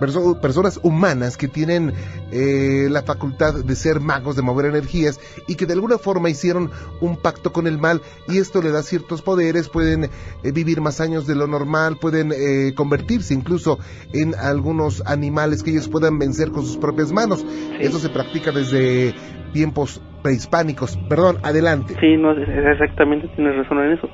perso- 0.00 0.40
personas 0.40 0.80
humanas 0.82 1.36
que 1.36 1.48
tienen 1.48 1.92
eh, 2.32 2.88
la 2.90 3.02
facultad 3.02 3.54
de 3.64 3.76
ser 3.76 4.00
magos, 4.00 4.36
de 4.36 4.42
mover 4.42 4.66
energías, 4.66 5.20
y 5.46 5.54
que 5.54 5.66
de 5.66 5.74
alguna 5.74 5.98
forma 5.98 6.30
hicieron 6.30 6.70
un 7.00 7.16
pacto 7.16 7.52
con 7.52 7.66
el 7.66 7.78
mal, 7.78 8.00
y 8.28 8.38
esto 8.38 8.62
le 8.62 8.70
da 8.70 8.82
ciertos 8.82 9.22
poderes, 9.22 9.68
pueden 9.68 10.04
eh, 10.04 10.52
vivir 10.52 10.80
más 10.80 11.00
años 11.00 11.26
de 11.26 11.34
lo 11.34 11.46
normal, 11.46 11.96
pueden 12.00 12.32
eh, 12.32 12.74
convertirse 12.74 13.34
incluso 13.34 13.78
en 14.12 14.34
algunos 14.34 15.02
animales 15.06 15.62
que 15.62 15.70
ellos 15.70 15.88
puedan 15.88 16.18
vencer 16.18 16.50
con 16.50 16.64
sus 16.64 16.76
propias 16.76 17.12
manos. 17.12 17.44
Eso 17.80 17.98
se 17.98 18.08
practica 18.08 18.52
desde 18.52 19.14
tiempos 19.52 20.00
prehispánicos. 20.22 20.98
Perdón, 21.08 21.38
adelante. 21.42 21.94
Sí, 22.00 22.16
no, 22.16 22.32
exactamente, 22.32 23.28
tienes 23.36 23.56
razón 23.56 23.78
en 23.78 23.92
eso. 23.92 24.08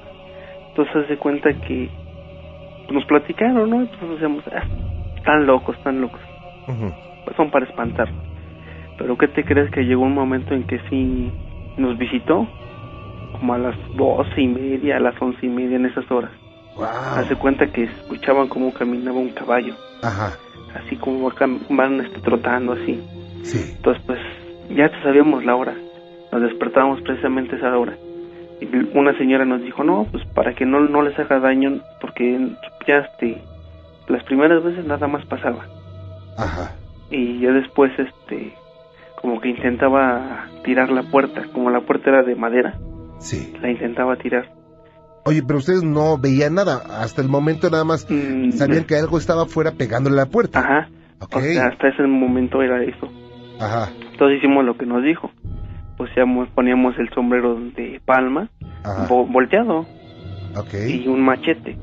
Entonces, 0.68 1.08
de 1.08 1.18
cuenta 1.18 1.50
que 1.66 1.90
pues, 2.86 2.92
nos 2.92 3.04
platicaron, 3.06 3.70
¿no? 3.70 3.82
Entonces 3.82 4.10
decíamos, 4.10 4.44
ah, 4.48 4.66
están 5.22 5.46
locos, 5.46 5.76
están 5.76 6.00
locos. 6.00 6.20
Pues 7.24 7.36
son 7.36 7.50
para 7.52 7.64
espantar. 7.64 8.08
Pero 8.98 9.16
¿qué 9.16 9.28
te 9.28 9.44
crees 9.44 9.70
que 9.70 9.84
llegó 9.84 10.02
un 10.02 10.14
momento 10.14 10.52
en 10.52 10.64
que 10.64 10.80
sí 10.90 11.32
nos 11.76 11.96
visitó? 11.96 12.48
Como 13.38 13.54
a 13.54 13.58
las 13.58 13.76
doce 13.96 14.40
y 14.40 14.48
media, 14.48 14.96
a 14.96 15.00
las 15.00 15.20
once 15.22 15.46
y 15.46 15.48
media, 15.48 15.76
en 15.76 15.86
esas 15.86 16.10
horas. 16.10 16.32
Hace 17.16 17.36
cuenta 17.36 17.66
que 17.68 17.84
escuchaban 17.84 18.48
cómo 18.48 18.72
caminaba 18.72 19.16
un 19.16 19.30
caballo. 19.30 19.74
Ajá. 20.02 20.36
Así 20.74 20.96
como 20.96 21.30
van 21.70 22.00
este, 22.00 22.20
trotando 22.20 22.72
así. 22.72 23.00
Sí. 23.44 23.74
Entonces, 23.76 24.02
pues, 24.06 24.18
ya 24.70 24.90
sabíamos 25.02 25.44
la 25.44 25.54
hora. 25.54 25.74
Nos 26.32 26.42
despertábamos 26.42 27.00
precisamente 27.02 27.54
a 27.54 27.58
esa 27.58 27.78
hora. 27.78 27.94
Y 28.60 28.96
una 28.96 29.16
señora 29.18 29.44
nos 29.44 29.62
dijo, 29.62 29.84
no, 29.84 30.06
pues 30.10 30.24
para 30.34 30.54
que 30.54 30.66
no, 30.66 30.80
no 30.80 31.02
les 31.02 31.18
haga 31.18 31.38
daño, 31.38 31.80
porque 32.00 32.38
ya 32.86 32.98
este, 32.98 33.40
las 34.08 34.22
primeras 34.24 34.62
veces 34.64 34.84
nada 34.86 35.06
más 35.06 35.24
pasaba. 35.26 35.66
Ajá. 36.36 36.72
Y 37.10 37.40
ya 37.40 37.50
después, 37.50 37.92
este, 37.98 38.54
como 39.20 39.40
que 39.40 39.50
intentaba 39.50 40.46
tirar 40.64 40.90
la 40.90 41.02
puerta, 41.04 41.42
como 41.52 41.70
la 41.70 41.80
puerta 41.80 42.10
era 42.10 42.22
de 42.22 42.34
madera, 42.34 42.78
Sí. 43.18 43.52
la 43.60 43.70
intentaba 43.70 44.16
tirar. 44.16 44.50
Oye, 45.24 45.42
pero 45.46 45.58
ustedes 45.58 45.84
no 45.84 46.18
veían 46.18 46.54
nada. 46.54 46.82
Hasta 47.00 47.22
el 47.22 47.28
momento 47.28 47.70
nada 47.70 47.84
más 47.84 48.06
sabían 48.52 48.84
que 48.84 48.96
algo 48.96 49.18
estaba 49.18 49.42
afuera 49.42 49.70
pegándole 49.72 50.16
a 50.20 50.24
la 50.24 50.30
puerta. 50.30 50.60
Mm, 50.60 50.64
Ajá. 50.64 50.88
Ok. 51.20 51.36
O 51.36 51.40
sea, 51.40 51.66
hasta 51.68 51.88
ese 51.88 52.02
momento 52.02 52.60
era 52.62 52.82
eso. 52.82 53.08
Ajá. 53.60 53.90
Entonces 54.10 54.38
hicimos 54.38 54.64
lo 54.64 54.76
que 54.76 54.86
nos 54.86 55.04
dijo. 55.04 55.30
Pusiamos, 55.96 56.48
poníamos 56.48 56.98
el 56.98 57.08
sombrero 57.10 57.54
de 57.76 58.00
palma, 58.04 58.48
vo- 59.08 59.30
volteado, 59.30 59.86
Ok. 60.56 60.74
y 60.88 61.06
un 61.06 61.20
machete. 61.22 61.76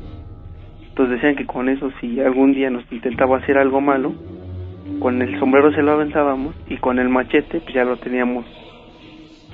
Entonces 0.99 1.21
decían 1.21 1.37
que 1.37 1.45
con 1.45 1.69
eso, 1.69 1.89
si 2.01 2.19
algún 2.19 2.51
día 2.51 2.69
nos 2.69 2.83
intentaba 2.91 3.37
hacer 3.37 3.57
algo 3.57 3.79
malo, 3.79 4.11
con 4.99 5.21
el 5.21 5.39
sombrero 5.39 5.71
se 5.71 5.81
lo 5.81 5.93
aventábamos 5.93 6.53
y 6.67 6.75
con 6.75 6.99
el 6.99 7.07
machete, 7.07 7.61
pues 7.61 7.73
ya 7.73 7.85
lo 7.85 7.95
teníamos 7.95 8.45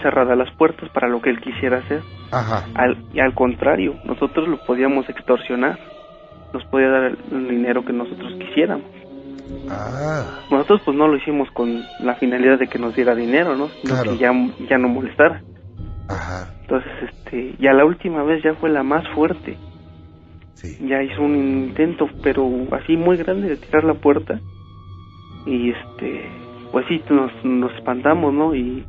cerradas 0.02 0.36
las 0.36 0.50
puertas 0.56 0.90
para 0.90 1.08
lo 1.08 1.22
que 1.22 1.30
él 1.30 1.40
quisiera 1.42 1.78
hacer. 1.78 2.02
Ajá. 2.32 2.66
Al, 2.74 2.98
y 3.14 3.20
al 3.20 3.36
contrario, 3.36 3.94
nosotros 4.06 4.48
lo 4.48 4.58
podíamos 4.66 5.08
extorsionar, 5.08 5.78
nos 6.52 6.64
podía 6.66 6.90
dar 6.90 7.04
el, 7.04 7.18
el 7.32 7.48
dinero 7.48 7.86
que 7.86 7.94
nosotros 7.94 8.34
quisiéramos. 8.40 8.88
Ah. 9.70 10.40
Nosotros 10.50 10.82
pues 10.84 10.98
no 10.98 11.08
lo 11.08 11.16
hicimos 11.16 11.52
con 11.52 11.80
la 12.00 12.16
finalidad 12.16 12.58
de 12.58 12.66
que 12.68 12.80
nos 12.80 12.96
diera 12.96 13.14
dinero, 13.14 13.56
¿no? 13.56 13.68
Sino 13.84 13.94
Claro. 13.94 14.12
que 14.14 14.18
ya, 14.18 14.32
ya 14.68 14.80
no 14.80 14.88
molestara. 14.88 15.44
Ajá. 16.10 16.50
Entonces, 16.62 16.92
este, 17.04 17.54
ya 17.60 17.72
la 17.74 17.86
última 17.86 18.24
vez 18.24 18.42
ya 18.42 18.56
fue 18.56 18.72
la 18.72 18.82
más 18.82 19.08
fuerte. 19.10 19.56
Sí. 20.56 20.78
Ya 20.88 21.04
hizo 21.04 21.22
un 21.22 21.36
intento, 21.36 22.10
pero 22.24 22.50
así 22.72 22.98
muy 22.98 23.18
grande 23.18 23.50
de 23.50 23.58
tirar 23.58 23.84
la 23.84 23.94
puerta. 23.94 24.40
Y 25.46 25.72
este, 25.72 26.30
pues 26.72 26.86
sí, 26.88 27.02
nos, 27.10 27.32
nos 27.44 27.74
espantamos, 27.76 28.34
¿no? 28.34 28.56
Y 28.56 28.84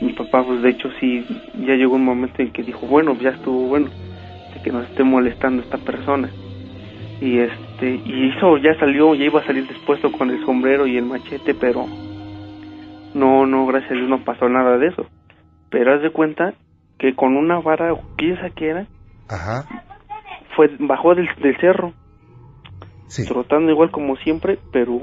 mi 0.00 0.12
papá, 0.12 0.44
pues 0.44 0.62
de 0.62 0.70
hecho 0.70 0.90
sí, 0.98 1.24
ya 1.66 1.74
llegó 1.74 1.94
un 1.94 2.04
momento 2.04 2.42
en 2.42 2.52
que 2.52 2.62
dijo, 2.62 2.86
bueno, 2.86 3.14
ya 3.20 3.30
estuvo 3.30 3.68
bueno, 3.68 3.88
de 4.54 4.62
que 4.62 4.72
nos 4.72 4.88
esté 4.88 5.04
molestando 5.04 5.62
esta 5.62 5.78
persona. 5.78 6.30
Y 7.20 7.38
este, 7.38 8.00
y 8.04 8.28
hizo, 8.28 8.56
ya 8.58 8.78
salió, 8.78 9.14
ya 9.14 9.24
iba 9.24 9.40
a 9.40 9.46
salir 9.46 9.68
dispuesto 9.68 10.10
con 10.10 10.30
el 10.30 10.44
sombrero 10.44 10.86
y 10.86 10.96
el 10.96 11.04
machete, 11.04 11.54
pero 11.54 11.86
no, 13.14 13.46
no, 13.46 13.66
gracias 13.66 13.92
a 13.92 13.94
Dios 13.94 14.08
no 14.08 14.24
pasó 14.24 14.48
nada 14.48 14.78
de 14.78 14.88
eso. 14.88 15.06
Pero 15.70 15.94
haz 15.94 16.02
de 16.02 16.10
cuenta 16.10 16.54
que 16.98 17.14
con 17.14 17.36
una 17.36 17.60
vara, 17.60 17.94
piensa 18.16 18.50
que 18.50 18.68
era, 18.68 18.86
Ajá. 19.28 19.64
Fue, 20.56 20.68
bajó 20.78 21.14
del, 21.14 21.28
del 21.42 21.56
cerro, 21.60 21.92
Sí. 23.06 23.26
trotando 23.26 23.70
igual 23.72 23.90
como 23.90 24.16
siempre, 24.16 24.58
pero 24.72 25.00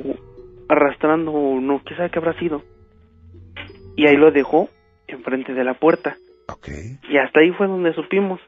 arrastrando, 0.69 1.31
no, 1.59 1.81
qué 1.85 1.95
sabe 1.95 2.09
qué 2.09 2.19
habrá 2.19 2.37
sido. 2.39 2.61
Y 3.95 4.07
ahí 4.07 4.15
lo 4.15 4.31
dejó 4.31 4.69
enfrente 5.07 5.53
de 5.53 5.63
la 5.63 5.73
puerta. 5.73 6.15
Ok. 6.49 6.69
Y 7.09 7.17
hasta 7.17 7.39
ahí 7.41 7.51
fue 7.51 7.67
donde 7.67 7.93
supimos. 7.93 8.39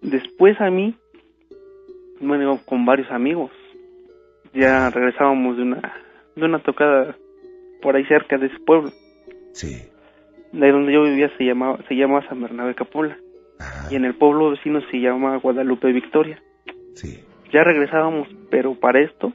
Después 0.00 0.58
a 0.60 0.70
mí, 0.70 0.94
bueno, 2.20 2.60
con 2.64 2.86
varios 2.86 3.10
amigos. 3.10 3.50
Ya 4.54 4.88
regresábamos 4.90 5.56
de 5.56 5.62
una, 5.64 5.92
de 6.36 6.44
una 6.44 6.58
tocada 6.60 7.16
por 7.82 7.96
ahí 7.96 8.04
cerca 8.06 8.38
de 8.38 8.46
ese 8.46 8.58
pueblo. 8.60 8.90
Sí. 9.52 9.76
De 10.52 10.66
ahí 10.66 10.72
donde 10.72 10.92
yo 10.92 11.02
vivía 11.02 11.30
se 11.36 11.44
llamaba, 11.44 11.78
se 11.88 11.94
llama 11.94 12.26
San 12.28 12.40
Bernabé 12.40 12.74
Capola. 12.74 13.18
Y 13.90 13.96
en 13.96 14.04
el 14.04 14.14
pueblo 14.14 14.50
vecino 14.50 14.80
se 14.90 15.00
llama 15.00 15.36
Guadalupe 15.36 15.92
Victoria. 15.92 16.40
Sí. 16.94 17.24
Ya 17.52 17.64
regresábamos, 17.64 18.28
pero 18.50 18.74
para 18.74 19.00
esto, 19.00 19.32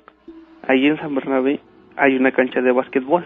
ahí 0.67 0.85
en 0.85 0.97
San 0.97 1.15
Bernabé 1.15 1.59
hay 1.95 2.15
una 2.15 2.31
cancha 2.31 2.61
de 2.61 2.71
básquetbol. 2.71 3.25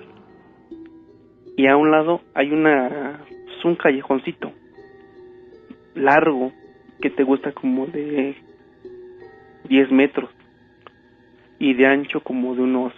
Y 1.57 1.67
a 1.67 1.75
un 1.75 1.91
lado 1.91 2.21
hay 2.33 2.51
una, 2.51 3.19
pues, 3.27 3.65
un 3.65 3.75
callejoncito 3.75 4.51
largo 5.95 6.51
que 7.01 7.09
te 7.09 7.23
gusta 7.23 7.51
como 7.51 7.87
de 7.87 8.35
10 9.67 9.91
metros 9.91 10.29
y 11.59 11.73
de 11.73 11.87
ancho 11.87 12.21
como 12.21 12.55
de 12.55 12.61
unos 12.61 12.93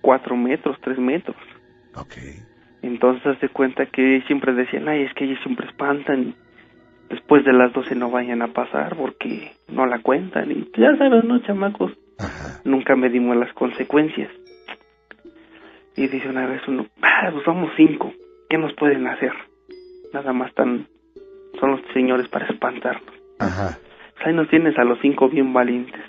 4 0.00 0.36
metros, 0.36 0.78
3 0.80 0.98
metros. 0.98 1.36
Ok. 1.94 2.14
Entonces 2.82 3.38
de 3.40 3.48
cuenta 3.50 3.86
que 3.86 4.22
siempre 4.26 4.54
decían, 4.54 4.88
ay, 4.88 5.02
es 5.02 5.14
que 5.14 5.24
ellos 5.24 5.38
siempre 5.42 5.66
espantan 5.66 6.34
después 7.10 7.44
de 7.44 7.52
las 7.52 7.72
12 7.72 7.94
no 7.96 8.10
vayan 8.10 8.40
a 8.40 8.48
pasar 8.48 8.96
porque 8.96 9.52
no 9.68 9.84
la 9.86 9.98
cuentan. 9.98 10.50
Y 10.50 10.70
ya 10.76 10.96
sabes, 10.96 11.24
¿no, 11.24 11.40
chamacos? 11.40 11.92
Nunca 12.64 12.96
medimos 12.96 13.36
las 13.36 13.52
consecuencias. 13.52 14.30
Y 15.96 16.06
dice 16.06 16.28
una 16.28 16.46
vez 16.46 16.66
uno, 16.68 16.86
ah, 17.02 17.28
pues 17.32 17.44
somos 17.44 17.70
cinco, 17.76 18.12
¿qué 18.48 18.56
nos 18.56 18.72
pueden 18.74 19.06
hacer? 19.06 19.32
Nada 20.14 20.32
más 20.32 20.54
tan, 20.54 20.86
son 21.58 21.72
los 21.72 21.80
señores 21.92 22.28
para 22.28 22.46
espantarnos. 22.46 23.14
Ajá. 23.38 23.76
Pues 24.14 24.26
ahí 24.26 24.32
nos 24.34 24.48
tienes 24.48 24.78
a 24.78 24.84
los 24.84 24.98
cinco 25.00 25.28
bien 25.28 25.52
valientes. 25.52 26.00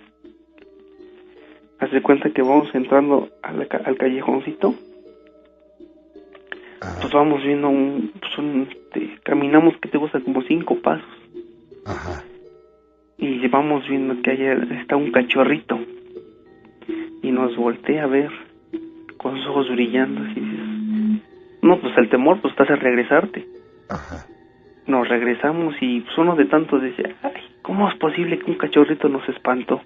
Haz 1.79 1.91
de 1.91 2.01
cuenta 2.01 2.29
que 2.29 2.41
vamos 2.41 2.73
entrando 2.75 3.29
la 3.41 3.67
al 3.85 3.97
callejoncito. 3.97 4.75
Pues 6.82 7.13
vamos 7.13 7.43
viendo 7.43 7.69
un, 7.69 8.11
pues 8.19 8.38
un, 8.39 8.67
este, 8.69 9.19
caminamos 9.23 9.77
que 9.77 9.88
te 9.88 9.99
gusta 9.99 10.19
como 10.19 10.41
cinco 10.41 10.79
pasos. 10.82 11.05
Ajá. 11.86 12.23
Y 13.19 13.47
vamos 13.49 13.88
viendo 13.88 14.19
que 14.23 14.32
allá 14.32 14.53
está 14.82 14.95
un 14.95 15.11
cachorrito. 15.11 15.79
Y 17.21 17.32
nos 17.32 17.55
voltea 17.55 18.05
a 18.05 18.07
ver 18.07 18.32
con 19.17 19.38
sus 19.38 19.47
ojos 19.47 19.69
brillando. 19.69 20.21
Así 20.21 20.39
dices, 20.39 21.21
no, 21.61 21.79
pues 21.79 21.95
el 21.97 22.09
temor 22.09 22.41
pues 22.41 22.55
te 22.55 22.63
hace 22.63 22.75
regresarte. 22.75 23.45
Nos 24.88 25.07
regresamos 25.07 25.75
y 25.82 26.01
pues 26.01 26.17
uno 26.17 26.36
de 26.36 26.45
tantos 26.45 26.82
decía, 26.82 27.15
ay, 27.21 27.43
¿cómo 27.61 27.89
es 27.89 27.95
posible 27.99 28.39
que 28.39 28.49
un 28.49 28.57
cachorrito 28.57 29.07
nos 29.07 29.27
espantó? 29.29 29.82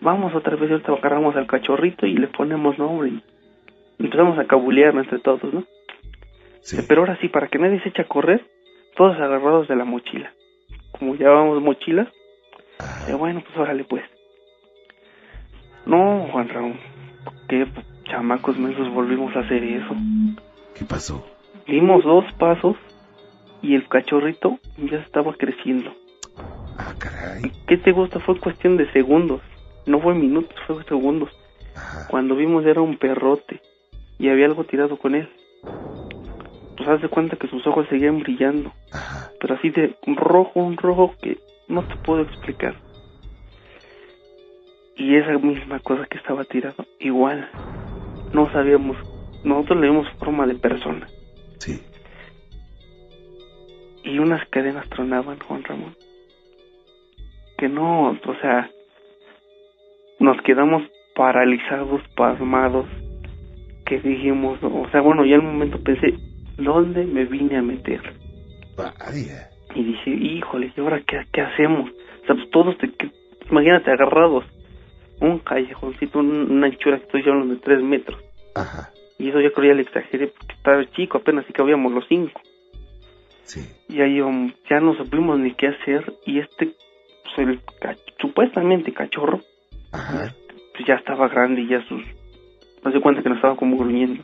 Vamos 0.00 0.34
otra 0.34 0.56
vez, 0.56 0.70
ahorita 0.70 0.92
agarramos 0.92 1.36
al 1.36 1.46
cachorrito 1.46 2.06
y 2.06 2.14
le 2.14 2.28
ponemos 2.28 2.78
nombre 2.78 3.10
y 3.10 3.22
empezamos 3.98 4.38
a 4.38 4.46
cabulear 4.46 4.96
entre 4.96 5.18
todos, 5.18 5.52
¿no? 5.52 5.64
Pero 6.88 7.02
ahora 7.02 7.18
sí, 7.20 7.28
para 7.28 7.48
que 7.48 7.58
nadie 7.58 7.80
se 7.80 7.88
eche 7.88 8.02
a 8.02 8.08
correr, 8.08 8.44
todos 8.96 9.16
agarrados 9.16 9.68
de 9.68 9.76
la 9.76 9.84
mochila. 9.84 10.32
Como 10.92 11.14
llevábamos 11.14 11.62
mochilas, 11.62 12.08
eh, 13.08 13.14
bueno, 13.14 13.42
pues 13.44 13.56
órale 13.56 13.84
pues. 13.84 14.04
No, 15.86 16.28
Juan 16.30 16.48
Raúl, 16.48 16.76
qué 17.48 17.66
chamacos 18.04 18.58
mensos 18.58 18.92
volvimos 18.92 19.34
a 19.36 19.40
hacer 19.40 19.62
eso. 19.62 19.94
¿Qué 20.74 20.84
pasó? 20.84 21.26
Dimos 21.66 22.04
dos 22.04 22.24
pasos 22.34 22.76
y 23.62 23.74
el 23.74 23.88
cachorrito 23.88 24.58
ya 24.78 24.98
estaba 24.98 25.34
creciendo. 25.34 25.94
Ah, 26.78 26.94
caray. 26.98 27.42
¿Qué 27.66 27.76
te 27.76 27.92
gusta? 27.92 28.20
Fue 28.20 28.38
cuestión 28.38 28.76
de 28.76 28.90
segundos. 28.92 29.40
No 29.86 30.00
fue 30.00 30.14
minutos, 30.14 30.54
fue 30.66 30.82
segundos. 30.84 31.30
Cuando 32.08 32.36
vimos 32.36 32.64
era 32.66 32.80
un 32.80 32.96
perrote 32.98 33.60
y 34.18 34.28
había 34.28 34.46
algo 34.46 34.64
tirado 34.64 34.98
con 34.98 35.14
él. 35.14 35.28
Pues 36.80 36.88
haz 36.92 37.02
de 37.02 37.08
cuenta 37.08 37.36
que 37.36 37.46
sus 37.46 37.66
ojos 37.66 37.86
seguían 37.90 38.20
brillando. 38.20 38.72
Pero 39.38 39.54
así 39.54 39.68
de 39.68 39.96
un 40.06 40.16
rojo, 40.16 40.60
un 40.60 40.78
rojo 40.78 41.14
que 41.20 41.36
no 41.68 41.86
te 41.86 41.94
puedo 41.96 42.22
explicar. 42.22 42.74
Y 44.96 45.14
esa 45.16 45.32
misma 45.32 45.80
cosa 45.80 46.06
que 46.06 46.16
estaba 46.16 46.42
tirado, 46.44 46.86
igual. 46.98 47.50
No 48.32 48.50
sabíamos, 48.52 48.96
nosotros 49.44 49.78
le 49.78 49.90
vimos 49.90 50.08
forma 50.18 50.46
de 50.46 50.54
persona. 50.54 51.06
Sí. 51.58 51.82
Y 54.04 54.18
unas 54.18 54.48
cadenas 54.48 54.88
tronaban, 54.88 55.38
Juan 55.38 55.62
Ramón. 55.64 55.94
Que 57.58 57.68
no, 57.68 58.08
o 58.08 58.34
sea, 58.40 58.70
nos 60.18 60.40
quedamos 60.44 60.82
paralizados, 61.14 62.00
pasmados. 62.16 62.86
Que 63.84 64.00
dijimos, 64.00 64.58
o 64.62 64.88
sea, 64.90 65.02
bueno, 65.02 65.26
ya 65.26 65.34
en 65.34 65.40
un 65.40 65.52
momento 65.52 65.78
pensé, 65.84 66.14
¿dónde 66.56 67.04
me 67.04 67.24
vine 67.24 67.56
a 67.56 67.62
meter? 67.62 68.00
Vaya. 68.76 69.48
Y 69.74 69.84
dije, 69.84 70.10
híjole, 70.10 70.72
¿y 70.76 70.80
ahora 70.80 71.00
qué, 71.06 71.20
qué 71.32 71.40
hacemos? 71.42 71.90
O 71.90 72.26
sea, 72.26 72.34
pues 72.34 72.50
todos, 72.50 72.76
te, 72.78 72.90
que- 72.92 73.10
imagínate, 73.50 73.90
agarrados. 73.90 74.44
Un 75.20 75.38
callejoncito, 75.40 76.18
un- 76.18 76.50
una 76.50 76.66
anchura 76.66 76.96
que 76.98 77.04
estoy 77.04 77.20
hablando 77.22 77.54
de 77.54 77.60
tres 77.60 77.82
metros. 77.82 78.20
Ajá. 78.54 78.90
Y 79.18 79.28
eso 79.28 79.40
yo 79.40 79.52
creo 79.52 79.68
ya 79.68 79.74
le 79.74 79.82
exageré 79.82 80.28
porque 80.28 80.54
estaba 80.54 80.84
chico, 80.92 81.18
apenas 81.18 81.44
si 81.46 81.52
cabíamos 81.52 81.92
los 81.92 82.06
cinco. 82.08 82.40
Sí. 83.44 83.60
Y 83.88 84.00
ahí 84.00 84.16
íbamos, 84.16 84.52
ya 84.68 84.80
no 84.80 84.94
supimos 84.94 85.38
ni 85.38 85.52
qué 85.54 85.68
hacer 85.68 86.12
y 86.24 86.38
este 86.38 86.70
pues 87.24 87.48
el 87.48 87.60
supuestamente 88.20 88.92
cachorro 88.92 89.40
Ajá. 89.92 90.32
pues 90.74 90.86
ya 90.86 90.94
estaba 90.94 91.28
grande 91.28 91.62
y 91.62 91.68
ya 91.68 91.82
sus 91.86 92.02
no 92.84 92.92
se 92.92 93.00
cuenta 93.00 93.22
que 93.22 93.28
nos 93.28 93.36
estaba 93.38 93.56
como 93.56 93.76
gruñendo 93.76 94.22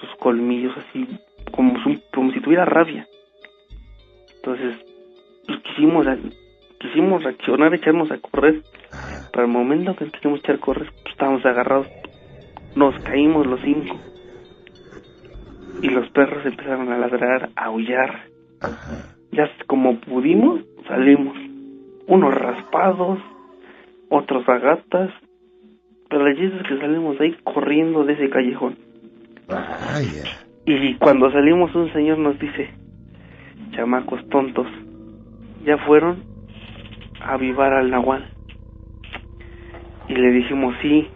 sus 0.00 0.10
colmillos 0.16 0.76
así 0.76 1.06
como 1.52 1.78
su- 1.82 2.00
como 2.12 2.32
si 2.32 2.40
tuviera 2.40 2.64
rabia. 2.64 3.06
Entonces 4.36 4.76
pues 5.46 5.60
quisimos 5.60 6.06
quisimos 6.78 7.22
reaccionar 7.22 7.74
echarnos 7.74 8.10
a 8.10 8.18
correr. 8.18 8.62
Para 9.32 9.46
el 9.46 9.52
momento 9.52 9.94
que 9.94 10.06
quisimos 10.06 10.40
echar 10.40 10.58
correr 10.58 10.90
pues, 11.02 11.12
estábamos 11.12 11.44
agarrados. 11.44 11.86
Nos 12.74 12.98
caímos 13.02 13.46
los 13.46 13.60
cinco. 13.60 13.98
Y 15.82 15.88
los 15.88 16.08
perros 16.10 16.44
empezaron 16.44 16.92
a 16.92 16.98
ladrar 16.98 17.50
a 17.56 17.64
aullar. 17.66 18.20
Ya 19.32 19.50
como 19.66 19.98
pudimos 20.00 20.60
salimos. 20.86 21.36
Unos 22.06 22.34
raspados 22.34 23.18
otros 24.08 24.48
a 24.48 24.58
gatas. 24.58 25.10
Pero 26.08 26.26
la 26.26 26.34
chiste 26.34 26.56
es 26.56 26.62
que 26.68 26.78
salimos 26.78 27.20
ahí 27.20 27.36
corriendo 27.44 28.04
de 28.04 28.14
ese 28.14 28.30
callejón 28.30 28.89
Vaya. 29.50 30.24
y 30.66 30.94
cuando 30.94 31.30
salimos 31.32 31.74
un 31.74 31.92
señor 31.92 32.18
nos 32.18 32.38
dice 32.38 32.70
chamacos 33.72 34.26
tontos 34.28 34.66
ya 35.64 35.78
fueron 35.78 36.22
a 37.20 37.34
avivar 37.34 37.72
al 37.72 37.90
nahual. 37.90 38.26
Y 40.08 40.14
le 40.14 40.30
dijimos 40.32 40.74
sí. 40.82 41.08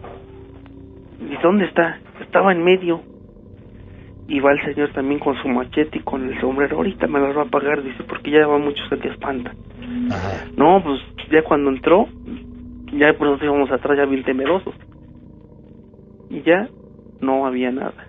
¿y 1.29 1.41
dónde 1.41 1.65
está? 1.65 1.99
estaba 2.21 2.51
en 2.51 2.63
medio. 2.63 3.01
Y 4.27 4.39
va 4.39 4.53
el 4.53 4.63
señor 4.63 4.91
también 4.93 5.19
con 5.19 5.35
su 5.41 5.47
machete 5.47 5.99
y 5.99 6.01
con 6.01 6.27
el 6.27 6.39
sombrero. 6.39 6.77
Ahorita 6.77 7.07
me 7.07 7.19
las 7.19 7.35
va 7.37 7.43
a 7.43 7.45
pagar 7.45 7.83
dice 7.83 8.03
porque 8.03 8.31
ya 8.31 8.47
va 8.47 8.57
mucho 8.57 8.83
se 8.89 8.97
te 8.97 9.09
espanta. 9.09 9.53
Ajá. 10.11 10.45
no 10.55 10.83
pues 10.83 11.01
ya 11.31 11.41
cuando 11.43 11.69
entró 11.69 12.07
ya 12.93 13.13
por 13.13 13.27
eso 13.27 13.45
íbamos 13.45 13.71
atrás 13.71 13.97
ya 13.97 14.05
bien 14.05 14.23
temerosos. 14.23 14.73
Y 16.29 16.41
ya 16.41 16.69
no 17.21 17.45
había 17.45 17.71
nada 17.71 18.07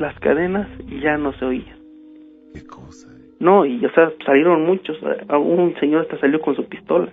las 0.00 0.18
cadenas 0.20 0.66
ya 1.02 1.16
no 1.18 1.32
se 1.38 1.44
oían 1.44 1.78
Qué 2.54 2.66
cosa. 2.66 3.08
eh. 3.12 3.30
no, 3.38 3.64
y 3.64 3.84
o 3.84 3.90
sea, 3.92 4.10
salieron 4.26 4.66
muchos. 4.66 4.96
A- 5.28 5.38
Un 5.38 5.74
señor 5.78 6.02
hasta 6.02 6.18
salió 6.18 6.40
con 6.40 6.56
su 6.56 6.64
pistola. 6.64 7.12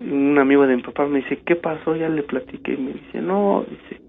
Un 0.00 0.38
amigo 0.38 0.66
de 0.66 0.76
mi 0.76 0.82
papá 0.82 1.06
me 1.06 1.18
dice, 1.20 1.40
¿qué 1.46 1.56
pasó? 1.56 1.96
Ya 1.96 2.08
le 2.08 2.22
platiqué. 2.22 2.74
Y 2.74 2.76
me 2.76 2.92
dice, 2.92 3.20
no, 3.22 3.64
dice, 3.68 4.02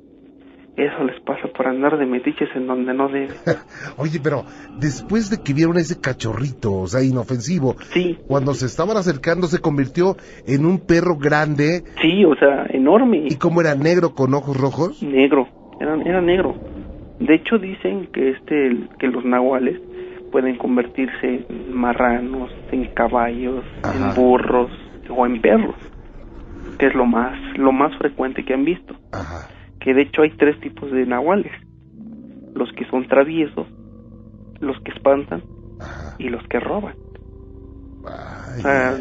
eso 0.76 1.04
les 1.06 1.20
pasa 1.22 1.48
por 1.56 1.66
andar 1.68 1.98
de 1.98 2.06
metiches 2.06 2.50
en 2.56 2.68
donde 2.68 2.94
no 2.94 3.08
debe. 3.08 3.30
Oye, 3.98 4.20
pero 4.22 4.44
después 4.80 5.30
de 5.30 5.42
que 5.42 5.54
vieron 5.54 5.78
ese 5.78 6.02
cachorrito, 6.02 6.74
o 6.74 6.88
sea, 6.88 7.02
inofensivo, 7.04 7.76
Sí, 7.94 8.18
cuando 8.28 8.54
se 8.54 8.66
estaban 8.66 8.98
acercando 8.98 9.48
se 9.48 9.60
convirtió 9.62 10.18
en 10.46 10.66
un 10.66 10.80
perro 10.86 11.16
grande 11.18 11.84
sí, 12.02 12.26
o 12.26 12.36
sea, 12.36 12.66
enorme. 12.70 13.26
y 13.30 13.36
como 13.38 13.62
era 13.62 13.74
negro 13.76 14.14
con 14.14 14.34
ojos 14.34 14.58
rojos. 14.58 15.02
Negro, 15.02 15.48
era, 15.80 15.96
era 16.04 16.22
negro. 16.22 16.56
De 17.20 17.34
hecho 17.36 17.58
dicen 17.58 18.08
que 18.14 18.30
este, 18.32 18.78
que 19.00 19.08
los 19.08 19.26
nahuales 19.26 19.80
pueden 20.32 20.58
convertirse 20.58 21.46
en 21.50 21.74
marranos, 21.74 22.52
en 22.72 22.86
caballos, 22.94 23.64
Ajá. 23.84 24.10
en 24.10 24.16
burros 24.16 24.70
o 25.10 25.26
en 25.26 25.42
perros, 25.42 25.76
que 26.78 26.88
es 26.88 26.94
lo 26.96 27.06
más, 27.06 27.34
lo 27.58 27.72
más 27.72 27.96
frecuente 27.98 28.44
que 28.46 28.54
han 28.54 28.66
visto. 28.66 28.96
Ajá. 29.12 29.48
que 29.80 29.94
de 29.94 30.02
hecho 30.02 30.22
hay 30.22 30.32
tres 30.32 30.60
tipos 30.60 30.92
de 30.92 31.06
nahuales. 31.06 31.52
Los 32.54 32.72
que 32.74 32.84
son 32.86 33.08
traviesos, 33.08 33.68
los 34.60 34.78
que 34.82 34.92
espantan 34.92 35.42
Ajá. 35.80 36.16
y 36.20 36.30
los 36.30 36.46
que 36.48 36.60
roban. 36.60 36.96
O 38.04 38.62
sea, 38.62 38.98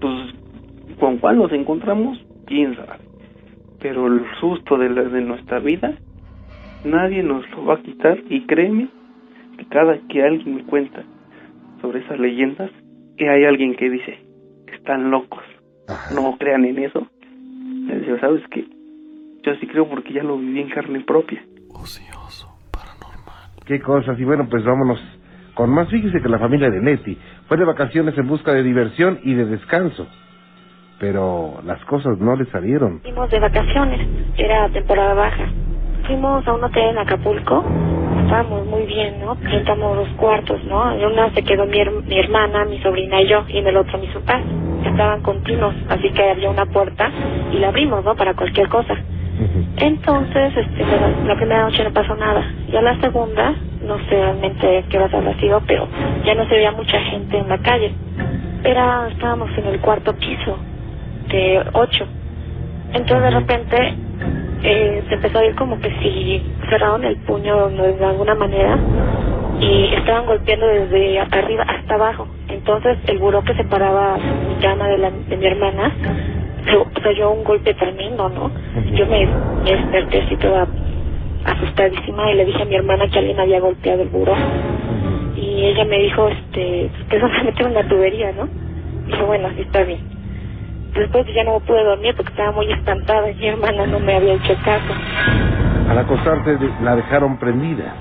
pues 0.00 0.14
con 0.98 1.18
cuál 1.18 1.38
nos 1.38 1.52
encontramos, 1.52 2.24
quién 2.46 2.74
sabe. 2.76 3.00
Pero 3.80 4.06
el 4.06 4.22
susto 4.40 4.76
de, 4.78 4.88
la- 4.90 5.02
de 5.04 5.20
nuestra 5.22 5.58
vida, 5.58 5.94
nadie 6.84 7.22
nos 7.22 7.48
lo 7.50 7.64
va 7.66 7.74
a 7.74 7.82
quitar 7.82 8.18
y 8.28 8.46
créeme 8.46 8.88
que 9.58 9.64
cada 9.66 9.98
que 10.08 10.22
alguien 10.22 10.56
me 10.56 10.64
cuenta 10.64 11.02
sobre 11.80 12.00
esas 12.00 12.18
leyendas, 12.18 12.70
que 13.16 13.28
hay 13.28 13.44
alguien 13.44 13.74
que 13.76 13.90
dice, 13.90 14.18
están 14.72 15.10
locos, 15.10 15.42
Ajá. 15.88 16.14
no 16.14 16.36
crean 16.38 16.64
en 16.64 16.78
eso. 16.78 17.06
Les 17.86 18.02
digo, 18.04 18.18
¿sabes 18.18 18.42
qué? 18.50 18.66
Yo 19.42 19.54
sí 19.56 19.66
creo 19.66 19.88
porque 19.88 20.12
ya 20.12 20.22
lo 20.22 20.36
viví 20.38 20.60
en 20.60 20.68
carne 20.70 21.00
propia. 21.00 21.42
Ocioso, 21.70 22.48
paranormal. 22.70 23.50
Qué 23.66 23.80
cosas. 23.80 24.18
Y 24.18 24.24
bueno, 24.24 24.46
pues 24.50 24.64
vámonos 24.64 25.00
con 25.54 25.70
más. 25.70 25.88
Fíjese 25.88 26.20
que 26.20 26.28
la 26.28 26.38
familia 26.38 26.70
de 26.70 26.80
Leti 26.82 27.16
fue 27.48 27.56
de 27.56 27.64
vacaciones 27.64 28.16
en 28.18 28.28
busca 28.28 28.52
de 28.52 28.62
diversión 28.62 29.18
y 29.24 29.34
de 29.34 29.46
descanso. 29.46 30.06
Pero 30.98 31.62
las 31.64 31.82
cosas 31.86 32.18
no 32.18 32.36
le 32.36 32.44
salieron. 32.46 33.00
Fuimos 33.00 33.30
de 33.30 33.40
vacaciones, 33.40 34.06
era 34.36 34.68
temporada 34.68 35.14
baja. 35.14 35.48
Fuimos 36.10 36.48
a 36.48 36.54
un 36.54 36.64
hotel 36.64 36.90
en 36.90 36.98
Acapulco, 36.98 37.64
estábamos 38.24 38.66
muy 38.66 38.84
bien, 38.86 39.20
¿no? 39.20 39.36
Rentamos 39.40 39.96
dos 39.96 40.08
cuartos, 40.18 40.64
¿no? 40.64 40.92
En 40.92 41.06
una 41.06 41.30
se 41.34 41.44
quedó 41.44 41.66
mi, 41.66 41.78
her- 41.78 42.04
mi 42.04 42.18
hermana, 42.18 42.64
mi 42.66 42.80
sobrina 42.80 43.22
y 43.22 43.28
yo, 43.28 43.44
y 43.48 43.58
en 43.60 43.68
el 43.68 43.76
otro 43.78 43.98
mis 44.00 44.10
papás. 44.10 44.42
Estaban 44.84 45.22
continuos, 45.22 45.74
así 45.88 46.10
que 46.10 46.30
había 46.32 46.50
una 46.50 46.66
puerta 46.66 47.12
y 47.52 47.58
la 47.58 47.68
abrimos, 47.68 48.04
¿no? 48.04 48.16
Para 48.16 48.34
cualquier 48.34 48.68
cosa. 48.70 48.98
Entonces, 49.78 50.56
este, 50.56 50.84
la, 50.84 51.10
la 51.26 51.36
primera 51.36 51.62
noche 51.64 51.84
no 51.84 51.92
pasó 51.92 52.16
nada. 52.16 52.44
Ya 52.72 52.82
la 52.82 53.00
segunda, 53.00 53.56
no 53.82 53.98
sé 54.00 54.10
realmente 54.10 54.86
qué 54.90 54.98
horas 54.98 55.14
habrá 55.14 55.34
sido, 55.40 55.62
pero 55.68 55.88
ya 56.26 56.34
no 56.34 56.44
se 56.46 56.56
veía 56.56 56.72
mucha 56.72 57.00
gente 57.00 57.38
en 57.38 57.48
la 57.48 57.58
calle. 57.60 57.94
Era, 58.64 59.08
estábamos 59.10 59.50
en 59.58 59.66
el 59.66 59.80
cuarto 59.80 60.14
piso, 60.16 60.58
de 61.30 61.64
ocho. 61.74 62.08
Entonces 62.92 63.22
de 63.22 63.30
repente 63.30 63.94
eh, 64.62 65.02
se 65.08 65.14
empezó 65.14 65.38
a 65.38 65.42
oír 65.42 65.54
como 65.54 65.80
que 65.80 65.90
si 66.02 66.42
cerraron 66.68 67.04
el 67.04 67.16
puño 67.18 67.68
de 67.70 68.04
alguna 68.04 68.34
manera 68.34 68.78
y 69.60 69.94
estaban 69.94 70.26
golpeando 70.26 70.66
desde 70.66 71.20
arriba 71.20 71.64
hasta 71.64 71.94
abajo. 71.94 72.26
Entonces 72.48 72.98
el 73.06 73.18
buró 73.18 73.42
que 73.42 73.54
separaba 73.54 74.16
mi 74.16 74.54
cama 74.62 74.88
de, 74.88 74.98
la, 74.98 75.10
de 75.10 75.36
mi 75.36 75.46
hermana 75.46 75.92
se, 76.64 77.02
se 77.02 77.08
oyó 77.08 77.30
un 77.30 77.44
golpe 77.44 77.74
tremendo, 77.74 78.28
¿no? 78.28 78.50
Yo 78.94 79.06
me, 79.06 79.26
me 79.64 79.70
desperté 79.70 80.22
así 80.22 80.36
toda 80.36 80.66
asustadísima 81.44 82.30
y 82.30 82.36
le 82.36 82.44
dije 82.44 82.62
a 82.62 82.66
mi 82.66 82.74
hermana 82.74 83.08
que 83.08 83.18
alguien 83.18 83.40
había 83.40 83.60
golpeado 83.60 84.02
el 84.02 84.08
buró 84.08 84.34
y 85.36 85.64
ella 85.66 85.84
me 85.84 85.98
dijo 85.98 86.28
este 86.28 86.90
que 87.08 87.20
solamente 87.20 87.60
era 87.60 87.70
una 87.70 87.88
tubería, 87.88 88.32
¿no? 88.32 88.48
Dije, 89.06 89.22
bueno, 89.22 89.48
así 89.48 89.62
está 89.62 89.82
bien. 89.84 90.19
Después 90.94 91.26
ya 91.34 91.44
no 91.44 91.60
pude 91.60 91.84
dormir 91.84 92.14
porque 92.16 92.30
estaba 92.30 92.52
muy 92.52 92.70
espantada 92.70 93.30
y 93.30 93.34
mi 93.36 93.46
hermana 93.46 93.86
no 93.86 94.00
me 94.00 94.16
había 94.16 94.34
hecho 94.34 94.54
caso. 94.64 94.92
Al 95.88 95.98
acostarse 95.98 96.58
la 96.82 96.96
dejaron 96.96 97.38
prendida. 97.38 97.94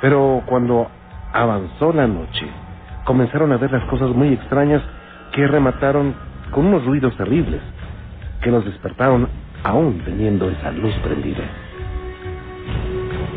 Pero 0.00 0.42
cuando 0.46 0.88
avanzó 1.32 1.92
la 1.92 2.06
noche, 2.06 2.46
comenzaron 3.04 3.52
a 3.52 3.56
ver 3.56 3.72
las 3.72 3.84
cosas 3.84 4.10
muy 4.10 4.32
extrañas 4.34 4.82
que 5.32 5.46
remataron 5.46 6.14
con 6.50 6.66
unos 6.66 6.84
ruidos 6.84 7.16
terribles 7.16 7.60
que 8.42 8.50
los 8.50 8.64
despertaron 8.64 9.28
aún 9.64 10.00
teniendo 10.04 10.48
esa 10.50 10.70
luz 10.70 10.94
prendida. 11.02 11.44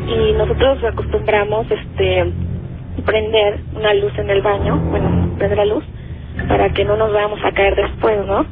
Y 0.06 0.32
nosotros 0.32 0.84
acostumbramos 0.84 1.66
este 1.70 2.32
prender 3.04 3.60
una 3.74 3.94
luz 3.94 4.16
en 4.18 4.30
el 4.30 4.42
baño, 4.42 4.78
bueno, 4.90 5.36
prender 5.36 5.58
la 5.58 5.64
luz 5.66 5.84
para 6.48 6.70
que 6.70 6.84
no 6.84 6.96
nos 6.96 7.12
vayamos 7.12 7.40
a 7.44 7.52
caer 7.52 7.76
después, 7.76 8.26
¿no? 8.26 8.44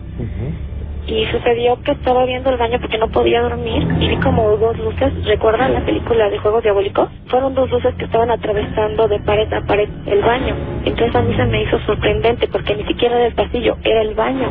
Y 1.06 1.26
sucedió 1.26 1.80
que 1.82 1.92
estaba 1.92 2.24
viendo 2.24 2.50
el 2.50 2.58
baño 2.58 2.78
porque 2.80 2.96
no 2.96 3.08
podía 3.08 3.42
dormir 3.42 3.86
y 3.98 4.08
vi 4.08 4.16
como 4.18 4.56
dos 4.56 4.78
luces, 4.78 5.12
¿recuerdan 5.24 5.74
la 5.74 5.84
película 5.84 6.30
de 6.30 6.38
Juegos 6.38 6.62
Diabólicos? 6.62 7.08
Fueron 7.26 7.54
dos 7.54 7.70
luces 7.70 7.92
que 7.96 8.04
estaban 8.04 8.30
atravesando 8.30 9.08
de 9.08 9.18
pared 9.20 9.52
a 9.52 9.62
pared 9.62 9.88
el 10.06 10.22
baño. 10.22 10.54
Entonces 10.84 11.14
a 11.14 11.22
mí 11.22 11.34
se 11.34 11.44
me 11.44 11.62
hizo 11.62 11.78
sorprendente 11.80 12.46
porque 12.46 12.76
ni 12.76 12.84
siquiera 12.84 13.16
era 13.16 13.26
el 13.26 13.34
pasillo, 13.34 13.76
era 13.82 14.02
el 14.02 14.14
baño. 14.14 14.48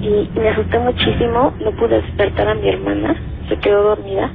Y 0.00 0.38
me 0.38 0.48
asusté 0.48 0.78
muchísimo, 0.78 1.52
no 1.62 1.70
pude 1.72 2.00
despertar 2.00 2.48
a 2.48 2.54
mi 2.54 2.68
hermana, 2.68 3.14
se 3.48 3.56
quedó 3.58 3.82
dormida. 3.82 4.30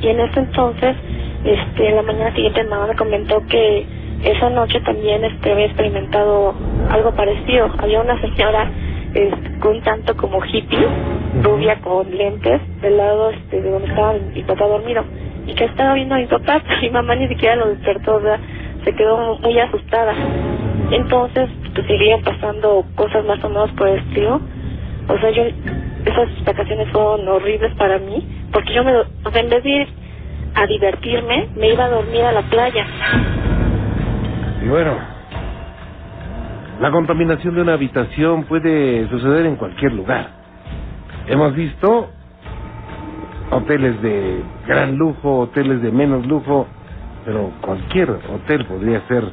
Y 0.00 0.08
en 0.08 0.20
ese 0.20 0.40
entonces, 0.40 0.96
este, 1.44 1.88
en 1.88 1.96
la 1.96 2.02
mañana 2.02 2.34
siguiente 2.34 2.62
mi 2.62 2.70
mamá 2.70 2.86
me 2.86 2.96
comentó 2.96 3.44
que 3.46 3.86
esa 4.22 4.50
noche 4.50 4.80
también 4.80 5.24
este, 5.24 5.52
había 5.52 5.66
experimentado 5.66 6.54
algo 6.90 7.12
parecido. 7.14 7.70
Había 7.78 8.00
una 8.00 8.20
señora 8.20 8.70
este, 9.14 9.68
un 9.68 9.80
tanto 9.82 10.16
como 10.16 10.44
hippie, 10.44 10.86
rubia 11.42 11.80
con 11.80 12.10
lentes, 12.16 12.60
del 12.82 12.96
lado 12.96 13.30
este, 13.30 13.62
de 13.62 13.70
donde 13.70 13.88
estaba 13.88 14.14
mi 14.14 14.42
papá 14.42 14.66
dormido, 14.66 15.04
y 15.46 15.54
que 15.54 15.64
estaba 15.64 15.94
viendo 15.94 16.14
a 16.14 16.18
mi 16.18 16.26
papá, 16.26 16.62
mi 16.82 16.90
mamá 16.90 17.14
ni 17.14 17.28
siquiera 17.28 17.56
lo 17.56 17.68
despertó, 17.68 18.16
o 18.16 18.20
sea, 18.20 18.38
se 18.84 18.92
quedó 18.94 19.38
muy 19.38 19.58
asustada. 19.58 20.14
Entonces, 20.90 21.48
pues 21.74 21.86
seguían 21.86 22.22
pasando 22.22 22.84
cosas 22.94 23.24
más 23.24 23.42
o 23.42 23.48
menos 23.48 23.70
por 23.72 23.88
el 23.88 23.98
estilo. 23.98 24.40
O 25.08 25.18
sea, 25.18 25.30
yo, 25.30 25.42
esas 26.04 26.44
vacaciones 26.44 26.88
fueron 26.90 27.26
horribles 27.28 27.74
para 27.74 27.98
mí, 27.98 28.26
porque 28.52 28.72
yo 28.72 28.84
me, 28.84 28.96
o 28.96 29.30
sea, 29.32 29.40
en 29.40 29.50
vez 29.50 29.62
de 29.64 29.70
ir 29.70 29.88
a 30.54 30.66
divertirme, 30.66 31.48
me 31.56 31.70
iba 31.70 31.84
a 31.84 31.88
dormir 31.88 32.22
a 32.22 32.32
la 32.32 32.42
playa. 32.42 32.86
Bueno, 34.68 34.96
La 36.80 36.90
contaminación 36.90 37.54
de 37.54 37.62
una 37.62 37.74
habitación 37.74 38.44
puede 38.44 39.08
suceder 39.08 39.46
en 39.46 39.56
cualquier 39.56 39.92
lugar. 39.92 40.28
Hemos 41.28 41.54
visto 41.54 42.10
hoteles 43.50 44.02
de 44.02 44.42
gran 44.66 44.96
lujo, 44.96 45.38
hoteles 45.38 45.80
de 45.82 45.90
menos 45.92 46.26
lujo, 46.26 46.66
pero 47.24 47.52
cualquier 47.60 48.10
hotel 48.10 48.64
podría 48.66 49.00
ser 49.08 49.24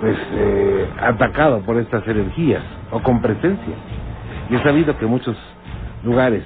pues 0.00 0.16
eh, 0.32 0.88
atacado 1.00 1.60
por 1.60 1.76
estas 1.76 2.06
energías 2.06 2.62
o 2.92 3.00
con 3.00 3.20
presencia. 3.20 3.74
Y 4.48 4.54
he 4.54 4.62
sabido 4.62 4.96
que 4.96 5.06
muchos 5.06 5.36
lugares 6.04 6.44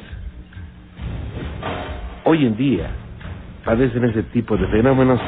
hoy 2.25 2.47
en 2.47 2.57
día 2.57 2.89
padecen 3.64 4.05
ese 4.07 4.23
tipo 4.25 4.57
de 4.57 4.66
fenómenos 4.68 5.21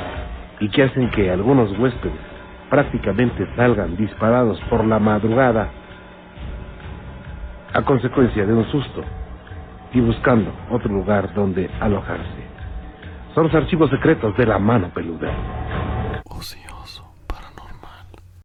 y 0.63 0.69
que 0.69 0.85
hacen 0.85 1.11
que 1.11 1.29
algunos 1.29 1.77
huéspedes 1.77 2.15
prácticamente 2.71 3.45
salgan 3.57 3.97
disparados 3.97 4.61
por 4.71 4.85
la 4.85 5.01
madrugada 5.01 5.69
a 7.75 7.83
consecuencia 7.83 8.47
de 8.47 8.53
un 8.53 8.65
susto 8.71 9.03
y 9.93 10.01
buscando 10.01 10.53
otro 10.71 10.93
lugar 10.93 11.35
donde 11.35 11.69
alojarse. 11.81 12.47
Son 13.35 13.45
los 13.45 13.55
archivos 13.55 13.91
secretos 13.91 14.37
de 14.37 14.47
la 14.47 14.61
mano 14.61 14.89
peluda. 14.95 15.33